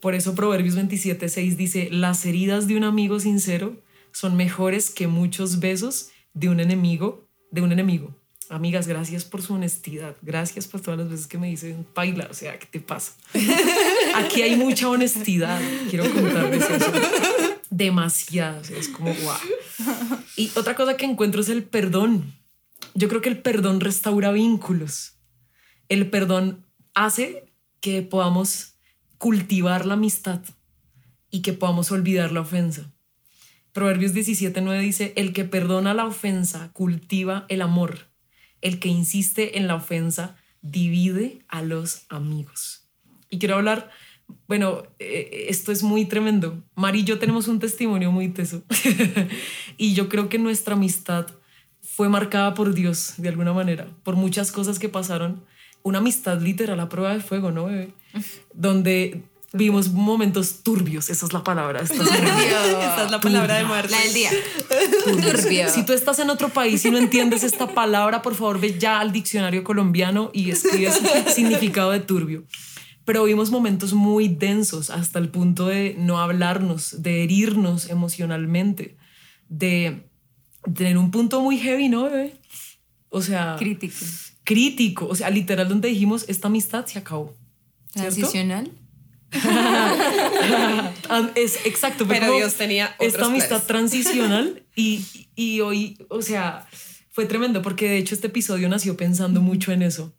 Por 0.00 0.14
eso 0.14 0.34
Proverbios 0.34 0.76
27.6 0.76 1.56
dice, 1.56 1.88
las 1.90 2.24
heridas 2.26 2.66
de 2.66 2.76
un 2.76 2.84
amigo 2.84 3.18
sincero 3.20 3.82
son 4.12 4.36
mejores 4.36 4.90
que 4.90 5.06
muchos 5.06 5.60
besos 5.60 6.10
de 6.32 6.48
un 6.48 6.60
enemigo 6.60 7.26
de 7.50 7.62
un 7.62 7.72
enemigo. 7.72 8.14
Amigas, 8.48 8.86
gracias 8.86 9.24
por 9.24 9.42
su 9.42 9.54
honestidad. 9.54 10.16
Gracias 10.22 10.68
por 10.68 10.80
todas 10.80 11.00
las 11.00 11.10
veces 11.10 11.26
que 11.26 11.38
me 11.38 11.48
dicen, 11.48 11.86
baila, 11.94 12.28
o 12.30 12.34
sea, 12.34 12.58
¿qué 12.58 12.66
te 12.66 12.80
pasa? 12.80 13.12
Aquí 14.14 14.42
hay 14.42 14.56
mucha 14.56 14.88
honestidad. 14.88 15.60
Quiero 15.90 16.08
contarles 16.12 16.68
eso. 16.70 16.92
Demasiado. 17.70 18.60
es 18.60 18.88
como, 18.88 19.12
wow. 19.12 20.18
Y 20.36 20.52
otra 20.54 20.76
cosa 20.76 20.96
que 20.96 21.06
encuentro 21.06 21.40
es 21.40 21.48
el 21.48 21.64
perdón. 21.64 22.34
Yo 22.94 23.08
creo 23.08 23.20
que 23.20 23.28
el 23.28 23.42
perdón 23.42 23.80
restaura 23.80 24.30
vínculos. 24.30 25.14
El 25.88 26.08
perdón 26.08 26.64
hace 26.94 27.52
que 27.80 28.02
podamos 28.02 28.75
cultivar 29.18 29.86
la 29.86 29.94
amistad 29.94 30.40
y 31.30 31.42
que 31.42 31.52
podamos 31.52 31.90
olvidar 31.90 32.32
la 32.32 32.40
ofensa. 32.40 32.92
Proverbios 33.72 34.14
17.9 34.14 34.80
dice, 34.80 35.12
el 35.16 35.32
que 35.32 35.44
perdona 35.44 35.92
la 35.92 36.06
ofensa 36.06 36.72
cultiva 36.72 37.44
el 37.48 37.60
amor. 37.60 38.10
El 38.62 38.78
que 38.78 38.88
insiste 38.88 39.58
en 39.58 39.66
la 39.66 39.74
ofensa 39.74 40.36
divide 40.62 41.44
a 41.48 41.62
los 41.62 42.06
amigos. 42.08 42.88
Y 43.28 43.38
quiero 43.38 43.56
hablar, 43.56 43.90
bueno, 44.48 44.84
eh, 44.98 45.46
esto 45.48 45.72
es 45.72 45.82
muy 45.82 46.06
tremendo. 46.06 46.64
Mari 46.74 47.00
y 47.00 47.04
yo 47.04 47.18
tenemos 47.18 47.48
un 47.48 47.58
testimonio 47.58 48.10
muy 48.10 48.28
teso. 48.28 48.62
y 49.76 49.94
yo 49.94 50.08
creo 50.08 50.28
que 50.28 50.38
nuestra 50.38 50.74
amistad 50.74 51.26
fue 51.82 52.08
marcada 52.08 52.54
por 52.54 52.74
Dios 52.74 53.14
de 53.18 53.28
alguna 53.28 53.52
manera, 53.52 53.88
por 54.02 54.16
muchas 54.16 54.52
cosas 54.52 54.78
que 54.78 54.88
pasaron. 54.88 55.44
Una 55.86 55.98
amistad 55.98 56.40
literal 56.40 56.80
a 56.80 56.88
prueba 56.88 57.14
de 57.14 57.20
fuego, 57.20 57.52
¿no, 57.52 57.66
bebé? 57.66 57.94
Donde 58.52 59.22
vimos 59.52 59.92
momentos 59.92 60.64
turbios, 60.64 61.10
esa 61.10 61.26
es 61.26 61.32
la 61.32 61.44
palabra. 61.44 61.80
Esta, 61.80 63.04
es 63.04 63.10
la 63.12 63.20
palabra 63.20 63.58
de 63.58 63.64
Marta. 63.66 63.90
La 63.90 64.02
del 64.02 64.12
día. 64.12 64.30
Turbio. 65.04 65.68
Si 65.68 65.86
tú 65.86 65.92
estás 65.92 66.18
en 66.18 66.28
otro 66.30 66.48
país 66.48 66.84
y 66.84 66.90
no 66.90 66.98
entiendes 66.98 67.44
esta 67.44 67.68
palabra, 67.68 68.20
por 68.20 68.34
favor 68.34 68.58
ve 68.58 68.76
ya 68.76 68.98
al 68.98 69.12
diccionario 69.12 69.62
colombiano 69.62 70.32
y 70.34 70.50
escribes 70.50 71.00
significado 71.32 71.92
de 71.92 72.00
turbio. 72.00 72.42
Pero 73.04 73.22
vimos 73.22 73.52
momentos 73.52 73.92
muy 73.92 74.26
densos 74.26 74.90
hasta 74.90 75.20
el 75.20 75.28
punto 75.28 75.68
de 75.68 75.94
no 75.96 76.18
hablarnos, 76.18 77.00
de 77.00 77.22
herirnos 77.22 77.90
emocionalmente, 77.90 78.96
de 79.48 80.08
tener 80.74 80.98
un 80.98 81.12
punto 81.12 81.40
muy 81.40 81.58
heavy, 81.58 81.88
¿no, 81.88 82.02
bebé? 82.10 82.34
O 83.08 83.22
sea... 83.22 83.54
Crítico. 83.56 83.94
Crítico. 84.46 85.08
O 85.08 85.14
sea, 85.14 85.28
literal 85.28 85.68
donde 85.68 85.88
dijimos, 85.88 86.24
esta 86.28 86.48
amistad 86.48 86.86
se 86.86 86.98
acabó. 86.98 87.36
¿Transicional? 87.92 88.70
Es 91.34 91.66
exacto, 91.66 92.06
pero 92.06 92.34
Dios 92.36 92.54
tenía 92.54 92.94
esta 93.00 93.26
amistad 93.26 93.62
transicional 93.64 94.62
y, 94.76 95.04
y, 95.34 95.60
hoy, 95.60 95.98
o 96.08 96.22
sea, 96.22 96.66
fue 97.10 97.26
tremendo 97.26 97.60
porque 97.60 97.88
de 97.88 97.98
hecho 97.98 98.14
este 98.14 98.28
episodio 98.28 98.68
nació 98.68 98.96
pensando 98.96 99.40
mucho 99.40 99.72
en 99.72 99.82
eso. 99.82 100.16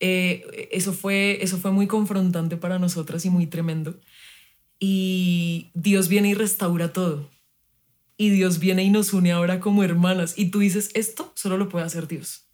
Eh, 0.00 0.68
eso, 0.72 0.92
fue, 0.92 1.38
eso 1.42 1.58
fue 1.58 1.70
muy 1.70 1.86
confrontante 1.86 2.56
para 2.56 2.78
nosotras 2.78 3.24
y 3.24 3.30
muy 3.30 3.46
tremendo. 3.46 4.00
Y 4.78 5.70
Dios 5.74 6.08
viene 6.08 6.30
y 6.30 6.34
restaura 6.34 6.92
todo. 6.92 7.30
Y 8.16 8.30
Dios 8.30 8.58
viene 8.58 8.82
y 8.82 8.90
nos 8.90 9.12
une 9.12 9.32
ahora 9.32 9.60
como 9.60 9.84
hermanas. 9.84 10.34
Y 10.36 10.50
tú 10.50 10.58
dices, 10.58 10.90
esto 10.94 11.32
solo 11.36 11.56
lo 11.56 11.68
puede 11.68 11.84
hacer 11.84 12.08
Dios. 12.08 12.49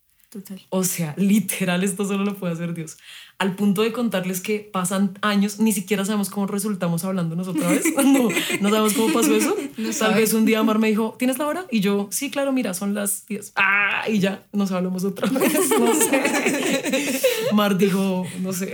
O 0.71 0.85
sea, 0.85 1.15
literal, 1.19 1.85
esto 1.85 2.05
solo 2.05 2.25
lo 2.25 2.37
puede 2.37 2.53
hacer 2.53 2.75
Dios. 2.75 2.99
Al 3.39 3.55
punto 3.55 3.83
de 3.83 3.93
contarles 3.93 4.41
que 4.41 4.61
pasan 4.61 5.19
años, 5.23 5.59
ni 5.59 5.73
siquiera 5.73 6.05
sabemos 6.05 6.31
cómo 6.31 6.47
resultamos 6.47 7.05
hablándonos 7.05 7.49
otra 7.49 7.69
vez. 7.69 7.85
No, 8.07 8.29
no 8.61 8.71
sabemos 8.71 8.95
cómo 8.95 9.13
pasó 9.13 9.35
eso. 9.35 9.57
Tal 9.99 10.15
vez 10.15 10.33
un 10.33 10.45
día 10.47 10.63
Mar 10.63 10.79
me 10.79 10.89
dijo, 10.89 11.17
¿tienes 11.19 11.39
la 11.39 11.47
hora? 11.47 11.67
Y 11.71 11.81
yo, 11.81 12.09
sí, 12.11 12.31
claro, 12.31 12.53
mira, 12.53 12.73
son 12.73 12.95
las 12.95 13.27
10. 13.27 13.53
Ah, 13.57 14.05
y 14.09 14.21
ya 14.21 14.47
nos 14.53 14.71
hablamos 14.73 15.05
otra 15.05 15.29
vez. 15.29 15.53
No 15.79 15.95
sé. 15.95 17.21
Mar 17.53 17.77
dijo, 17.77 18.27
no 18.41 18.53
sé. 18.53 18.73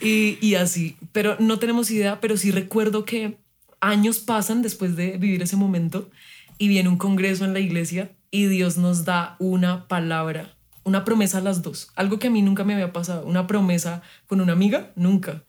Y, 0.00 0.38
y 0.40 0.54
así. 0.54 0.96
Pero 1.12 1.36
no 1.38 1.58
tenemos 1.58 1.90
idea, 1.90 2.20
pero 2.20 2.36
sí 2.36 2.50
recuerdo 2.50 3.04
que 3.04 3.38
años 3.80 4.18
pasan 4.20 4.62
después 4.62 4.96
de 4.96 5.16
vivir 5.16 5.42
ese 5.42 5.56
momento 5.56 6.10
y 6.58 6.68
viene 6.68 6.88
un 6.88 6.96
congreso 6.98 7.44
en 7.44 7.52
la 7.52 7.60
iglesia 7.60 8.12
y 8.30 8.46
Dios 8.46 8.76
nos 8.76 9.04
da 9.04 9.36
una 9.38 9.88
palabra, 9.88 10.56
una 10.84 11.04
promesa 11.04 11.38
a 11.38 11.40
las 11.40 11.62
dos, 11.62 11.90
algo 11.96 12.18
que 12.18 12.28
a 12.28 12.30
mí 12.30 12.42
nunca 12.42 12.64
me 12.64 12.74
había 12.74 12.92
pasado, 12.92 13.26
una 13.26 13.46
promesa 13.46 14.02
con 14.26 14.40
una 14.40 14.52
amiga, 14.52 14.92
nunca. 14.96 15.44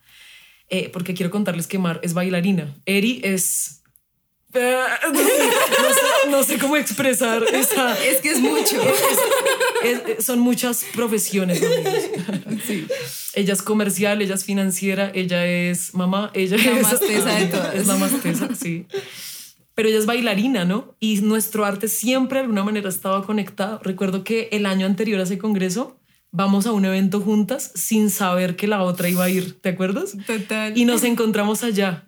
Eh, 0.69 0.89
porque 0.91 1.13
quiero 1.13 1.31
contarles 1.31 1.67
que 1.67 1.79
Mar 1.79 1.99
es 2.03 2.13
bailarina, 2.13 2.75
Eri 2.85 3.21
es... 3.23 3.77
no, 6.29 6.43
sé, 6.43 6.57
cómo 6.57 6.75
expresar 6.75 7.41
esa... 7.53 7.97
Es 8.03 8.17
que 8.17 8.31
es 8.31 8.39
mucho. 8.41 8.81
son 10.19 10.39
muchas 10.39 10.83
profesiones. 10.93 11.63
Sí. 12.67 12.85
Ella 13.33 13.53
es 13.53 13.61
comercial, 13.61 14.21
ella 14.21 14.35
es 14.35 14.43
financiera, 14.43 15.09
ella 15.15 15.45
es 15.47 15.93
mamá, 15.95 16.31
ella 16.33 16.57
la 16.57 16.79
es... 16.79 16.83
Más 16.83 16.99
tesa 16.99 17.33
de 17.35 17.45
todas. 17.45 17.75
Es 17.75 17.87
la 17.87 17.95
más 17.95 18.21
tesa, 18.21 18.49
sí 18.53 18.85
pero 19.81 19.89
ella 19.89 19.97
es 19.97 20.05
bailarina, 20.05 20.63
¿no? 20.63 20.95
Y 20.99 21.21
nuestro 21.21 21.65
arte 21.65 21.87
siempre 21.87 22.37
de 22.37 22.41
alguna 22.43 22.63
manera 22.63 22.87
estaba 22.87 23.25
conectado. 23.25 23.79
Recuerdo 23.81 24.23
que 24.23 24.47
el 24.51 24.67
año 24.67 24.85
anterior 24.85 25.19
a 25.19 25.23
ese 25.23 25.39
congreso 25.39 25.99
vamos 26.29 26.67
a 26.67 26.71
un 26.71 26.85
evento 26.85 27.19
juntas 27.19 27.71
sin 27.73 28.11
saber 28.11 28.55
que 28.55 28.67
la 28.67 28.83
otra 28.83 29.09
iba 29.09 29.23
a 29.23 29.29
ir, 29.31 29.59
¿te 29.59 29.69
acuerdas? 29.69 30.15
Total. 30.27 30.77
Y 30.77 30.85
nos 30.85 31.03
encontramos 31.03 31.63
allá. 31.63 32.07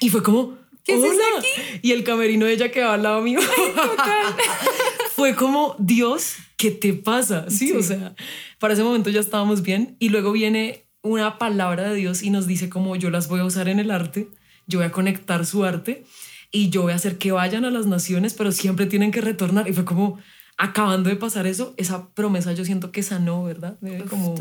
Y 0.00 0.08
fue 0.08 0.24
como, 0.24 0.58
¿qué 0.82 0.96
es 0.96 1.04
aquí? 1.04 1.78
Y 1.82 1.92
el 1.92 2.02
camerino 2.02 2.46
de 2.46 2.54
ella 2.54 2.72
quedaba 2.72 2.94
al 2.94 3.04
lado 3.04 3.22
mío. 3.22 3.38
total. 3.76 4.34
fue 5.14 5.36
como, 5.36 5.76
Dios, 5.78 6.34
¿qué 6.56 6.72
te 6.72 6.94
pasa? 6.94 7.48
Sí, 7.48 7.68
sí, 7.68 7.72
o 7.74 7.82
sea, 7.84 8.16
para 8.58 8.74
ese 8.74 8.82
momento 8.82 9.08
ya 9.08 9.20
estábamos 9.20 9.62
bien 9.62 9.94
y 10.00 10.08
luego 10.08 10.32
viene 10.32 10.88
una 11.02 11.38
palabra 11.38 11.90
de 11.90 11.94
Dios 11.94 12.24
y 12.24 12.30
nos 12.30 12.48
dice 12.48 12.68
como 12.68 12.96
yo 12.96 13.08
las 13.10 13.28
voy 13.28 13.38
a 13.38 13.44
usar 13.44 13.68
en 13.68 13.78
el 13.78 13.92
arte, 13.92 14.26
yo 14.66 14.80
voy 14.80 14.88
a 14.88 14.90
conectar 14.90 15.46
su 15.46 15.64
arte 15.64 16.04
y 16.50 16.70
yo 16.70 16.82
voy 16.82 16.92
a 16.92 16.96
hacer 16.96 17.18
que 17.18 17.32
vayan 17.32 17.64
a 17.64 17.70
las 17.70 17.86
naciones, 17.86 18.34
pero 18.34 18.52
siempre 18.52 18.86
tienen 18.86 19.10
que 19.10 19.20
retornar. 19.20 19.68
Y 19.68 19.72
fue 19.72 19.84
como 19.84 20.18
acabando 20.56 21.08
de 21.08 21.16
pasar 21.16 21.46
eso, 21.46 21.74
esa 21.76 22.08
promesa 22.10 22.52
yo 22.52 22.64
siento 22.64 22.90
que 22.90 23.02
sanó, 23.02 23.44
¿verdad? 23.44 23.78
como 24.10 24.34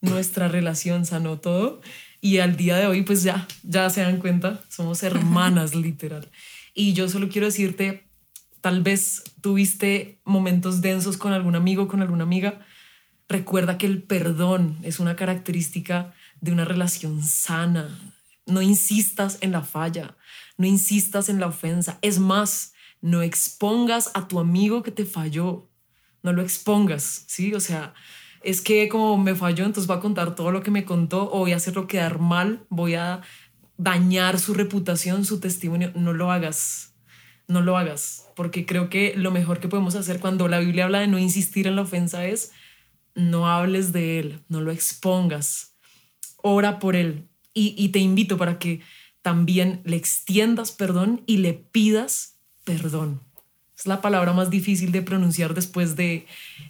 nuestra 0.00 0.48
relación 0.48 1.06
sanó 1.06 1.38
todo. 1.38 1.80
Y 2.20 2.38
al 2.38 2.56
día 2.56 2.76
de 2.76 2.86
hoy, 2.86 3.02
pues 3.02 3.22
ya, 3.22 3.46
ya 3.62 3.88
se 3.90 4.00
dan 4.02 4.18
cuenta, 4.18 4.62
somos 4.68 5.02
hermanas 5.02 5.74
literal. 5.74 6.30
Y 6.74 6.92
yo 6.92 7.08
solo 7.08 7.28
quiero 7.28 7.46
decirte, 7.46 8.08
tal 8.60 8.82
vez 8.82 9.22
tuviste 9.40 10.20
momentos 10.24 10.80
densos 10.80 11.16
con 11.16 11.32
algún 11.32 11.56
amigo, 11.56 11.88
con 11.88 12.02
alguna 12.02 12.24
amiga. 12.24 12.60
Recuerda 13.28 13.78
que 13.78 13.86
el 13.86 14.02
perdón 14.02 14.78
es 14.82 15.00
una 15.00 15.16
característica 15.16 16.14
de 16.40 16.52
una 16.52 16.64
relación 16.64 17.22
sana. 17.22 17.98
No 18.46 18.62
insistas 18.62 19.38
en 19.40 19.52
la 19.52 19.62
falla 19.62 20.16
no 20.56 20.66
insistas 20.66 21.28
en 21.28 21.40
la 21.40 21.46
ofensa. 21.46 21.98
Es 22.02 22.18
más, 22.18 22.72
no 23.00 23.22
expongas 23.22 24.10
a 24.14 24.28
tu 24.28 24.38
amigo 24.38 24.82
que 24.82 24.90
te 24.90 25.04
falló. 25.04 25.68
No 26.22 26.32
lo 26.32 26.42
expongas, 26.42 27.24
¿sí? 27.28 27.54
O 27.54 27.60
sea, 27.60 27.94
es 28.42 28.60
que 28.60 28.88
como 28.88 29.18
me 29.18 29.34
falló, 29.34 29.64
entonces 29.64 29.90
va 29.90 29.96
a 29.96 30.00
contar 30.00 30.34
todo 30.34 30.50
lo 30.50 30.62
que 30.62 30.70
me 30.70 30.84
contó 30.84 31.30
o 31.32 31.40
voy 31.40 31.52
a 31.52 31.56
hacerlo 31.56 31.86
quedar 31.86 32.18
mal, 32.18 32.64
voy 32.68 32.94
a 32.94 33.22
dañar 33.76 34.38
su 34.38 34.54
reputación, 34.54 35.24
su 35.24 35.40
testimonio. 35.40 35.92
No 35.94 36.12
lo 36.12 36.32
hagas, 36.32 36.94
no 37.48 37.60
lo 37.60 37.76
hagas, 37.76 38.28
porque 38.34 38.66
creo 38.66 38.88
que 38.88 39.14
lo 39.16 39.30
mejor 39.30 39.60
que 39.60 39.68
podemos 39.68 39.94
hacer 39.94 40.20
cuando 40.20 40.48
la 40.48 40.58
Biblia 40.58 40.84
habla 40.84 41.00
de 41.00 41.08
no 41.08 41.18
insistir 41.18 41.66
en 41.66 41.76
la 41.76 41.82
ofensa 41.82 42.26
es 42.26 42.52
no 43.14 43.48
hables 43.48 43.92
de 43.92 44.18
él, 44.18 44.44
no 44.48 44.60
lo 44.60 44.72
expongas, 44.72 45.76
ora 46.36 46.78
por 46.78 46.96
él. 46.96 47.28
Y, 47.54 47.74
y 47.78 47.88
te 47.88 48.00
invito 48.00 48.36
para 48.36 48.58
que 48.58 48.82
también 49.26 49.80
le 49.82 49.96
extiendas 49.96 50.70
perdón 50.70 51.24
y 51.26 51.38
le 51.38 51.52
pidas 51.52 52.36
perdón. 52.62 53.22
Es 53.76 53.84
la 53.84 54.00
palabra 54.00 54.32
más 54.32 54.50
difícil 54.50 54.92
de 54.92 55.02
pronunciar 55.02 55.52
después 55.52 55.96
de 55.96 56.26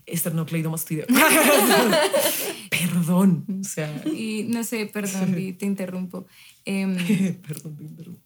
esternocleidomastoideo. 0.07 1.04
perdón. 2.70 3.44
O 3.61 3.62
sea. 3.62 4.02
Y 4.07 4.44
no 4.44 4.64
sé, 4.64 4.86
perdón, 4.86 5.34
te 5.59 5.66
interrumpo. 5.66 6.26
Em, 6.64 6.96
perdón, 7.46 7.76
te 7.76 7.84
interrumpo. 7.84 8.22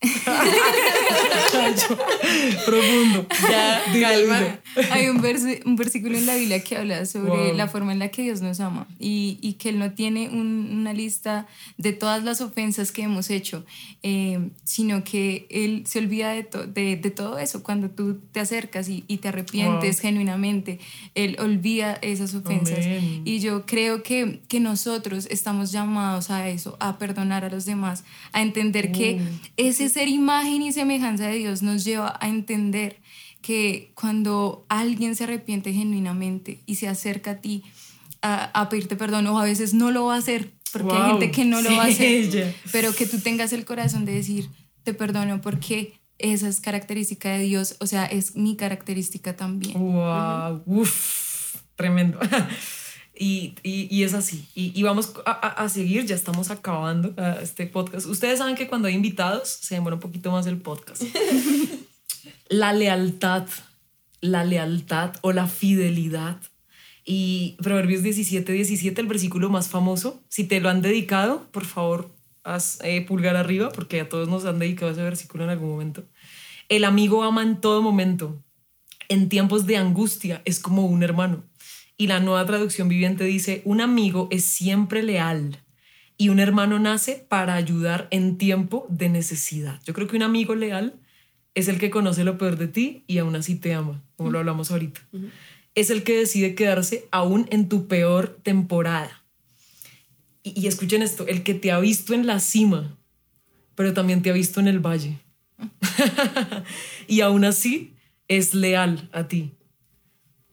Profundo. 2.66 3.26
Ya, 3.48 3.82
calma. 4.00 4.60
Hay 4.90 5.08
un, 5.08 5.22
un 5.64 5.76
versículo 5.76 6.16
en 6.16 6.26
la 6.26 6.36
Biblia 6.36 6.62
que 6.62 6.76
habla 6.76 7.06
sobre 7.06 7.54
la 7.54 7.68
forma 7.68 7.92
en 7.92 7.98
la 7.98 8.08
que 8.08 8.22
Dios 8.22 8.40
nos 8.40 8.60
ama 8.60 8.86
y, 8.98 9.38
y 9.40 9.54
que 9.54 9.70
Él 9.70 9.78
no 9.78 9.92
tiene 9.92 10.28
una 10.28 10.92
lista 10.92 11.46
de 11.76 11.92
todas 11.92 12.22
las 12.24 12.40
ofensas 12.40 12.92
que 12.92 13.02
hemos 13.02 13.30
hecho, 13.30 13.64
em, 14.02 14.50
sino 14.64 15.04
que 15.04 15.46
Él 15.50 15.84
se 15.86 15.98
olvida 15.98 16.30
de, 16.32 16.46
de, 16.68 16.96
de, 16.96 17.10
todo 17.10 17.38
eso. 17.38 17.62
Cuando 17.62 17.90
tú 17.90 18.20
te 18.32 18.40
acercas 18.40 18.88
y, 18.88 19.04
y 19.08 19.18
te 19.18 19.28
arrepientes 19.28 20.00
genuinamente, 20.00 20.78
Él 21.14 21.36
olvida 21.40 21.98
esas 22.02 22.34
ofensas. 22.34 22.86
Y 23.24 23.40
yo 23.40 23.66
creo 23.66 24.02
que, 24.02 24.40
que 24.48 24.60
nosotros 24.60 25.26
estamos 25.30 25.72
llamados 25.72 26.30
a 26.30 26.48
eso, 26.48 26.76
a 26.80 26.98
perdonar 26.98 27.44
a 27.44 27.50
los 27.50 27.64
demás 27.64 28.04
a 28.32 28.42
entender 28.42 28.92
que 28.92 29.16
mm. 29.16 29.40
ese 29.56 29.88
ser 29.88 30.08
imagen 30.08 30.62
y 30.62 30.72
semejanza 30.72 30.99
de 31.00 31.32
Dios 31.32 31.62
nos 31.62 31.84
lleva 31.84 32.16
a 32.20 32.28
entender 32.28 33.00
que 33.42 33.92
cuando 33.94 34.66
alguien 34.68 35.16
se 35.16 35.24
arrepiente 35.24 35.72
genuinamente 35.72 36.62
y 36.66 36.74
se 36.76 36.88
acerca 36.88 37.32
a 37.32 37.40
ti 37.40 37.64
a, 38.22 38.68
pedirte 38.68 38.96
perdón, 38.96 39.26
o 39.28 39.38
a 39.38 39.44
veces 39.44 39.72
no 39.72 39.90
lo 39.90 40.06
va 40.06 40.16
a 40.16 40.18
hacer, 40.18 40.52
porque 40.72 40.94
hay 40.94 41.10
gente 41.12 41.30
que 41.30 41.44
no 41.46 41.62
lo 41.62 41.74
va 41.74 41.84
a 41.84 41.86
hacer, 41.86 42.54
pero 42.72 42.94
que 42.94 43.06
tú 43.06 43.18
tengas 43.18 43.52
el 43.54 43.64
corazón 43.64 44.04
de 44.04 44.12
decir, 44.12 44.50
te 44.82 44.92
perdono 44.92 45.40
porque 45.40 45.94
esa 46.18 46.48
es 46.48 46.60
característica 46.60 47.30
de 47.30 47.44
Dios, 47.44 47.76
o 47.80 47.86
sea, 47.86 48.04
es 48.04 48.36
mi 48.36 48.56
característica 48.56 49.36
también. 49.36 49.78
Wow, 49.78 50.62
Uf, 50.66 51.56
tremendo. 51.76 52.18
Y, 53.22 53.54
y, 53.62 54.02
es 54.02 54.14
así. 54.14 54.48
Y, 54.54 54.72
y 54.74 54.82
vamos 54.82 55.12
a, 55.26 55.32
a, 55.32 55.68
seguir, 55.68 56.06
ya 56.06 56.14
estamos 56.14 56.50
acabando 56.50 57.14
este 57.42 57.66
podcast. 57.66 58.06
Ustedes 58.06 58.38
saben 58.38 58.56
que 58.56 58.66
cuando 58.66 58.88
hay 58.88 58.94
invitados 58.94 59.46
se 59.46 59.74
demora 59.74 59.96
un 59.96 60.00
poquito 60.00 60.30
más 60.32 60.46
el 60.46 60.56
podcast. 60.56 61.02
la 62.48 62.72
lealtad, 62.72 63.46
la 64.22 64.42
lealtad 64.44 65.16
o 65.20 65.32
la 65.32 65.46
fidelidad. 65.48 66.40
Y 67.04 67.56
Proverbios 67.62 68.02
17, 68.02 68.52
17, 68.52 68.98
el 69.02 69.06
versículo 69.06 69.50
más 69.50 69.68
famoso. 69.68 70.22
Si 70.30 70.44
te 70.44 70.58
lo 70.60 70.70
han 70.70 70.80
dedicado, 70.80 71.46
por 71.52 71.66
favor, 71.66 72.10
haz 72.42 72.78
eh, 72.84 73.04
pulgar 73.06 73.36
arriba, 73.36 73.70
porque 73.70 74.00
a 74.00 74.08
todos 74.08 74.30
nos 74.30 74.46
han 74.46 74.58
dedicado 74.58 74.92
ese 74.92 75.02
versículo 75.02 75.44
en 75.44 75.50
algún 75.50 75.68
momento. 75.68 76.04
El 76.70 76.84
amigo 76.84 77.22
ama 77.22 77.42
en 77.42 77.60
todo 77.60 77.82
momento. 77.82 78.42
En 79.10 79.28
tiempos 79.28 79.66
de 79.66 79.76
angustia 79.76 80.40
es 80.46 80.58
como 80.58 80.86
un 80.86 81.02
hermano. 81.02 81.49
Y 82.00 82.06
la 82.06 82.18
nueva 82.18 82.46
traducción 82.46 82.88
viviente 82.88 83.24
dice, 83.24 83.60
un 83.66 83.82
amigo 83.82 84.26
es 84.30 84.46
siempre 84.46 85.02
leal 85.02 85.58
y 86.16 86.30
un 86.30 86.40
hermano 86.40 86.78
nace 86.78 87.26
para 87.28 87.56
ayudar 87.56 88.08
en 88.10 88.38
tiempo 88.38 88.86
de 88.88 89.10
necesidad. 89.10 89.78
Yo 89.84 89.92
creo 89.92 90.08
que 90.08 90.16
un 90.16 90.22
amigo 90.22 90.54
leal 90.54 90.94
es 91.54 91.68
el 91.68 91.78
que 91.78 91.90
conoce 91.90 92.24
lo 92.24 92.38
peor 92.38 92.56
de 92.56 92.68
ti 92.68 93.04
y 93.06 93.18
aún 93.18 93.36
así 93.36 93.54
te 93.54 93.74
ama, 93.74 94.02
como 94.16 94.30
lo 94.30 94.38
hablamos 94.38 94.70
ahorita. 94.70 95.06
Es 95.74 95.90
el 95.90 96.02
que 96.02 96.16
decide 96.16 96.54
quedarse 96.54 97.06
aún 97.10 97.46
en 97.50 97.68
tu 97.68 97.86
peor 97.86 98.28
temporada. 98.42 99.22
Y, 100.42 100.58
y 100.58 100.68
escuchen 100.68 101.02
esto, 101.02 101.26
el 101.26 101.42
que 101.42 101.52
te 101.52 101.70
ha 101.70 101.80
visto 101.80 102.14
en 102.14 102.26
la 102.26 102.40
cima, 102.40 102.96
pero 103.74 103.92
también 103.92 104.22
te 104.22 104.30
ha 104.30 104.32
visto 104.32 104.58
en 104.58 104.68
el 104.68 104.78
valle. 104.78 105.18
y 107.08 107.20
aún 107.20 107.44
así 107.44 107.92
es 108.26 108.54
leal 108.54 109.10
a 109.12 109.28
ti. 109.28 109.52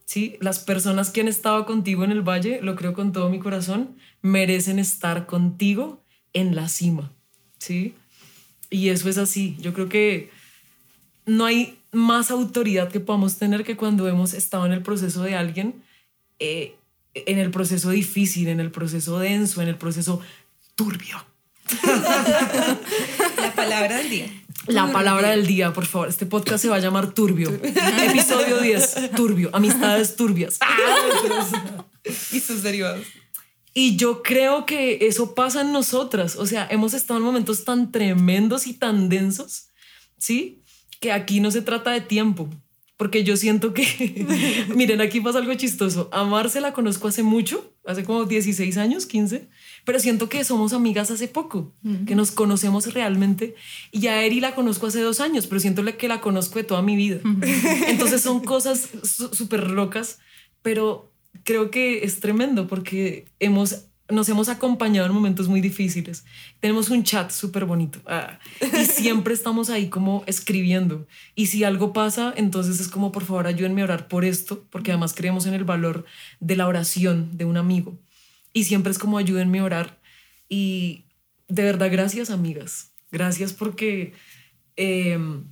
¿Sí? 0.08 0.38
Las 0.40 0.60
personas 0.60 1.12
que 1.12 1.22
han 1.22 1.28
estado 1.28 1.66
contigo 1.68 2.04
en 2.04 2.12
el 2.12 2.28
valle, 2.28 2.60
lo 2.64 2.76
creo 2.76 2.94
con 2.94 3.12
todo 3.12 3.30
mi 3.30 3.40
corazón, 3.40 3.98
merecen 4.22 4.80
estar 4.80 5.28
contigo 5.28 6.02
en 6.34 6.56
la 6.56 6.70
cima, 6.70 7.12
¿sí? 7.60 7.94
Y 8.70 8.90
eso 8.90 9.10
es 9.10 9.18
así. 9.18 9.58
Yo 9.60 9.74
creo 9.74 9.90
que 9.90 10.32
no 11.26 11.46
hay 11.46 11.78
más 11.92 12.32
autoridad 12.32 12.90
que 12.90 13.02
podamos 13.02 13.38
tener 13.38 13.64
que 13.64 13.76
cuando 13.76 14.08
hemos 14.08 14.34
estado 14.34 14.66
en 14.66 14.72
el 14.72 14.82
proceso 14.82 15.24
de 15.24 15.36
alguien, 15.36 15.84
eh, 16.40 16.76
en 17.14 17.38
el 17.38 17.52
proceso 17.52 17.90
difícil, 17.90 18.48
en 18.48 18.62
el 18.62 18.72
proceso 18.72 19.20
denso, 19.20 19.62
en 19.62 19.68
el 19.68 19.78
proceso 19.78 20.22
turbio. 20.76 21.18
La 23.48 23.54
palabra 23.54 23.98
del 23.98 24.10
día. 24.10 24.28
La 24.68 24.92
palabra 24.92 25.30
del 25.30 25.48
día, 25.48 25.72
por 25.72 25.86
favor. 25.86 26.10
Este 26.10 26.26
podcast 26.26 26.62
se 26.62 26.68
va 26.68 26.76
a 26.76 26.80
llamar 26.80 27.14
Turbio. 27.14 27.50
Episodio 27.50 28.60
10, 28.60 29.12
Turbio. 29.16 29.50
Amistades 29.54 30.18
turbias. 30.18 30.60
y 32.34 32.40
sus 32.42 32.62
derivados. 32.62 33.06
Y 33.74 33.96
yo 33.96 34.22
creo 34.22 34.66
que 34.66 34.98
eso 35.08 35.34
pasa 35.34 35.62
en 35.62 35.72
nosotras. 35.72 36.36
O 36.36 36.46
sea, 36.46 36.68
hemos 36.70 36.94
estado 36.94 37.20
en 37.20 37.26
momentos 37.26 37.64
tan 37.64 37.90
tremendos 37.94 38.68
y 38.68 38.74
tan 38.74 39.08
densos, 39.08 39.70
¿sí? 40.18 40.62
Que 41.00 41.14
aquí 41.14 41.40
no 41.40 41.50
se 41.50 41.62
trata 41.62 41.92
de 41.92 42.02
tiempo. 42.02 42.50
Porque 42.98 43.24
yo 43.24 43.38
siento 43.38 43.74
que, 43.74 44.26
miren, 44.76 45.02
aquí 45.02 45.22
pasa 45.22 45.38
algo 45.38 45.54
chistoso. 45.54 46.10
A 46.12 46.24
Marce 46.24 46.60
la 46.62 46.74
conozco 46.74 47.08
hace 47.08 47.24
mucho, 47.24 47.74
hace 47.86 48.04
como 48.04 48.26
16 48.26 48.78
años, 48.78 49.06
15 49.06 49.48
pero 49.88 50.02
siento 50.02 50.28
que 50.28 50.44
somos 50.44 50.74
amigas 50.74 51.12
hace 51.12 51.30
poco, 51.30 51.74
que 52.06 52.14
nos 52.14 52.32
conocemos 52.32 52.94
realmente. 52.94 53.56
Y 53.90 54.02
ya 54.02 54.22
Eri 54.22 54.42
la 54.42 54.54
conozco 54.54 54.88
hace 54.88 55.00
dos 55.00 55.22
años, 55.22 55.48
pero 55.48 55.62
siento 55.62 55.82
que 55.98 56.10
la 56.10 56.20
conozco 56.20 56.60
de 56.60 56.66
toda 56.66 56.82
mi 56.82 56.98
vida. 56.98 57.22
Entonces 57.88 58.20
son 58.20 58.42
cosas 58.42 58.90
súper 59.32 59.72
locas, 59.72 60.20
pero 60.62 61.14
creo 61.46 61.72
que 61.72 62.04
es 62.04 62.20
tremendo 62.20 62.68
porque 62.68 63.30
hemos 63.40 63.86
nos 64.10 64.30
hemos 64.30 64.50
acompañado 64.50 65.08
en 65.08 65.14
momentos 65.14 65.48
muy 65.48 65.62
difíciles. 65.62 66.26
Tenemos 66.60 66.90
un 66.90 67.04
chat 67.04 67.32
súper 67.32 67.66
bonito 67.66 68.00
ah, 68.06 68.40
y 68.62 68.86
siempre 68.86 69.34
estamos 69.34 69.70
ahí 69.70 69.90
como 69.90 70.24
escribiendo. 70.28 71.08
Y 71.36 71.48
si 71.48 71.64
algo 71.64 71.94
pasa, 71.94 72.34
entonces 72.36 72.80
es 72.80 72.88
como, 72.88 73.12
por 73.12 73.26
favor, 73.26 73.48
ayúdenme 73.48 73.82
a 73.82 73.86
orar 73.86 74.08
por 74.08 74.24
esto, 74.24 74.66
porque 74.70 74.92
además 74.92 75.14
creemos 75.14 75.46
en 75.46 75.54
el 75.54 75.66
valor 75.66 76.06
de 76.40 76.56
la 76.56 76.68
oración 76.68 77.38
de 77.38 77.46
un 77.46 77.58
amigo 77.58 77.98
y 78.58 78.64
siempre 78.64 78.92
es 78.92 78.98
como 78.98 79.20
ayúdenme 79.20 79.60
a 79.60 79.66
orar. 79.66 80.00
Y 80.50 81.04
de 81.48 81.64
verdad, 81.64 81.92
gracias 81.92 82.32
amigas. 82.32 82.92
Gracias 83.12 83.54
porque 83.54 84.14
em, 84.76 85.44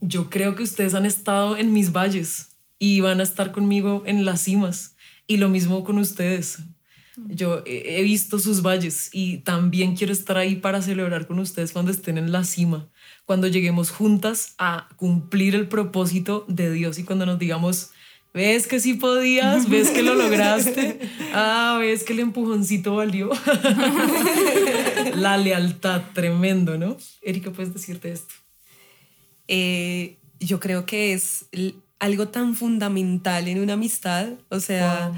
yo 0.00 0.30
creo 0.30 0.56
que 0.56 0.64
ustedes 0.64 0.94
han 0.94 1.06
estado 1.06 1.56
en 1.56 1.72
mis 1.72 1.92
valles 1.92 2.56
y 2.80 3.00
van 3.00 3.20
a 3.20 3.22
estar 3.22 3.52
conmigo 3.52 4.02
en 4.04 4.24
las 4.24 4.40
cimas. 4.40 4.96
Y 5.28 5.36
lo 5.36 5.48
mismo 5.48 5.84
con 5.84 5.98
ustedes. 5.98 6.58
Yo 7.16 7.62
he 7.64 8.02
visto 8.02 8.38
sus 8.38 8.62
valles 8.62 9.08
y 9.12 9.38
también 9.38 9.94
quiero 9.94 10.12
estar 10.12 10.36
ahí 10.36 10.56
para 10.56 10.82
celebrar 10.82 11.26
con 11.26 11.38
ustedes 11.38 11.72
cuando 11.72 11.92
estén 11.92 12.18
en 12.18 12.32
la 12.32 12.42
cima, 12.42 12.88
cuando 13.24 13.46
lleguemos 13.46 13.90
juntas 13.90 14.54
a 14.58 14.88
cumplir 14.96 15.54
el 15.54 15.68
propósito 15.68 16.44
de 16.48 16.72
Dios 16.72 16.98
y 16.98 17.04
cuando 17.04 17.24
nos 17.24 17.38
digamos, 17.38 17.90
¿Ves 18.32 18.66
que 18.66 18.80
sí 18.80 18.94
podías? 18.94 19.68
¿Ves 19.68 19.92
que 19.92 20.02
lo 20.02 20.14
lograste? 20.16 20.98
Ah, 21.32 21.76
¿ves 21.78 22.02
que 22.02 22.14
el 22.14 22.18
empujoncito 22.18 22.96
valió? 22.96 23.30
La 25.14 25.36
lealtad, 25.36 26.02
tremendo, 26.14 26.76
¿no? 26.76 26.96
Erika, 27.22 27.52
¿puedes 27.52 27.72
decirte 27.72 28.10
esto? 28.10 28.34
Eh, 29.46 30.18
yo 30.40 30.58
creo 30.58 30.84
que 30.84 31.12
es 31.12 31.46
algo 32.00 32.26
tan 32.26 32.56
fundamental 32.56 33.46
en 33.46 33.60
una 33.60 33.74
amistad, 33.74 34.30
o 34.48 34.58
sea 34.58 35.12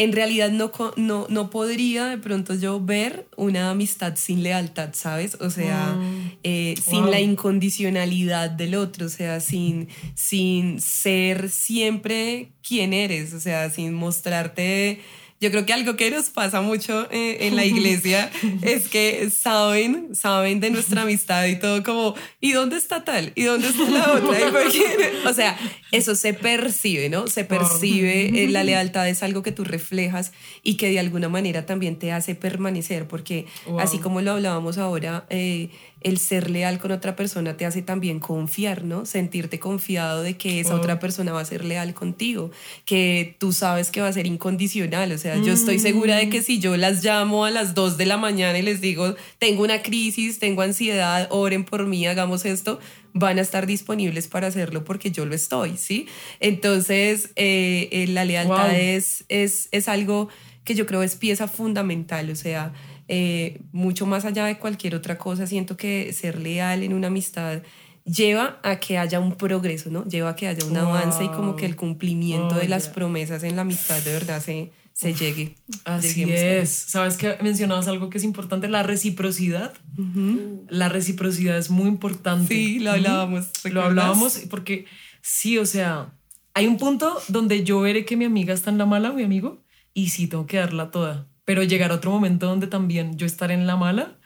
en 0.00 0.12
realidad 0.12 0.50
no, 0.50 0.72
no, 0.96 1.26
no 1.28 1.50
podría 1.50 2.06
de 2.06 2.16
pronto 2.16 2.54
yo 2.54 2.80
ver 2.80 3.26
una 3.36 3.68
amistad 3.68 4.16
sin 4.16 4.42
lealtad, 4.42 4.94
¿sabes? 4.94 5.36
O 5.40 5.50
sea, 5.50 5.94
eh, 6.42 6.74
sin 6.82 7.10
la 7.10 7.20
incondicionalidad 7.20 8.48
del 8.48 8.76
otro, 8.76 9.04
o 9.04 9.08
sea, 9.10 9.40
sin, 9.40 9.88
sin 10.14 10.80
ser 10.80 11.50
siempre 11.50 12.52
quien 12.66 12.94
eres, 12.94 13.34
o 13.34 13.40
sea, 13.40 13.68
sin 13.68 13.92
mostrarte 13.92 15.02
Yo 15.40 15.50
creo 15.50 15.64
que 15.64 15.72
algo 15.72 15.96
que 15.96 16.10
nos 16.10 16.28
pasa 16.28 16.60
mucho 16.60 17.10
eh, 17.10 17.46
en 17.46 17.56
la 17.56 17.64
iglesia 17.64 18.30
es 18.62 18.88
que 18.88 19.30
saben, 19.30 20.14
saben 20.14 20.60
de 20.60 20.68
nuestra 20.68 21.02
amistad 21.02 21.46
y 21.46 21.58
todo 21.58 21.82
como, 21.82 22.14
¿y 22.42 22.52
dónde 22.52 22.76
está 22.76 23.04
tal? 23.04 23.32
¿Y 23.34 23.44
dónde 23.44 23.68
está 23.68 23.88
la 23.88 24.12
otra? 24.12 24.38
o 25.30 25.32
sea, 25.32 25.58
eso 25.92 26.14
se 26.14 26.34
percibe, 26.34 27.08
¿no? 27.08 27.26
Se 27.26 27.44
percibe, 27.44 28.44
eh, 28.44 28.48
la 28.48 28.64
lealtad 28.64 29.08
es 29.08 29.22
algo 29.22 29.42
que 29.42 29.50
tú 29.50 29.64
reflejas 29.64 30.32
y 30.62 30.74
que 30.74 30.90
de 30.90 31.00
alguna 31.00 31.30
manera 31.30 31.64
también 31.64 31.98
te 31.98 32.12
hace 32.12 32.34
permanecer, 32.34 33.08
porque 33.08 33.46
así 33.78 33.98
como 33.98 34.20
lo 34.20 34.32
hablábamos 34.32 34.76
ahora, 34.76 35.24
eh, 35.30 35.70
el 36.00 36.18
ser 36.18 36.48
leal 36.50 36.78
con 36.78 36.92
otra 36.92 37.14
persona 37.14 37.56
te 37.56 37.66
hace 37.66 37.82
también 37.82 38.20
confiar, 38.20 38.84
¿no? 38.84 39.04
Sentirte 39.04 39.58
confiado 39.58 40.22
de 40.22 40.36
que 40.36 40.60
esa 40.60 40.74
otra 40.74 40.98
persona 40.98 41.32
va 41.32 41.40
a 41.40 41.44
ser 41.44 41.64
leal 41.64 41.92
contigo, 41.92 42.50
que 42.86 43.36
tú 43.38 43.52
sabes 43.52 43.90
que 43.90 44.00
va 44.00 44.08
a 44.08 44.12
ser 44.12 44.26
incondicional. 44.26 45.12
O 45.12 45.18
sea, 45.18 45.36
yo 45.36 45.52
estoy 45.52 45.78
segura 45.78 46.16
de 46.16 46.30
que 46.30 46.42
si 46.42 46.58
yo 46.58 46.76
las 46.76 47.04
llamo 47.04 47.44
a 47.44 47.50
las 47.50 47.74
2 47.74 47.98
de 47.98 48.06
la 48.06 48.16
mañana 48.16 48.58
y 48.58 48.62
les 48.62 48.80
digo, 48.80 49.14
tengo 49.38 49.62
una 49.62 49.82
crisis, 49.82 50.38
tengo 50.38 50.62
ansiedad, 50.62 51.28
oren 51.30 51.64
por 51.64 51.86
mí, 51.86 52.06
hagamos 52.06 52.46
esto, 52.46 52.80
van 53.12 53.38
a 53.38 53.42
estar 53.42 53.66
disponibles 53.66 54.28
para 54.28 54.46
hacerlo 54.46 54.84
porque 54.84 55.10
yo 55.10 55.26
lo 55.26 55.34
estoy, 55.34 55.76
¿sí? 55.76 56.06
Entonces, 56.40 57.30
eh, 57.36 57.88
eh, 57.92 58.06
la 58.06 58.24
lealtad 58.24 58.74
es, 58.74 59.24
es, 59.28 59.68
es 59.72 59.88
algo 59.88 60.28
que 60.64 60.74
yo 60.74 60.86
creo 60.86 61.02
es 61.02 61.16
pieza 61.16 61.48
fundamental, 61.48 62.30
o 62.30 62.36
sea, 62.36 62.72
eh, 63.12 63.60
mucho 63.72 64.06
más 64.06 64.24
allá 64.24 64.46
de 64.46 64.56
cualquier 64.56 64.94
otra 64.94 65.18
cosa, 65.18 65.44
siento 65.44 65.76
que 65.76 66.12
ser 66.12 66.38
leal 66.38 66.84
en 66.84 66.94
una 66.94 67.08
amistad 67.08 67.60
lleva 68.04 68.60
a 68.62 68.78
que 68.78 68.98
haya 68.98 69.18
un 69.18 69.34
progreso, 69.34 69.90
¿no? 69.90 70.04
Lleva 70.04 70.30
a 70.30 70.36
que 70.36 70.46
haya 70.46 70.64
un 70.64 70.76
avance 70.76 71.24
y 71.24 71.28
como 71.28 71.56
que 71.56 71.66
el 71.66 71.74
cumplimiento 71.74 72.54
de 72.54 72.68
las 72.68 72.88
promesas 72.88 73.42
en 73.42 73.56
la 73.56 73.62
amistad 73.62 74.00
de 74.02 74.12
verdad 74.12 74.40
se, 74.40 74.70
se 74.92 75.12
llegue. 75.12 75.56
Así 75.84 76.22
es. 76.22 76.70
Sabes 76.70 77.16
que 77.16 77.36
mencionabas 77.42 77.88
algo 77.88 78.10
que 78.10 78.18
es 78.18 78.24
importante, 78.24 78.68
la 78.68 78.84
reciprocidad. 78.84 79.74
La 80.68 80.88
reciprocidad 80.88 81.58
es 81.58 81.68
muy 81.68 81.88
importante. 81.88 82.54
Sí, 82.54 82.78
lo 82.78 82.92
hablábamos. 82.92 83.50
Lo 83.64 83.82
hablábamos 83.82 84.38
porque 84.48 84.84
sí, 85.20 85.58
o 85.58 85.66
sea, 85.66 86.14
hay 86.54 86.68
un 86.68 86.76
punto 86.76 87.20
donde 87.26 87.64
yo 87.64 87.80
veré 87.80 88.04
que 88.04 88.16
mi 88.16 88.24
amiga 88.24 88.54
está 88.54 88.70
en 88.70 88.78
la 88.78 88.86
mala, 88.86 89.10
mi 89.10 89.24
amigo, 89.24 89.64
y 89.94 90.10
sí 90.10 90.28
tengo 90.28 90.46
que 90.46 90.58
darla 90.58 90.92
toda 90.92 91.26
pero 91.44 91.62
llegar 91.62 91.90
a 91.90 91.96
otro 91.96 92.10
momento 92.10 92.46
donde 92.46 92.66
también 92.66 93.16
yo 93.16 93.26
estaré 93.26 93.54
en 93.54 93.66
la 93.66 93.76
mala 93.76 94.18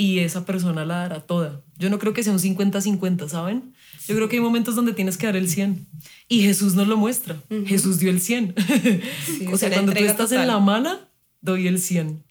y 0.00 0.20
esa 0.20 0.46
persona 0.46 0.86
la 0.86 0.96
dará 0.96 1.20
toda. 1.20 1.62
Yo 1.76 1.90
no 1.90 1.98
creo 1.98 2.14
que 2.14 2.22
sea 2.22 2.32
un 2.32 2.38
50-50, 2.38 3.28
¿saben? 3.28 3.74
Yo 4.08 4.14
creo 4.14 4.30
que 4.30 4.36
hay 4.36 4.42
momentos 4.42 4.74
donde 4.74 4.94
tienes 4.94 5.18
que 5.18 5.26
dar 5.26 5.36
el 5.36 5.46
100 5.46 5.86
y 6.26 6.40
Jesús 6.40 6.74
nos 6.74 6.88
lo 6.88 6.96
muestra. 6.96 7.36
Jesús 7.66 7.98
dio 7.98 8.10
el 8.10 8.20
100. 8.22 8.54
o 9.52 9.58
sea, 9.58 9.70
cuando 9.70 9.92
tú 9.92 10.02
estás 10.02 10.32
en 10.32 10.46
la 10.46 10.58
mala, 10.58 11.10
doy 11.42 11.66
el 11.66 11.78
100. 11.78 12.24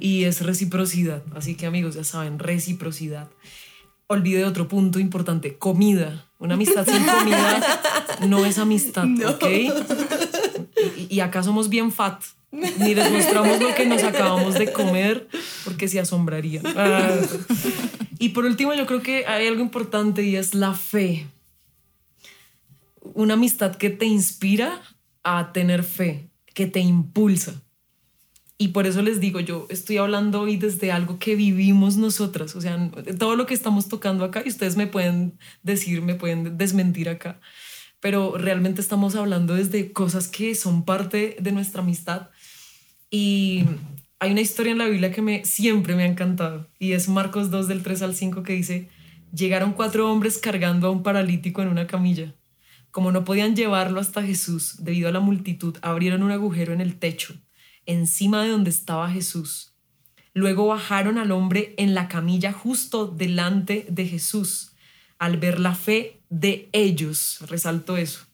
Y 0.00 0.24
es 0.24 0.40
reciprocidad. 0.40 1.22
Así 1.34 1.56
que 1.56 1.66
amigos, 1.66 1.94
ya 1.94 2.04
saben, 2.04 2.38
reciprocidad. 2.38 3.28
Olvide 4.06 4.46
otro 4.46 4.66
punto 4.66 4.98
importante, 4.98 5.58
comida. 5.58 6.32
Una 6.38 6.54
amistad 6.54 6.86
sin 6.86 7.04
comida 7.18 7.82
no 8.26 8.46
es 8.46 8.56
amistad, 8.56 9.06
¿ok? 9.26 9.44
Y, 10.96 11.16
y 11.16 11.20
acá 11.20 11.42
somos 11.42 11.68
bien 11.68 11.92
fat 11.92 12.22
ni 12.52 12.94
les 12.94 13.10
mostramos 13.10 13.60
lo 13.60 13.74
que 13.74 13.86
nos 13.86 14.02
acabamos 14.02 14.54
de 14.54 14.72
comer 14.72 15.28
porque 15.64 15.88
se 15.88 16.00
asombrarían. 16.00 16.64
Ah. 16.76 17.20
Y 18.18 18.30
por 18.30 18.44
último, 18.44 18.74
yo 18.74 18.86
creo 18.86 19.02
que 19.02 19.24
hay 19.26 19.46
algo 19.46 19.62
importante 19.62 20.22
y 20.22 20.36
es 20.36 20.54
la 20.54 20.74
fe. 20.74 21.26
Una 23.14 23.34
amistad 23.34 23.76
que 23.76 23.90
te 23.90 24.06
inspira 24.06 24.82
a 25.22 25.52
tener 25.52 25.84
fe, 25.84 26.28
que 26.54 26.66
te 26.66 26.80
impulsa. 26.80 27.62
Y 28.58 28.68
por 28.68 28.86
eso 28.86 29.00
les 29.00 29.20
digo, 29.20 29.40
yo 29.40 29.66
estoy 29.70 29.96
hablando 29.96 30.42
hoy 30.42 30.58
desde 30.58 30.92
algo 30.92 31.18
que 31.18 31.34
vivimos 31.34 31.96
nosotras, 31.96 32.54
o 32.56 32.60
sea, 32.60 32.90
todo 33.18 33.34
lo 33.34 33.46
que 33.46 33.54
estamos 33.54 33.88
tocando 33.88 34.22
acá, 34.22 34.42
y 34.44 34.50
ustedes 34.50 34.76
me 34.76 34.86
pueden 34.86 35.38
decir, 35.62 36.02
me 36.02 36.14
pueden 36.14 36.58
desmentir 36.58 37.08
acá, 37.08 37.40
pero 38.00 38.36
realmente 38.36 38.82
estamos 38.82 39.14
hablando 39.14 39.54
desde 39.54 39.94
cosas 39.94 40.28
que 40.28 40.54
son 40.54 40.84
parte 40.84 41.36
de 41.40 41.52
nuestra 41.52 41.80
amistad 41.80 42.28
y 43.10 43.64
hay 44.20 44.32
una 44.32 44.40
historia 44.40 44.72
en 44.72 44.78
la 44.78 44.86
Biblia 44.86 45.10
que 45.12 45.22
me, 45.22 45.44
siempre 45.44 45.96
me 45.96 46.04
ha 46.04 46.06
encantado 46.06 46.68
y 46.78 46.92
es 46.92 47.08
Marcos 47.08 47.50
2 47.50 47.68
del 47.68 47.82
3 47.82 48.02
al 48.02 48.14
5 48.14 48.42
que 48.42 48.52
dice, 48.52 48.88
llegaron 49.32 49.72
cuatro 49.72 50.10
hombres 50.10 50.38
cargando 50.38 50.86
a 50.86 50.90
un 50.90 51.02
paralítico 51.02 51.62
en 51.62 51.68
una 51.68 51.86
camilla. 51.86 52.34
Como 52.90 53.12
no 53.12 53.24
podían 53.24 53.54
llevarlo 53.54 54.00
hasta 54.00 54.22
Jesús 54.22 54.76
debido 54.80 55.08
a 55.08 55.12
la 55.12 55.20
multitud, 55.20 55.76
abrieron 55.82 56.22
un 56.22 56.32
agujero 56.32 56.72
en 56.72 56.80
el 56.80 56.98
techo, 56.98 57.34
encima 57.86 58.42
de 58.42 58.50
donde 58.50 58.70
estaba 58.70 59.10
Jesús. 59.10 59.74
Luego 60.32 60.66
bajaron 60.66 61.18
al 61.18 61.32
hombre 61.32 61.74
en 61.76 61.94
la 61.94 62.08
camilla 62.08 62.52
justo 62.52 63.06
delante 63.06 63.86
de 63.88 64.06
Jesús. 64.06 64.72
Al 65.18 65.36
ver 65.36 65.60
la 65.60 65.74
fe 65.74 66.22
de 66.28 66.68
ellos, 66.72 67.38
resaltó 67.48 67.96
eso. 67.96 68.26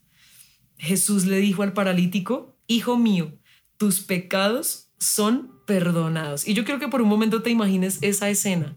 Jesús 0.79 1.25
le 1.25 1.39
dijo 1.39 1.63
al 1.63 1.73
paralítico, 1.73 2.57
Hijo 2.67 2.97
mío, 2.99 3.33
tus 3.77 4.01
pecados 4.01 4.89
son 4.99 5.51
perdonados. 5.67 6.47
Y 6.47 6.55
yo 6.55 6.65
creo 6.65 6.79
que 6.79 6.89
por 6.89 7.03
un 7.03 7.09
momento 7.09 7.43
te 7.43 7.51
imagines 7.51 7.99
esa 8.01 8.31
escena. 8.31 8.77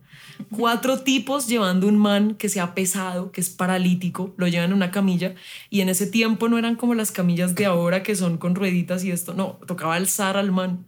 Cuatro 0.52 1.00
tipos 1.00 1.48
llevando 1.48 1.88
un 1.88 1.98
man 1.98 2.36
que 2.36 2.50
se 2.50 2.60
ha 2.60 2.74
pesado, 2.74 3.32
que 3.32 3.42
es 3.42 3.50
paralítico, 3.50 4.34
lo 4.38 4.48
llevan 4.48 4.72
en 4.72 4.76
una 4.76 4.92
camilla 4.92 5.36
y 5.70 5.82
en 5.82 5.90
ese 5.90 6.08
tiempo 6.08 6.50
no 6.50 6.58
eran 6.58 6.76
como 6.76 6.96
las 6.96 7.12
camillas 7.12 7.56
de 7.56 7.66
ahora 7.66 8.04
que 8.04 8.16
son 8.16 8.38
con 8.38 8.56
rueditas 8.56 9.04
y 9.04 9.12
esto, 9.12 9.34
no, 9.34 9.60
tocaba 9.68 9.96
alzar 9.96 10.38
al 10.38 10.52
man. 10.52 10.86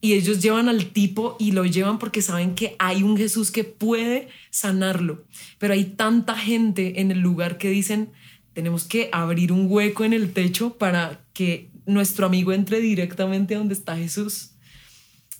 Y 0.00 0.12
ellos 0.12 0.40
llevan 0.40 0.68
al 0.68 0.86
tipo 0.86 1.36
y 1.38 1.52
lo 1.52 1.64
llevan 1.64 1.98
porque 1.98 2.22
saben 2.22 2.54
que 2.54 2.76
hay 2.78 3.02
un 3.02 3.16
Jesús 3.16 3.50
que 3.50 3.64
puede 3.64 4.28
sanarlo. 4.50 5.24
Pero 5.58 5.74
hay 5.74 5.84
tanta 5.84 6.36
gente 6.36 7.00
en 7.00 7.10
el 7.10 7.20
lugar 7.20 7.58
que 7.58 7.70
dicen, 7.70 8.10
tenemos 8.52 8.84
que 8.84 9.08
abrir 9.12 9.52
un 9.52 9.66
hueco 9.68 10.04
en 10.04 10.12
el 10.12 10.32
techo 10.32 10.78
para 10.78 11.24
que 11.32 11.70
nuestro 11.86 12.26
amigo 12.26 12.52
entre 12.52 12.80
directamente 12.80 13.54
donde 13.54 13.74
está 13.74 13.96
Jesús. 13.96 14.50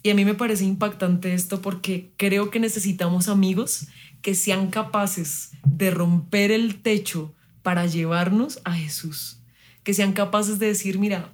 Y 0.02 0.10
a 0.10 0.14
mí 0.14 0.24
me 0.24 0.34
parece 0.34 0.64
impactante 0.64 1.34
esto 1.34 1.60
porque 1.60 2.12
creo 2.16 2.50
que 2.50 2.60
necesitamos 2.60 3.28
amigos 3.28 3.88
que 4.22 4.34
sean 4.34 4.70
capaces 4.70 5.50
de 5.64 5.90
romper 5.90 6.50
el 6.52 6.80
techo 6.80 7.34
para 7.62 7.86
llevarnos 7.86 8.60
a 8.64 8.72
Jesús. 8.72 9.40
Que 9.82 9.94
sean 9.94 10.12
capaces 10.12 10.58
de 10.58 10.66
decir, 10.66 10.98
mira, 10.98 11.32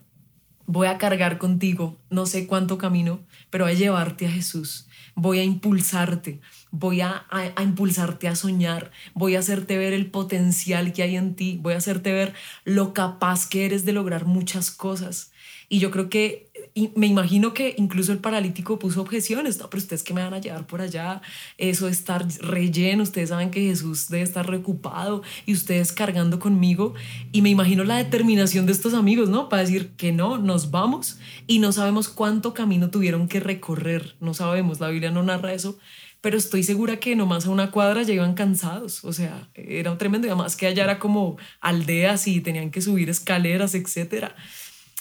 voy 0.67 0.87
a 0.87 0.99
cargar 0.99 1.39
contigo, 1.39 1.99
no 2.09 2.27
sé 2.27 2.47
cuánto 2.47 2.79
camino, 2.79 3.21
pero 3.51 3.65
voy 3.65 3.73
a 3.73 3.77
llevarte 3.77 4.27
a 4.27 4.31
Jesús. 4.31 4.89
Voy 5.15 5.39
a 5.39 5.45
impulsarte, 5.45 6.41
voy 6.73 7.03
a, 7.03 7.27
a, 7.31 7.63
impulsarte 7.63 8.27
a 8.27 8.35
soñar, 8.35 8.91
voy 9.15 9.37
a 9.37 9.41
hacerte 9.41 9.79
ver 9.79 9.93
el 9.93 10.11
potencial 10.11 10.93
que 10.93 11.03
hay 11.03 11.17
en 11.17 11.37
ti, 11.37 11.59
voy 11.63 11.75
a 11.75 11.77
hacerte 11.77 12.13
ver 12.13 12.33
lo 12.65 12.95
capaz 12.95 13.49
que 13.49 13.67
eres 13.67 13.85
de 13.85 13.93
lograr 13.93 14.25
muchas 14.25 14.71
cosas. 14.71 15.31
Y 15.69 15.79
yo 15.79 15.91
creo 15.91 16.11
que, 16.11 16.51
me 16.97 17.07
imagino 17.07 17.55
que 17.55 17.75
incluso 17.79 18.13
el 18.13 18.19
paralítico 18.19 18.79
puso 18.79 19.01
objeciones, 19.01 19.59
no, 19.59 19.71
pero 19.71 19.81
ustedes 19.81 20.03
que 20.03 20.13
me 20.13 20.23
van 20.23 20.35
a 20.35 20.39
llevar 20.39 20.67
por 20.67 20.83
allá, 20.83 21.23
eso 21.57 21.87
de 21.87 21.93
estar 21.93 22.27
relleno, 22.41 23.03
ustedes 23.03 23.31
saben 23.31 23.51
que 23.51 23.63
Jesús 23.63 24.09
debe 24.09 24.23
estar 24.23 24.47
recupado 24.47 25.23
y 25.47 25.55
ustedes 25.55 25.93
cargando 25.93 26.39
conmigo. 26.39 26.93
Y 27.33 27.41
me 27.41 27.49
imagino 27.49 27.85
la 27.85 27.97
determinación 27.97 28.67
de 28.67 28.73
estos 28.73 28.93
amigos, 28.93 29.31
¿no? 29.31 29.49
Para 29.49 29.63
decir 29.63 29.93
que 29.97 30.13
no, 30.13 30.37
nos 30.37 30.71
vamos 30.71 31.19
y 31.47 31.59
no 31.59 31.73
sabemos 31.73 32.09
cuánto 32.09 32.53
camino 32.53 32.91
tuvieron 32.91 33.27
que 33.27 33.41
recorrer, 33.41 34.17
no 34.21 34.35
sabemos, 34.35 34.79
la 34.79 34.89
Biblia 34.89 35.11
no 35.11 35.23
narra 35.23 35.55
eso, 35.55 35.79
pero 36.23 36.39
estoy 36.39 36.63
segura 36.63 37.01
que 37.01 37.17
nomás 37.17 37.47
a 37.47 37.51
una 37.51 37.73
cuadra 37.73 38.03
ya 38.05 38.15
iban 38.15 38.35
cansados, 38.35 39.05
o 39.05 39.13
sea, 39.13 39.51
era 39.55 39.99
tremendo, 39.99 40.27
y 40.27 40.31
además 40.31 40.57
que 40.57 40.69
allá 40.69 40.85
era 40.85 40.99
como 41.01 41.37
aldeas 41.61 42.29
y 42.29 42.41
tenían 42.41 42.71
que 42.71 42.81
subir 42.81 43.11
escaleras, 43.11 43.75
etcétera. 43.75 44.35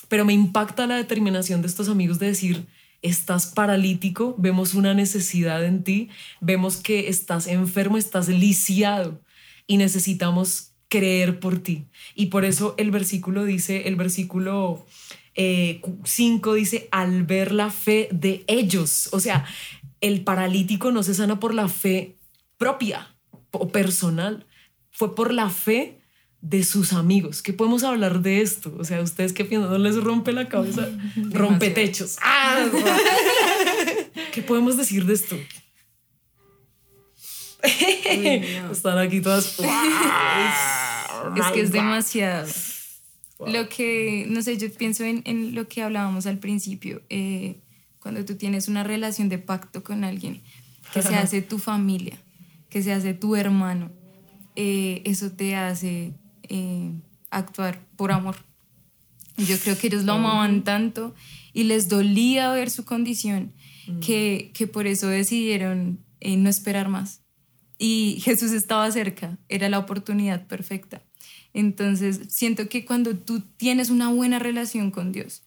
Pero 0.10 0.26
me 0.26 0.34
impacta 0.34 0.88
la 0.88 0.96
determinación 0.96 1.62
de 1.62 1.68
estos 1.68 1.90
amigos 1.90 2.18
de 2.18 2.26
decir, 2.26 2.66
estás 3.04 3.46
paralítico, 3.46 4.36
vemos 4.40 4.74
una 4.74 4.96
necesidad 4.96 5.64
en 5.64 5.84
ti, 5.84 6.10
vemos 6.40 6.78
que 6.78 7.08
estás 7.08 7.46
enfermo, 7.46 7.98
estás 7.98 8.28
lisiado 8.28 9.22
y 9.68 9.78
necesitamos 9.78 10.72
creer 10.90 11.40
por 11.40 11.60
ti. 11.60 11.86
Y 12.16 12.26
por 12.28 12.46
eso 12.46 12.74
el 12.78 12.90
versículo 12.90 13.46
dice, 13.46 13.88
el 13.88 13.96
versículo 13.96 14.86
5 15.36 15.36
eh, 15.36 16.58
dice, 16.58 16.90
al 16.92 17.24
ver 17.24 17.52
la 17.52 17.70
fe 17.70 18.10
de 18.12 18.44
ellos, 18.48 19.08
o 19.12 19.20
sea, 19.20 19.46
el 20.02 20.24
paralítico 20.24 20.92
no 20.92 21.04
se 21.04 21.14
sana 21.14 21.40
por 21.40 21.54
la 21.54 21.68
fe 21.68 22.18
propia 22.58 23.16
o 23.52 23.70
personal, 23.70 24.46
fue 24.90 25.16
por 25.16 25.34
la 25.34 25.50
fe 25.50 26.02
de 26.42 26.64
sus 26.64 26.94
amigos. 26.94 27.42
¿Qué 27.42 27.54
podemos 27.54 27.84
hablar 27.84 28.22
de 28.22 28.42
esto? 28.42 28.76
O 28.80 28.84
sea, 28.84 29.02
¿ustedes 29.02 29.32
qué 29.32 29.46
piensan? 29.46 29.70
¿No 29.70 29.78
les 29.78 29.96
rompe 29.96 30.32
la 30.32 30.48
cabeza? 30.48 30.90
rompe 31.32 31.70
techos. 31.70 32.18
¡Ah! 32.22 32.66
¿Qué 34.34 34.42
podemos 34.42 34.76
decir 34.76 35.06
de 35.06 35.14
esto? 35.14 35.38
Están 38.72 38.98
aquí 38.98 39.22
todas. 39.22 39.60
es 39.60 41.46
que 41.54 41.62
es 41.62 41.72
demasiado. 41.72 42.48
Lo 43.46 43.70
que, 43.70 44.26
no 44.30 44.42
sé, 44.42 44.58
yo 44.58 44.72
pienso 44.72 45.04
en, 45.04 45.22
en 45.26 45.56
lo 45.56 45.68
que 45.68 45.82
hablábamos 45.82 46.26
al 46.28 46.38
principio, 46.38 47.02
eh, 47.10 47.60
cuando 48.02 48.26
tú 48.26 48.36
tienes 48.36 48.68
una 48.68 48.84
relación 48.84 49.30
de 49.30 49.38
pacto 49.38 49.84
con 49.84 50.04
alguien, 50.04 50.42
que 50.94 51.02
se 51.02 51.16
hace 51.16 51.42
tu 51.42 51.60
familia, 51.60 52.18
que 52.70 52.82
se 52.84 52.92
hace 52.92 53.14
tu 53.14 53.36
hermano, 53.36 53.92
eh, 54.56 55.02
eso 55.06 55.32
te 55.32 55.56
hace 55.56 56.14
eh, 56.44 56.92
actuar 57.30 57.80
por 57.96 58.12
amor. 58.12 58.36
Yo 59.38 59.58
creo 59.60 59.78
que 59.78 59.88
ellos 59.88 60.04
lo 60.04 60.14
amaban 60.14 60.64
tanto 60.64 61.16
y 61.54 61.64
les 61.64 61.88
dolía 61.88 62.52
ver 62.52 62.70
su 62.70 62.84
condición 62.84 63.54
que, 64.02 64.52
que 64.54 64.68
por 64.68 64.88
eso 64.88 65.08
decidieron 65.08 66.00
no 66.22 66.50
esperar 66.50 66.90
más. 66.90 67.22
Y 67.78 68.20
Jesús 68.24 68.52
estaba 68.52 68.92
cerca, 68.92 69.38
era 69.48 69.70
la 69.70 69.80
oportunidad 69.80 70.46
perfecta. 70.48 71.02
Entonces, 71.54 72.22
siento 72.30 72.70
que 72.70 72.86
cuando 72.86 73.16
tú 73.16 73.42
tienes 73.58 73.90
una 73.90 74.10
buena 74.10 74.40
relación 74.40 74.92
con 74.92 75.12
Dios 75.12 75.44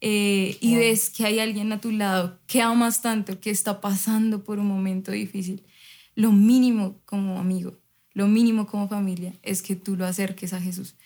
eh, 0.00 0.56
y 0.60 0.76
ves 0.76 1.10
que 1.10 1.26
hay 1.26 1.40
alguien 1.40 1.72
a 1.72 1.80
tu 1.80 1.90
lado 1.90 2.38
que 2.46 2.62
amas 2.62 3.02
tanto, 3.02 3.40
que 3.40 3.50
está 3.50 3.80
pasando 3.80 4.44
por 4.44 4.58
un 4.58 4.66
momento 4.66 5.10
difícil, 5.12 5.64
lo 6.14 6.32
mínimo 6.32 7.00
como 7.04 7.38
amigo, 7.38 7.78
lo 8.12 8.28
mínimo 8.28 8.66
como 8.66 8.88
familia 8.88 9.34
es 9.42 9.62
que 9.62 9.76
tú 9.76 9.96
lo 9.96 10.06
acerques 10.06 10.52
a 10.52 10.60
Jesús. 10.60 10.96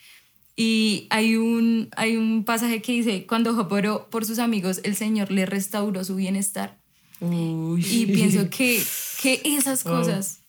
Y 0.55 1.07
hay 1.11 1.37
un, 1.37 1.89
hay 1.97 2.17
un 2.17 2.45
pasaje 2.45 2.83
que 2.83 2.93
dice, 2.93 3.27
cuando 3.27 3.55
Job 3.55 3.73
oró 3.73 4.11
por 4.11 4.27
sus 4.27 4.39
amigos, 4.39 4.81
el 4.85 4.97
Señor 4.97 5.31
le 5.31 5.47
restauró 5.47 6.05
su 6.05 6.17
bienestar. 6.17 6.81
Y 7.21 8.07
pienso 8.07 8.51
que, 8.51 8.83
que 9.23 9.41
esas 9.45 9.85
cosas, 9.85 10.45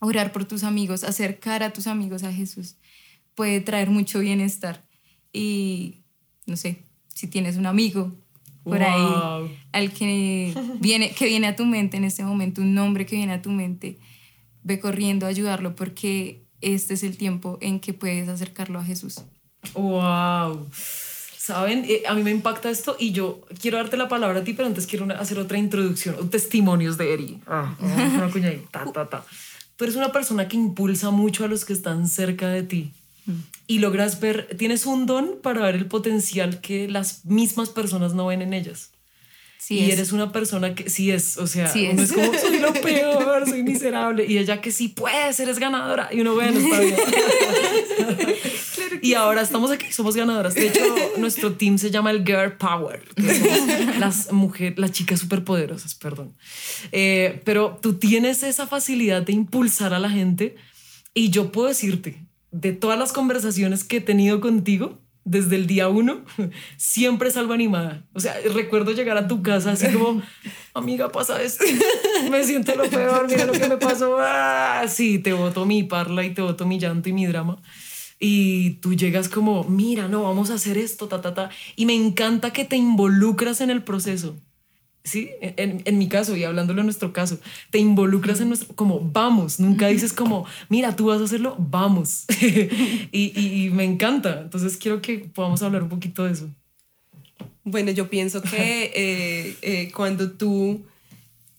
orar 0.00 0.32
por 0.32 0.44
tus 0.44 0.64
amigos, 0.64 1.04
acercar 1.04 1.62
a 1.62 1.72
tus 1.72 1.86
amigos 1.86 2.24
a 2.24 2.32
Jesús, 2.32 2.76
puede 3.34 3.60
traer 3.60 3.90
mucho 3.90 4.20
bienestar. 4.20 4.84
Y 5.32 6.04
no 6.46 6.56
sé, 6.56 6.84
si 7.14 7.28
tienes 7.28 7.56
un 7.56 7.66
amigo 7.66 8.12
por 8.64 8.82
ahí, 8.82 9.58
al 9.72 9.92
que 9.92 10.54
viene, 10.80 11.10
que 11.12 11.26
viene 11.26 11.46
a 11.46 11.56
tu 11.56 11.66
mente 11.66 11.96
en 11.96 12.04
este 12.04 12.24
momento, 12.24 12.62
un 12.62 12.74
nombre 12.74 13.04
que 13.04 13.16
viene 13.16 13.34
a 13.34 13.42
tu 13.42 13.50
mente, 13.50 13.98
ve 14.62 14.80
corriendo 14.80 15.26
a 15.26 15.28
ayudarlo 15.28 15.76
porque 15.76 16.42
este 16.60 16.94
es 16.94 17.02
el 17.02 17.16
tiempo 17.16 17.58
en 17.60 17.78
que 17.78 17.92
puedes 17.92 18.28
acercarlo 18.28 18.78
a 18.78 18.84
Jesús. 18.84 19.20
¡Wow! 19.74 20.66
¿Saben? 20.72 21.84
Eh, 21.86 22.04
a 22.08 22.14
mí 22.14 22.22
me 22.22 22.30
impacta 22.30 22.70
esto 22.70 22.96
y 22.98 23.12
yo 23.12 23.42
quiero 23.60 23.76
darte 23.76 23.98
la 23.98 24.08
palabra 24.08 24.40
a 24.40 24.44
ti, 24.44 24.54
pero 24.54 24.66
antes 24.66 24.86
quiero 24.86 25.06
hacer 25.14 25.38
otra 25.38 25.58
introducción, 25.58 26.30
testimonios 26.30 26.96
de 26.96 27.12
Eri. 27.12 27.40
Ah, 27.46 27.76
una 27.78 28.30
ta, 28.70 28.90
ta, 28.90 29.06
ta. 29.10 29.24
Tú 29.76 29.84
eres 29.84 29.96
una 29.96 30.10
persona 30.10 30.48
que 30.48 30.56
impulsa 30.56 31.10
mucho 31.10 31.44
a 31.44 31.48
los 31.48 31.66
que 31.66 31.74
están 31.74 32.08
cerca 32.08 32.48
de 32.48 32.62
ti 32.62 32.92
y 33.66 33.78
logras 33.78 34.20
ver, 34.20 34.48
tienes 34.58 34.86
un 34.86 35.06
don 35.06 35.38
para 35.42 35.62
ver 35.62 35.74
el 35.74 35.86
potencial 35.86 36.60
que 36.60 36.88
las 36.88 37.24
mismas 37.24 37.70
personas 37.70 38.14
no 38.14 38.26
ven 38.26 38.42
en 38.42 38.52
ellas. 38.52 38.90
Sí 39.58 39.78
y 39.78 39.90
eres 39.90 40.12
una 40.12 40.30
persona 40.30 40.74
que 40.74 40.90
sí 40.90 41.10
es, 41.10 41.38
o 41.38 41.46
sea, 41.46 41.72
uno 41.74 42.02
es. 42.02 42.12
como 42.12 42.38
soy 42.38 42.58
lo 42.58 42.74
peor, 42.74 43.48
soy 43.48 43.62
miserable. 43.62 44.26
Y 44.28 44.36
ella 44.36 44.60
que 44.60 44.70
sí 44.70 44.88
puedes, 44.88 45.40
eres 45.40 45.58
ganadora. 45.58 46.10
Y 46.12 46.20
uno, 46.20 46.34
bueno, 46.34 46.60
está 46.60 46.80
bien. 46.80 46.96
y 49.00 49.14
ahora 49.14 49.40
estamos 49.40 49.70
aquí, 49.70 49.90
somos 49.90 50.16
ganadoras. 50.16 50.54
De 50.54 50.66
hecho, 50.66 50.82
nuestro 51.16 51.54
team 51.54 51.78
se 51.78 51.90
llama 51.90 52.10
el 52.10 52.26
Girl 52.26 52.58
Power, 52.58 53.04
las 53.98 54.30
mujeres, 54.32 54.78
las 54.78 54.92
chicas 54.92 55.20
superpoderosas, 55.20 55.94
perdón. 55.94 56.36
Eh, 56.92 57.40
pero 57.46 57.78
tú 57.80 57.94
tienes 57.94 58.42
esa 58.42 58.66
facilidad 58.66 59.22
de 59.22 59.32
impulsar 59.32 59.94
a 59.94 59.98
la 59.98 60.10
gente 60.10 60.56
y 61.14 61.30
yo 61.30 61.52
puedo 61.52 61.68
decirte, 61.68 62.22
de 62.54 62.72
todas 62.72 62.96
las 62.96 63.12
conversaciones 63.12 63.82
que 63.82 63.96
he 63.96 64.00
tenido 64.00 64.40
contigo 64.40 65.00
desde 65.24 65.56
el 65.56 65.66
día 65.66 65.88
uno, 65.88 66.24
siempre 66.76 67.30
salgo 67.30 67.52
animada. 67.52 68.06
O 68.12 68.20
sea, 68.20 68.36
recuerdo 68.54 68.92
llegar 68.92 69.16
a 69.16 69.26
tu 69.26 69.42
casa 69.42 69.72
así 69.72 69.88
como, 69.88 70.22
amiga, 70.74 71.10
pasa 71.10 71.42
esto, 71.42 71.64
me 72.30 72.44
siento 72.44 72.76
lo 72.76 72.88
peor, 72.88 73.26
mira 73.28 73.44
lo 73.46 73.52
que 73.52 73.68
me 73.68 73.76
pasó. 73.76 74.16
Ah, 74.20 74.84
sí, 74.86 75.18
te 75.18 75.32
boto 75.32 75.66
mi 75.66 75.82
parla 75.82 76.24
y 76.24 76.32
te 76.32 76.42
boto 76.42 76.64
mi 76.64 76.78
llanto 76.78 77.08
y 77.08 77.12
mi 77.12 77.26
drama. 77.26 77.60
Y 78.20 78.74
tú 78.76 78.94
llegas 78.94 79.28
como, 79.28 79.64
mira, 79.64 80.06
no, 80.06 80.22
vamos 80.22 80.50
a 80.50 80.54
hacer 80.54 80.78
esto, 80.78 81.08
ta, 81.08 81.20
ta, 81.20 81.34
ta. 81.34 81.50
Y 81.74 81.86
me 81.86 81.94
encanta 81.94 82.52
que 82.52 82.64
te 82.64 82.76
involucras 82.76 83.60
en 83.60 83.70
el 83.70 83.82
proceso. 83.82 84.36
¿Sí? 85.04 85.30
En, 85.40 85.82
en, 85.84 85.98
mi 85.98 86.08
caso 86.08 86.34
y 86.34 86.44
hablándolo 86.44 86.80
en 86.80 86.86
nuestro 86.86 87.12
caso, 87.12 87.38
te 87.70 87.78
involucras 87.78 88.40
en 88.40 88.48
nuestro, 88.48 88.74
como 88.74 89.00
vamos, 89.00 89.60
nunca 89.60 89.86
dices 89.88 90.12
como, 90.12 90.46
mira, 90.70 90.96
tú 90.96 91.06
vas 91.06 91.20
a 91.20 91.24
hacerlo, 91.24 91.54
vamos. 91.58 92.24
y, 92.40 93.32
y, 93.38 93.70
me 93.70 93.84
encanta, 93.84 94.40
entonces 94.40 94.76
quiero 94.78 95.02
que 95.02 95.18
podamos 95.18 95.62
hablar 95.62 95.82
un 95.82 95.90
poquito 95.90 96.24
de 96.24 96.32
eso. 96.32 96.50
Bueno, 97.62 97.90
yo 97.90 98.08
pienso 98.08 98.42
que 98.42 98.84
eh, 98.94 99.56
eh, 99.62 99.92
cuando 99.94 100.32
tú 100.32 100.84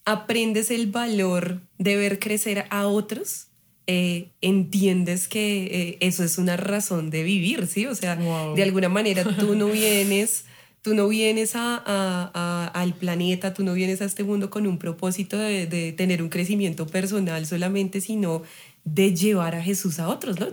aprendes 0.06 0.72
el 0.72 0.88
valor 0.88 1.62
de 1.78 1.96
ver 1.96 2.20
crecer 2.20 2.66
a 2.72 2.88
otros, 2.88 3.48
eh, 3.88 4.32
entiendes 4.42 5.28
que 5.28 5.98
eso 6.00 6.24
es 6.24 6.40
una 6.40 6.58
razón 6.58 7.12
de 7.12 7.22
vivir, 7.22 7.68
¿sí? 7.68 7.86
O 7.86 7.94
sea, 7.94 8.16
de 8.16 8.64
alguna 8.64 8.90
manera 8.90 9.24
tú 9.24 9.56
no 9.56 9.68
vienes 9.68 10.46
Tú 10.86 10.94
no 10.94 11.08
vienes 11.08 11.56
a, 11.56 11.82
a, 11.84 12.68
al 12.68 12.94
planeta, 12.94 13.56
tú 13.56 13.64
no 13.64 13.74
vienes 13.74 14.04
a 14.04 14.06
este 14.06 14.24
mundo 14.24 14.52
con 14.52 14.68
un 14.68 14.78
propósito 14.78 15.36
de, 15.36 15.66
de, 15.66 15.94
tener 15.94 16.22
un 16.22 16.30
crecimiento 16.30 16.86
personal 16.86 17.48
solamente, 17.48 18.02
sino 18.02 18.44
de 18.84 19.16
llevar 19.16 19.56
a 19.56 19.64
Jesús 19.64 19.98
a 19.98 20.08
otros, 20.08 20.40
¿no? 20.40 20.48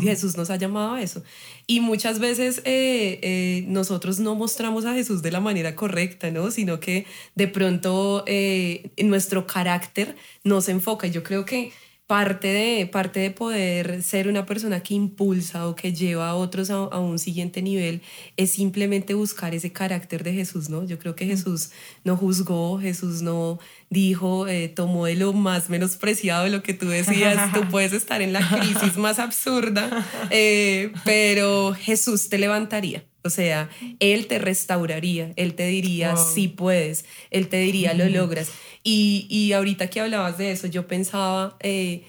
Jesús 0.00 0.36
nos 0.36 0.50
ha 0.50 0.56
llamado 0.56 0.94
a 0.94 1.02
eso. 1.02 1.24
Y 1.66 1.80
muchas 1.80 2.20
veces 2.20 2.58
eh, 2.58 3.18
eh, 3.22 3.64
nosotros 3.66 4.20
no 4.20 4.36
mostramos 4.36 4.84
a 4.84 4.94
Jesús 4.94 5.20
de 5.20 5.32
la 5.32 5.40
manera 5.40 5.74
correcta, 5.74 6.30
¿no? 6.30 6.52
Sino 6.52 6.78
que 6.78 7.04
de 7.34 7.48
pronto 7.48 8.22
eh, 8.28 8.92
nuestro 9.02 9.48
carácter 9.48 10.14
nos 10.44 10.68
enfoca. 10.68 11.08
Yo 11.08 11.24
creo 11.24 11.44
que 11.44 11.72
parte 12.12 12.48
de, 12.48 12.86
parte 12.86 13.20
de 13.20 13.30
poder 13.30 14.02
ser 14.02 14.28
una 14.28 14.44
persona 14.44 14.82
que 14.82 14.92
impulsa 14.92 15.66
o 15.66 15.74
que 15.74 15.94
lleva 15.94 16.28
a 16.28 16.34
otros 16.34 16.68
a, 16.68 16.98
un 16.98 17.18
siguiente 17.18 17.62
nivel 17.62 18.02
es 18.36 18.52
simplemente 18.52 19.14
buscar 19.14 19.54
ese 19.54 19.72
carácter 19.72 20.22
de 20.22 20.34
Jesús, 20.34 20.68
¿no? 20.68 20.84
Yo 20.84 20.98
creo 20.98 21.16
que 21.16 21.24
Jesús 21.24 21.70
no 22.04 22.18
juzgó, 22.18 22.78
Jesús 22.78 23.22
no 23.22 23.58
dijo, 23.88 24.46
eh, 24.46 24.68
tomó 24.68 25.06
de 25.06 25.14
lo 25.14 25.32
más 25.32 25.70
menospreciado 25.70 26.44
de 26.44 26.50
lo 26.50 26.62
que 26.62 26.74
tú 26.74 26.86
decías, 26.86 27.50
tú 27.54 27.66
puedes 27.70 27.94
estar 27.94 28.20
en 28.20 28.34
la 28.34 28.46
crisis 28.46 28.98
más 28.98 29.18
absurda, 29.18 30.06
eh, 30.30 30.92
pero 31.06 31.72
Jesús 31.72 32.28
te 32.28 32.36
levantaría. 32.36 33.06
O 33.24 33.30
sea, 33.30 33.70
Él 34.00 34.26
te 34.26 34.38
restauraría, 34.38 35.32
Él 35.36 35.54
te 35.54 35.66
diría, 35.66 36.16
sí 36.16 36.48
puedes, 36.48 37.04
Él 37.30 37.48
te 37.48 37.58
diría, 37.58 37.94
lo 37.94 38.08
logras. 38.08 38.50
Y, 38.82 39.26
y 39.30 39.52
ahorita 39.52 39.88
que 39.88 40.00
hablabas 40.00 40.38
de 40.38 40.50
eso, 40.50 40.66
yo 40.66 40.88
pensaba, 40.88 41.56
eh, 41.60 42.04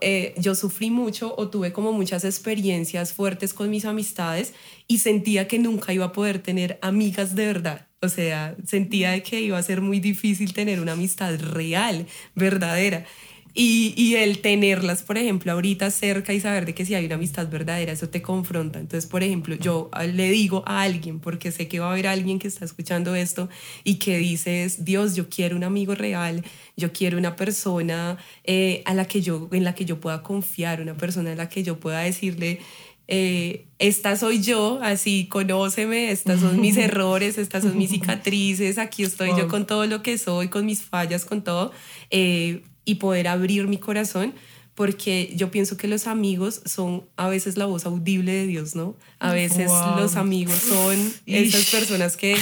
eh, 0.00 0.34
yo 0.36 0.54
sufrí 0.54 0.90
mucho 0.90 1.34
o 1.36 1.48
tuve 1.48 1.72
como 1.72 1.92
muchas 1.92 2.24
experiencias 2.24 3.12
fuertes 3.12 3.54
con 3.54 3.70
mis 3.70 3.84
amistades 3.84 4.52
y 4.86 4.98
sentía 4.98 5.48
que 5.48 5.58
nunca 5.58 5.92
iba 5.92 6.06
a 6.06 6.12
poder 6.12 6.40
tener 6.40 6.78
amigas 6.82 7.34
de 7.34 7.46
verdad. 7.46 7.86
O 8.02 8.08
sea, 8.08 8.56
sentía 8.66 9.22
que 9.22 9.40
iba 9.40 9.58
a 9.58 9.62
ser 9.62 9.80
muy 9.80 10.00
difícil 10.00 10.52
tener 10.52 10.80
una 10.80 10.92
amistad 10.92 11.38
real, 11.38 12.06
verdadera. 12.34 13.06
Y, 13.52 13.94
y, 13.96 14.14
el 14.14 14.38
tenerlas, 14.40 15.02
por 15.02 15.18
ejemplo, 15.18 15.52
ahorita 15.52 15.90
cerca 15.90 16.32
y 16.32 16.40
saber 16.40 16.66
de 16.66 16.74
que 16.74 16.84
si 16.84 16.94
hay 16.94 17.06
una 17.06 17.16
amistad 17.16 17.48
verdadera, 17.48 17.92
eso 17.92 18.08
te 18.08 18.22
confronta. 18.22 18.78
Entonces, 18.78 19.10
por 19.10 19.22
ejemplo, 19.22 19.56
yo 19.56 19.90
le 20.14 20.30
digo 20.30 20.62
a 20.66 20.82
alguien, 20.82 21.18
porque 21.18 21.50
sé 21.50 21.66
que 21.66 21.80
va 21.80 21.88
a 21.88 21.92
haber 21.92 22.06
alguien 22.06 22.38
que 22.38 22.48
está 22.48 22.64
escuchando 22.64 23.14
esto 23.14 23.48
y 23.82 23.96
que 23.96 24.18
dices, 24.18 24.84
Dios, 24.84 25.16
yo 25.16 25.28
quiero 25.28 25.56
un 25.56 25.64
amigo 25.64 25.94
real, 25.94 26.44
yo 26.76 26.92
quiero 26.92 27.18
una 27.18 27.36
persona 27.36 28.18
eh, 28.44 28.82
a 28.86 28.94
la 28.94 29.06
que 29.06 29.20
yo, 29.20 29.48
en 29.52 29.64
la 29.64 29.74
que 29.74 29.84
yo 29.84 30.00
pueda 30.00 30.22
confiar, 30.22 30.80
una 30.80 30.96
persona 30.96 31.32
en 31.32 31.38
la 31.38 31.48
que 31.48 31.62
yo 31.62 31.80
pueda 31.80 32.00
decirle, 32.00 32.60
eh, 33.12 33.66
esta 33.80 34.16
soy 34.16 34.40
yo, 34.40 34.78
así 34.82 35.26
conóceme, 35.26 36.12
estas 36.12 36.38
son 36.38 36.60
mis 36.60 36.76
errores, 36.76 37.38
estas 37.38 37.64
son 37.64 37.76
mis 37.76 37.90
cicatrices, 37.90 38.78
aquí 38.78 39.02
estoy 39.02 39.30
yo 39.36 39.48
con 39.48 39.66
todo 39.66 39.84
lo 39.86 40.00
que 40.00 40.16
soy, 40.16 40.46
con 40.46 40.64
mis 40.64 40.82
fallas, 40.82 41.24
con 41.24 41.42
todo. 41.42 41.72
Eh, 42.10 42.62
y 42.90 42.96
poder 42.96 43.28
abrir 43.28 43.68
mi 43.68 43.78
corazón 43.78 44.34
porque 44.74 45.32
yo 45.36 45.50
pienso 45.50 45.76
que 45.76 45.88
los 45.88 46.06
amigos 46.06 46.62
son 46.64 47.04
a 47.16 47.28
veces 47.28 47.56
la 47.56 47.66
voz 47.66 47.84
audible 47.84 48.32
de 48.32 48.46
Dios, 48.46 48.74
¿no? 48.74 48.96
A 49.18 49.32
veces 49.32 49.70
los 49.96 50.16
amigos 50.16 50.54
son 50.54 50.96
esas 51.26 51.66
personas 51.66 52.16
que 52.16 52.36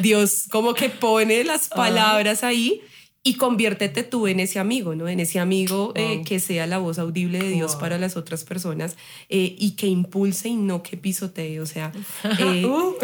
Dios 0.00 0.44
como 0.50 0.74
que 0.74 0.88
pone 0.88 1.44
las 1.44 1.68
palabras 1.68 2.42
ahí 2.42 2.82
y 3.26 3.34
conviértete 3.34 4.02
tú 4.02 4.26
en 4.26 4.38
ese 4.38 4.58
amigo, 4.58 4.94
¿no? 4.94 5.08
En 5.08 5.18
ese 5.18 5.38
amigo 5.38 5.92
eh, 5.94 6.20
que 6.26 6.40
sea 6.40 6.66
la 6.66 6.76
voz 6.76 6.98
audible 6.98 7.38
de 7.38 7.50
Dios 7.50 7.74
para 7.74 7.96
las 7.96 8.18
otras 8.18 8.44
personas 8.44 8.96
eh, 9.30 9.56
y 9.58 9.76
que 9.76 9.86
impulse 9.86 10.50
y 10.50 10.56
no 10.56 10.82
que 10.82 10.98
pisotee. 10.98 11.58
O 11.60 11.66
sea, 11.66 11.90
eh, 12.38 12.66
uh, 12.66 12.96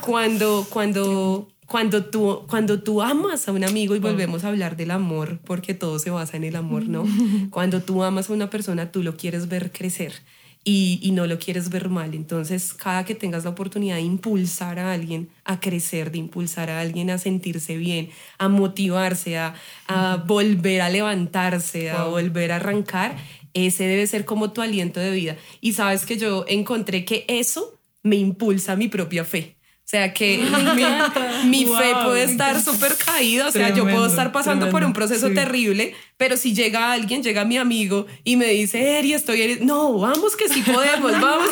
cuando, 0.00 0.66
cuando 0.70 1.53
cuando 1.66 2.04
tú, 2.04 2.44
cuando 2.48 2.82
tú 2.82 3.02
amas 3.02 3.48
a 3.48 3.52
un 3.52 3.64
amigo, 3.64 3.96
y 3.96 3.98
volvemos 3.98 4.44
a 4.44 4.48
hablar 4.48 4.76
del 4.76 4.90
amor, 4.90 5.40
porque 5.44 5.74
todo 5.74 5.98
se 5.98 6.10
basa 6.10 6.36
en 6.36 6.44
el 6.44 6.56
amor, 6.56 6.86
¿no? 6.88 7.04
Cuando 7.50 7.80
tú 7.82 8.02
amas 8.02 8.28
a 8.30 8.32
una 8.32 8.50
persona, 8.50 8.90
tú 8.92 9.02
lo 9.02 9.16
quieres 9.16 9.48
ver 9.48 9.72
crecer. 9.72 10.12
y, 10.66 10.98
y, 11.02 11.10
no 11.10 11.26
lo 11.26 11.38
quieres 11.38 11.68
ver 11.68 11.90
mal. 11.90 12.14
Entonces, 12.14 12.72
cada 12.72 13.04
que 13.04 13.14
tengas 13.14 13.44
la 13.44 13.50
oportunidad 13.50 13.96
de 13.96 14.02
impulsar 14.02 14.78
a 14.78 14.92
alguien 14.94 15.28
a 15.44 15.60
crecer, 15.60 16.10
de 16.10 16.18
impulsar 16.18 16.70
a 16.70 16.80
alguien 16.80 17.10
a 17.10 17.18
sentirse 17.18 17.76
bien, 17.76 18.08
a 18.38 18.48
motivarse, 18.48 19.36
a, 19.36 19.54
a 19.88 20.16
volver 20.26 20.80
a 20.80 20.88
levantarse, 20.88 21.90
a 21.90 22.04
volver 22.04 22.50
a 22.50 22.56
arrancar, 22.56 23.16
ese 23.52 23.84
debe 23.84 24.06
ser 24.06 24.24
como 24.24 24.52
tu 24.52 24.62
aliento 24.62 25.00
de 25.00 25.10
vida. 25.10 25.36
Y 25.60 25.74
sabes 25.74 26.06
que 26.06 26.16
yo 26.16 26.44
encontré 26.48 27.04
que 27.04 27.26
eso 27.28 27.78
me 28.02 28.16
impulsa 28.16 28.72
a 28.72 28.76
mi 28.76 28.88
propia 28.88 29.24
fe. 29.24 29.56
O 29.84 29.86
sea 29.86 30.14
que 30.14 30.38
mi, 31.44 31.66
fe 31.66 31.92
puede 32.04 32.24
estar 32.24 32.58
súper 32.62 32.96
caída, 32.96 33.48
o 33.48 33.52
sea, 33.52 33.68
yo 33.68 33.84
puedo 33.84 34.06
estar 34.06 34.32
pasando 34.32 34.70
por 34.70 34.82
un 34.82 34.94
proceso 34.94 35.30
terrible, 35.32 35.94
pero 36.16 36.38
si 36.38 36.54
llega 36.54 36.90
alguien, 36.90 37.22
llega 37.22 37.44
mi 37.44 37.58
amigo 37.58 38.06
y 38.24 38.36
me 38.36 38.46
dice, 38.46 38.98
Eri, 38.98 39.12
estoy, 39.12 39.42
Eri. 39.42 39.58
no, 39.60 39.98
vamos 39.98 40.36
que 40.36 40.48
sí 40.48 40.62
podemos, 40.62 41.12
vamos 41.20 41.50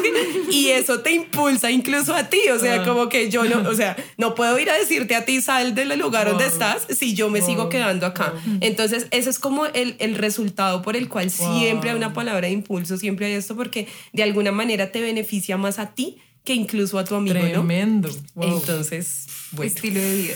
y 0.50 0.68
eso 0.68 1.00
te 1.00 1.12
impulsa 1.12 1.70
incluso 1.70 2.14
a 2.14 2.30
ti, 2.30 2.40
o 2.50 2.58
sea, 2.58 2.80
ah. 2.80 2.84
como 2.86 3.10
que 3.10 3.28
yo 3.28 3.44
no, 3.44 3.68
o 3.68 3.74
sea, 3.74 3.96
no 4.16 4.34
puedo 4.34 4.58
ir 4.58 4.70
a 4.70 4.78
decirte 4.78 5.14
a 5.14 5.26
ti, 5.26 5.42
sal 5.42 5.74
del 5.74 5.98
lugar 5.98 6.30
donde 6.30 6.46
estás 6.46 6.86
si 6.88 7.14
yo 7.14 7.28
me 7.28 7.42
sigo 7.42 7.68
quedando 7.68 8.06
acá. 8.06 8.32
Entonces, 8.62 9.08
ese 9.10 9.28
es 9.28 9.38
como 9.38 9.66
el, 9.66 9.94
el 9.98 10.14
resultado 10.14 10.80
por 10.80 10.96
el 10.96 11.10
cual 11.10 11.30
siempre 11.30 11.90
hay 11.90 11.96
una 11.96 12.14
palabra 12.14 12.46
de 12.46 12.54
impulso, 12.54 12.96
siempre 12.96 13.26
hay 13.26 13.34
esto, 13.34 13.54
porque 13.56 13.88
de 14.14 14.22
alguna 14.22 14.52
manera 14.52 14.90
te 14.90 15.02
beneficia 15.02 15.58
más 15.58 15.78
a 15.78 15.94
ti 15.94 16.16
que 16.44 16.54
incluso 16.54 16.98
a 16.98 17.04
tu 17.04 17.14
amigo, 17.14 17.34
Tremendo. 17.34 18.10
Entonces, 18.40 19.26
bueno. 19.52 19.68
Estilo 19.68 20.00
de 20.00 20.16
vida. 20.16 20.34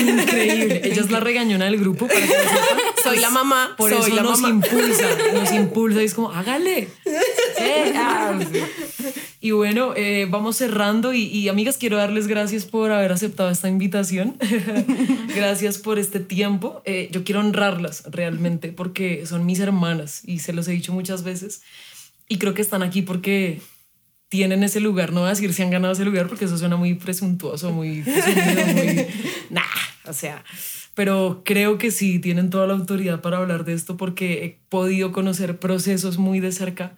Increíble. 0.00 0.80
Ella 0.84 1.00
es 1.00 1.10
la 1.10 1.20
regañona 1.20 1.64
del 1.64 1.78
grupo. 1.78 2.06
Para 2.06 2.20
que 2.20 2.28
soy 3.02 3.20
la 3.20 3.30
mamá. 3.30 3.74
Por 3.78 3.90
soy 3.90 4.02
eso 4.12 4.16
la 4.16 4.22
nos 4.22 4.40
mamá. 4.40 4.66
impulsa. 4.66 5.08
Nos 5.32 5.52
impulsa 5.52 6.02
y 6.02 6.04
es 6.04 6.14
como, 6.14 6.30
hágale. 6.30 6.88
Eh, 7.58 7.92
ah, 7.96 8.38
y 9.40 9.52
bueno, 9.52 9.94
eh, 9.96 10.26
vamos 10.28 10.56
cerrando. 10.56 11.14
Y, 11.14 11.22
y, 11.22 11.48
amigas, 11.48 11.78
quiero 11.78 11.96
darles 11.96 12.26
gracias 12.26 12.66
por 12.66 12.90
haber 12.90 13.12
aceptado 13.12 13.48
esta 13.48 13.68
invitación. 13.68 14.36
gracias 15.34 15.78
por 15.78 15.98
este 15.98 16.20
tiempo. 16.20 16.82
Eh, 16.84 17.08
yo 17.12 17.24
quiero 17.24 17.40
honrarlas 17.40 18.02
realmente 18.10 18.72
porque 18.72 19.24
son 19.24 19.46
mis 19.46 19.60
hermanas 19.60 20.20
y 20.26 20.40
se 20.40 20.52
los 20.52 20.68
he 20.68 20.72
dicho 20.72 20.92
muchas 20.92 21.22
veces. 21.22 21.62
Y 22.28 22.36
creo 22.38 22.52
que 22.52 22.62
están 22.62 22.82
aquí 22.82 23.00
porque 23.02 23.60
tienen 24.28 24.62
ese 24.62 24.80
lugar, 24.80 25.12
no 25.12 25.20
voy 25.20 25.28
a 25.28 25.30
decir 25.30 25.52
si 25.52 25.62
han 25.62 25.70
ganado 25.70 25.92
ese 25.92 26.04
lugar 26.04 26.28
porque 26.28 26.46
eso 26.46 26.58
suena 26.58 26.76
muy 26.76 26.94
presuntuoso, 26.94 27.70
muy, 27.72 28.02
muy 28.02 29.06
nah, 29.50 29.62
o 30.04 30.12
sea, 30.12 30.44
pero 30.94 31.42
creo 31.44 31.78
que 31.78 31.90
sí 31.90 32.18
tienen 32.18 32.50
toda 32.50 32.66
la 32.66 32.74
autoridad 32.74 33.20
para 33.20 33.38
hablar 33.38 33.64
de 33.64 33.74
esto 33.74 33.96
porque 33.96 34.44
he 34.44 34.58
podido 34.68 35.12
conocer 35.12 35.58
procesos 35.58 36.18
muy 36.18 36.40
de 36.40 36.52
cerca 36.52 36.96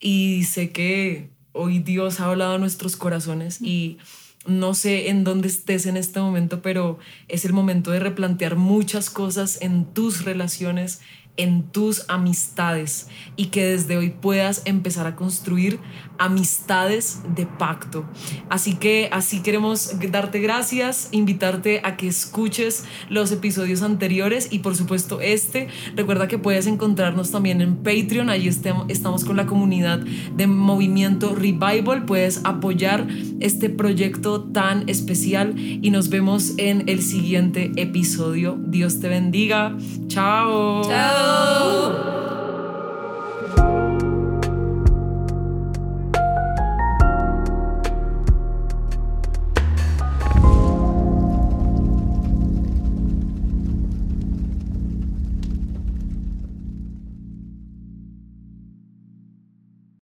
y 0.00 0.44
sé 0.44 0.70
que 0.70 1.30
hoy 1.52 1.80
Dios 1.80 2.20
ha 2.20 2.26
hablado 2.26 2.54
a 2.54 2.58
nuestros 2.58 2.96
corazones 2.96 3.60
y 3.60 3.98
no 4.46 4.74
sé 4.74 5.08
en 5.08 5.24
dónde 5.24 5.48
estés 5.48 5.86
en 5.86 5.96
este 5.96 6.20
momento, 6.20 6.62
pero 6.62 6.98
es 7.26 7.44
el 7.44 7.52
momento 7.52 7.90
de 7.90 8.00
replantear 8.00 8.56
muchas 8.56 9.10
cosas 9.10 9.58
en 9.60 9.84
tus 9.92 10.24
relaciones, 10.24 11.00
en 11.36 11.64
tus 11.64 12.04
amistades 12.08 13.08
y 13.36 13.46
que 13.46 13.64
desde 13.64 13.96
hoy 13.96 14.10
puedas 14.10 14.62
empezar 14.64 15.06
a 15.06 15.16
construir 15.16 15.78
amistades 16.18 17.20
de 17.34 17.46
pacto. 17.46 18.04
Así 18.48 18.74
que 18.74 19.08
así 19.12 19.40
queremos 19.40 19.92
darte 20.10 20.40
gracias, 20.40 21.08
invitarte 21.12 21.80
a 21.84 21.96
que 21.96 22.08
escuches 22.08 22.84
los 23.08 23.32
episodios 23.32 23.82
anteriores 23.82 24.48
y 24.50 24.60
por 24.60 24.76
supuesto 24.76 25.20
este. 25.20 25.68
Recuerda 25.94 26.28
que 26.28 26.38
puedes 26.38 26.66
encontrarnos 26.66 27.30
también 27.30 27.60
en 27.60 27.76
Patreon, 27.76 28.30
allí 28.30 28.48
estamos 28.48 29.24
con 29.24 29.36
la 29.36 29.46
comunidad 29.46 29.98
de 29.98 30.46
Movimiento 30.46 31.34
Revival, 31.34 32.04
puedes 32.04 32.40
apoyar 32.44 33.06
este 33.40 33.70
proyecto 33.70 34.42
tan 34.44 34.88
especial 34.88 35.54
y 35.58 35.90
nos 35.90 36.08
vemos 36.08 36.54
en 36.58 36.88
el 36.88 37.02
siguiente 37.02 37.72
episodio. 37.76 38.58
Dios 38.58 39.00
te 39.00 39.08
bendiga. 39.08 39.76
Chao. 40.08 40.82
Chao. 40.88 42.37